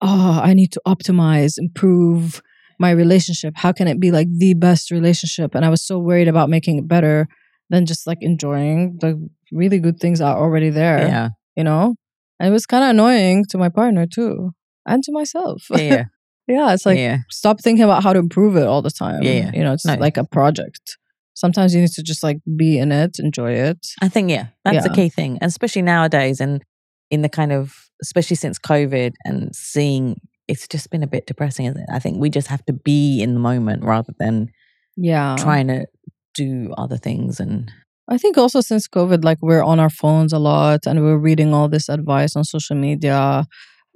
oh, 0.00 0.40
I 0.42 0.54
need 0.54 0.72
to 0.72 0.80
optimize, 0.86 1.54
improve, 1.58 2.40
my 2.78 2.90
relationship? 2.90 3.54
How 3.56 3.72
can 3.72 3.88
it 3.88 4.00
be 4.00 4.10
like 4.10 4.28
the 4.30 4.54
best 4.54 4.90
relationship? 4.90 5.54
And 5.54 5.64
I 5.64 5.68
was 5.68 5.84
so 5.84 5.98
worried 5.98 6.28
about 6.28 6.50
making 6.50 6.78
it 6.78 6.88
better 6.88 7.28
than 7.70 7.86
just 7.86 8.06
like 8.06 8.18
enjoying 8.20 8.98
the 9.00 9.28
really 9.52 9.78
good 9.78 9.98
things 9.98 10.20
are 10.20 10.36
already 10.36 10.70
there. 10.70 10.98
Yeah. 10.98 11.28
You 11.56 11.64
know? 11.64 11.96
And 12.38 12.48
it 12.48 12.52
was 12.52 12.66
kind 12.66 12.84
of 12.84 12.90
annoying 12.90 13.44
to 13.50 13.58
my 13.58 13.68
partner 13.68 14.06
too. 14.06 14.52
And 14.86 15.02
to 15.04 15.12
myself. 15.12 15.64
Yeah. 15.70 16.04
yeah. 16.46 16.72
It's 16.72 16.86
like 16.86 16.98
yeah. 16.98 17.18
stop 17.30 17.60
thinking 17.60 17.84
about 17.84 18.02
how 18.02 18.12
to 18.12 18.18
improve 18.18 18.56
it 18.56 18.66
all 18.66 18.82
the 18.82 18.90
time. 18.90 19.22
Yeah, 19.22 19.32
yeah. 19.32 19.50
You 19.52 19.64
know, 19.64 19.72
it's 19.72 19.84
No. 19.84 19.94
like 19.94 20.16
a 20.16 20.24
project. 20.24 20.98
Sometimes 21.34 21.74
you 21.74 21.80
need 21.80 21.90
to 21.90 22.02
just 22.02 22.22
like 22.22 22.38
be 22.56 22.78
in 22.78 22.92
it, 22.92 23.18
enjoy 23.18 23.52
it. 23.52 23.86
I 24.00 24.08
think 24.08 24.30
yeah, 24.30 24.46
that's 24.64 24.88
the 24.88 24.94
key 24.94 25.10
thing, 25.10 25.36
and 25.42 25.50
especially 25.50 25.82
nowadays, 25.82 26.40
and 26.40 26.62
in 27.10 27.20
the 27.20 27.28
kind 27.28 27.52
of 27.52 27.85
especially 28.02 28.36
since 28.36 28.58
COVID 28.58 29.12
and 29.24 29.54
seeing 29.54 30.16
it's 30.48 30.68
just 30.68 30.90
been 30.90 31.02
a 31.02 31.06
bit 31.08 31.26
depressing. 31.26 31.66
Isn't 31.66 31.80
it? 31.80 31.88
I 31.92 31.98
think 31.98 32.20
we 32.20 32.30
just 32.30 32.46
have 32.48 32.64
to 32.66 32.72
be 32.72 33.20
in 33.20 33.34
the 33.34 33.40
moment 33.40 33.82
rather 33.84 34.12
than 34.18 34.48
Yeah. 34.96 35.36
trying 35.38 35.66
to 35.68 35.86
do 36.34 36.72
other 36.78 36.96
things. 36.98 37.40
And 37.40 37.70
I 38.08 38.18
think 38.18 38.38
also 38.38 38.60
since 38.60 38.86
COVID, 38.86 39.24
like 39.24 39.38
we're 39.42 39.64
on 39.64 39.80
our 39.80 39.90
phones 39.90 40.32
a 40.32 40.38
lot 40.38 40.86
and 40.86 41.02
we're 41.02 41.18
reading 41.18 41.52
all 41.52 41.68
this 41.68 41.88
advice 41.88 42.36
on 42.36 42.44
social 42.44 42.76
media 42.76 43.44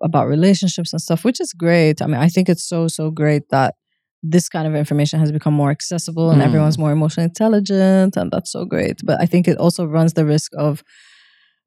about 0.03 0.27
relationships 0.27 0.93
and 0.93 1.01
stuff, 1.01 1.25
which 1.25 1.41
is 1.41 1.53
great. 1.53 2.01
I 2.03 2.07
mean, 2.07 2.17
I 2.17 2.29
think 2.29 2.49
it's 2.49 2.67
so, 2.67 2.89
so 2.89 3.11
great 3.11 3.43
that 3.51 3.75
this 4.23 4.49
kind 4.49 4.67
of 4.67 4.75
information 4.75 5.21
has 5.21 5.31
become 5.31 5.55
more 5.55 5.71
accessible 5.71 6.31
and 6.31 6.41
Mm. 6.43 6.47
everyone's 6.47 6.79
more 6.79 6.91
emotionally 6.93 7.27
intelligent. 7.27 8.17
And 8.17 8.31
that's 8.33 8.51
so 8.51 8.65
great. 8.65 9.01
But 9.05 9.21
I 9.21 9.27
think 9.27 9.47
it 9.47 9.57
also 9.59 9.85
runs 9.85 10.15
the 10.15 10.27
risk 10.27 10.53
of 10.59 10.83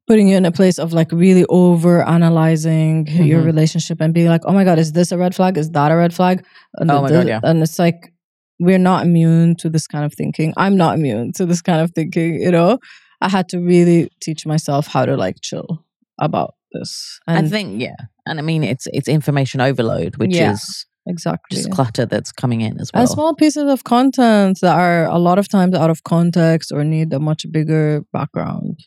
putting 0.06 0.28
you 0.28 0.36
in 0.36 0.44
a 0.44 0.52
place 0.52 0.78
of 0.78 0.92
like 0.92 1.10
really 1.12 1.44
over 1.48 2.02
analyzing 2.06 3.06
your 3.08 3.40
Mhm. 3.42 3.46
relationship 3.46 4.00
and 4.00 4.12
being 4.12 4.28
like, 4.28 4.42
oh 4.44 4.52
my 4.52 4.64
God, 4.64 4.78
is 4.78 4.92
this 4.92 5.12
a 5.12 5.18
red 5.18 5.34
flag? 5.34 5.56
Is 5.56 5.70
that 5.70 5.90
a 5.90 5.96
red 5.96 6.12
flag? 6.14 6.44
And 6.78 6.90
Oh 6.90 7.02
my 7.02 7.08
God, 7.10 7.26
yeah. 7.28 7.40
And 7.42 7.62
it's 7.62 7.78
like, 7.78 8.12
we're 8.60 8.78
not 8.78 9.06
immune 9.06 9.56
to 9.56 9.70
this 9.70 9.86
kind 9.86 10.04
of 10.04 10.12
thinking. 10.14 10.52
I'm 10.56 10.76
not 10.76 10.98
immune 10.98 11.32
to 11.34 11.46
this 11.46 11.62
kind 11.62 11.80
of 11.80 11.90
thinking, 11.92 12.34
you 12.40 12.50
know? 12.50 12.78
I 13.20 13.28
had 13.28 13.48
to 13.50 13.58
really 13.58 14.10
teach 14.20 14.44
myself 14.46 14.86
how 14.86 15.06
to 15.06 15.16
like 15.16 15.36
chill 15.40 15.84
about 16.20 16.54
this. 16.72 17.18
I 17.26 17.40
think 17.48 17.80
yeah, 17.80 17.96
and 18.26 18.38
I 18.38 18.42
mean 18.42 18.62
it's 18.62 18.86
it's 18.92 19.08
information 19.08 19.60
overload, 19.62 20.16
which 20.16 20.36
Yeah, 20.36 20.52
is 20.52 20.86
exactly. 21.06 21.56
just 21.56 21.70
clutter 21.70 22.04
that's 22.04 22.32
coming 22.32 22.60
in 22.60 22.78
as 22.80 22.90
well. 22.92 23.00
and 23.02 23.08
small 23.08 23.34
pieces 23.34 23.64
of 23.72 23.84
content 23.84 24.58
that 24.60 24.76
are 24.78 25.06
a 25.06 25.18
lot 25.18 25.38
of 25.38 25.48
times 25.48 25.74
out 25.74 25.88
of 25.90 26.02
context 26.04 26.70
or 26.72 26.84
need 26.84 27.12
a 27.14 27.18
much 27.20 27.46
bigger 27.50 28.02
background. 28.12 28.78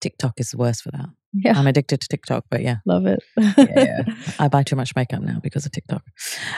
TikTok 0.00 0.34
is 0.38 0.50
the 0.50 0.58
worst 0.58 0.82
for 0.82 0.90
that. 0.92 1.06
Yeah, 1.32 1.58
I'm 1.58 1.66
addicted 1.66 2.00
to 2.00 2.08
TikTok, 2.08 2.44
but 2.50 2.62
yeah. 2.62 2.76
love 2.86 3.06
it. 3.06 3.22
yeah. 3.36 4.02
I 4.38 4.48
buy 4.48 4.62
too 4.62 4.76
much 4.76 4.96
makeup 4.96 5.20
now 5.20 5.40
because 5.42 5.66
of 5.66 5.72
TikTok. 5.72 6.02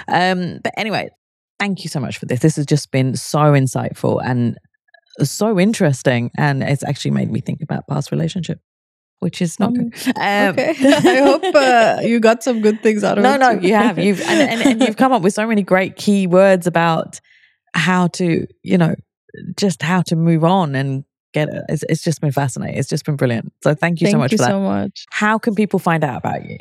Um, 0.08 0.60
but 0.62 0.72
anyway, 0.76 1.10
thank 1.58 1.82
you 1.82 1.90
so 1.90 2.00
much 2.00 2.18
for 2.18 2.26
this. 2.26 2.40
This 2.40 2.56
has 2.56 2.66
just 2.66 2.90
been 2.90 3.16
so 3.16 3.38
insightful 3.38 4.20
and 4.24 4.56
so 5.22 5.58
interesting, 5.58 6.30
and 6.36 6.62
it's 6.62 6.84
actually 6.84 7.10
made 7.12 7.30
me 7.30 7.40
think 7.40 7.62
about 7.62 7.88
past 7.88 8.12
relationship, 8.12 8.60
which 9.18 9.42
is 9.42 9.58
not 9.58 9.74
good. 9.74 9.92
Um, 10.16 10.50
okay. 10.50 10.70
I 10.80 11.20
hope 11.22 11.54
uh, 11.54 12.00
you 12.02 12.20
got 12.20 12.44
some 12.44 12.60
good 12.60 12.80
things 12.82 13.02
out 13.02 13.18
of 13.18 13.24
no, 13.24 13.34
it. 13.34 13.38
no, 13.38 13.58
too. 13.58 13.66
you 13.66 13.74
have. 13.74 13.98
You've 13.98 14.20
and, 14.20 14.40
and, 14.40 14.62
and 14.62 14.80
you've 14.82 14.96
come 14.96 15.12
up 15.12 15.22
with 15.22 15.34
so 15.34 15.46
many 15.46 15.62
great 15.62 15.96
key 15.96 16.26
words 16.26 16.66
about 16.66 17.20
how 17.74 18.06
to, 18.08 18.46
you 18.62 18.78
know, 18.78 18.94
just 19.56 19.82
how 19.82 20.02
to 20.02 20.16
move 20.16 20.44
on 20.44 20.74
and 20.74 21.04
get 21.32 21.48
it. 21.48 21.62
It's, 21.68 21.84
it's 21.88 22.02
just 22.02 22.20
been 22.20 22.32
fascinating. 22.32 22.78
It's 22.78 22.88
just 22.88 23.04
been 23.04 23.16
brilliant. 23.16 23.52
So 23.62 23.74
thank 23.74 24.00
you 24.00 24.06
Thank 24.06 24.14
so 24.14 24.18
much 24.18 24.32
you 24.32 24.38
for 24.38 24.44
that. 24.44 24.50
so 24.50 24.60
much. 24.60 25.04
How 25.10 25.38
can 25.38 25.54
people 25.54 25.78
find 25.78 26.04
out 26.04 26.18
about 26.18 26.44
you? 26.44 26.58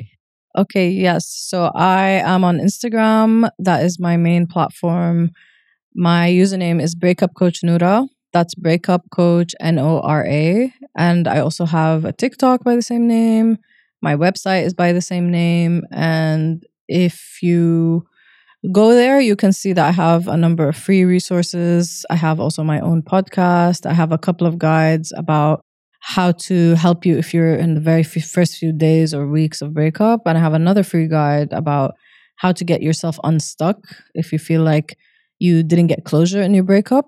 Okay, 0.58 0.90
yes. 0.90 1.28
So 1.28 1.72
I 1.76 2.22
am 2.26 2.44
on 2.44 2.58
Instagram. 2.58 3.50
That 3.60 3.84
is 3.84 4.00
my 4.00 4.18
main 4.18 4.48
platform. 4.48 5.32
My 5.96 6.28
username 6.30 6.82
is 6.82 6.96
Breakup 6.96 7.34
Coach 7.36 7.60
Nora. 7.64 8.06
That's 8.34 8.56
Breakup 8.56 9.10
Coach 9.12 9.54
N 9.60 9.80
O 9.80 10.00
R 10.02 10.26
A. 10.26 10.74
And 10.98 11.28
I 11.28 11.40
also 11.40 11.66
have 11.66 12.06
a 12.06 12.14
TikTok 12.14 12.64
by 12.64 12.76
the 12.76 12.82
same 12.82 13.08
name. 13.08 13.58
My 14.02 14.16
website 14.16 14.64
is 14.66 14.74
by 14.74 14.92
the 14.92 15.02
same 15.02 15.32
name. 15.32 15.84
And 15.92 16.64
if 16.88 17.40
you 17.42 18.06
go 18.74 18.94
there, 18.94 19.20
you 19.20 19.36
can 19.36 19.54
see 19.54 19.74
that 19.74 19.88
I 19.88 19.92
have 19.92 20.28
a 20.28 20.38
number 20.38 20.68
of 20.68 20.76
free 20.76 21.06
resources. 21.06 22.06
I 22.10 22.16
have 22.16 22.40
also 22.40 22.64
my 22.64 22.80
own 22.80 23.02
podcast. 23.02 23.86
I 23.86 23.94
have 23.94 24.12
a 24.12 24.18
couple 24.18 24.46
of 24.46 24.58
guides 24.58 25.14
about 25.16 25.62
how 26.02 26.32
to 26.32 26.76
help 26.76 27.06
you 27.06 27.18
if 27.18 27.34
you're 27.34 27.56
in 27.56 27.76
the 27.76 27.82
very 27.82 28.02
f- 28.02 28.24
first 28.24 28.58
few 28.58 28.72
days 28.72 29.14
or 29.14 29.28
weeks 29.28 29.62
of 29.62 29.74
breakup. 29.74 30.22
And 30.26 30.38
I 30.38 30.42
have 30.42 30.54
another 30.54 30.84
free 30.84 31.08
guide 31.08 31.52
about 31.52 31.96
how 32.38 32.52
to 32.54 32.64
get 32.64 32.82
yourself 32.82 33.20
unstuck 33.24 33.78
if 34.14 34.32
you 34.32 34.40
feel 34.40 34.62
like 34.64 34.98
you 35.40 35.64
didn't 35.64 35.88
get 35.88 36.06
closure 36.06 36.42
in 36.42 36.54
your 36.54 36.64
breakup. 36.64 37.06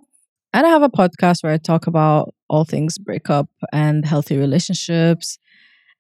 And 0.53 0.65
I 0.67 0.69
have 0.69 0.83
a 0.83 0.89
podcast 0.89 1.43
where 1.43 1.53
I 1.53 1.57
talk 1.57 1.87
about 1.87 2.33
all 2.49 2.65
things 2.65 2.97
breakup 2.97 3.47
and 3.71 4.05
healthy 4.05 4.37
relationships. 4.37 5.37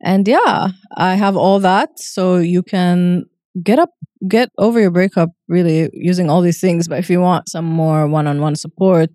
And 0.01 0.27
yeah, 0.27 0.69
I 0.97 1.15
have 1.15 1.37
all 1.37 1.59
that. 1.59 1.97
So 1.99 2.37
you 2.37 2.63
can 2.63 3.25
get 3.63 3.79
up, 3.79 3.89
get 4.27 4.49
over 4.57 4.79
your 4.79 4.91
breakup 4.91 5.29
really 5.47 5.89
using 5.93 6.29
all 6.29 6.41
these 6.41 6.59
things. 6.59 6.87
But 6.87 6.99
if 6.99 7.09
you 7.09 7.19
want 7.19 7.49
some 7.49 7.65
more 7.65 8.07
one 8.07 8.27
on 8.27 8.41
one 8.41 8.55
support, 8.55 9.11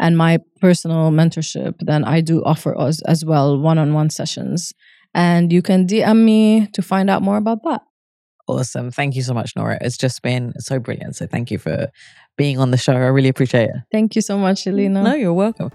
and 0.00 0.16
my 0.16 0.38
personal 0.60 1.10
mentorship, 1.10 1.74
then 1.80 2.04
I 2.04 2.22
do 2.22 2.42
offer 2.42 2.76
us 2.76 3.00
as 3.02 3.24
well 3.24 3.60
one 3.60 3.78
on 3.78 3.92
one 3.92 4.10
sessions. 4.10 4.72
And 5.14 5.52
you 5.52 5.62
can 5.62 5.86
DM 5.86 6.24
me 6.24 6.68
to 6.72 6.82
find 6.82 7.10
out 7.10 7.22
more 7.22 7.36
about 7.36 7.62
that. 7.64 7.82
Awesome. 8.48 8.90
Thank 8.90 9.14
you 9.14 9.22
so 9.22 9.34
much, 9.34 9.52
Nora. 9.54 9.78
It's 9.80 9.98
just 9.98 10.22
been 10.22 10.54
so 10.58 10.78
brilliant. 10.80 11.16
So 11.16 11.26
thank 11.26 11.50
you 11.50 11.58
for 11.58 11.88
being 12.36 12.58
on 12.58 12.70
the 12.70 12.78
show. 12.78 12.94
I 12.94 13.08
really 13.08 13.28
appreciate 13.28 13.68
it. 13.68 13.76
Thank 13.92 14.16
you 14.16 14.22
so 14.22 14.38
much, 14.38 14.64
Shelina. 14.64 15.04
No, 15.04 15.14
you're 15.14 15.34
welcome. 15.34 15.70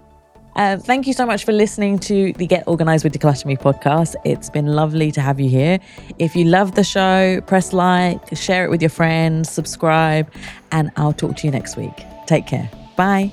Uh, 0.56 0.78
thank 0.78 1.06
you 1.06 1.12
so 1.12 1.26
much 1.26 1.44
for 1.44 1.52
listening 1.52 1.98
to 1.98 2.32
the 2.34 2.46
Get 2.46 2.64
Organized 2.66 3.04
with 3.04 3.12
Decluttr 3.12 3.44
Me 3.44 3.56
podcast. 3.56 4.14
It's 4.24 4.48
been 4.48 4.66
lovely 4.66 5.12
to 5.12 5.20
have 5.20 5.38
you 5.38 5.50
here. 5.50 5.78
If 6.18 6.34
you 6.34 6.46
love 6.46 6.74
the 6.74 6.82
show, 6.82 7.42
press 7.42 7.74
like, 7.74 8.34
share 8.34 8.64
it 8.64 8.70
with 8.70 8.80
your 8.80 8.88
friends, 8.88 9.50
subscribe, 9.50 10.30
and 10.72 10.90
I'll 10.96 11.12
talk 11.12 11.36
to 11.36 11.46
you 11.46 11.50
next 11.50 11.76
week. 11.76 12.04
Take 12.26 12.46
care. 12.46 12.70
Bye. 12.96 13.30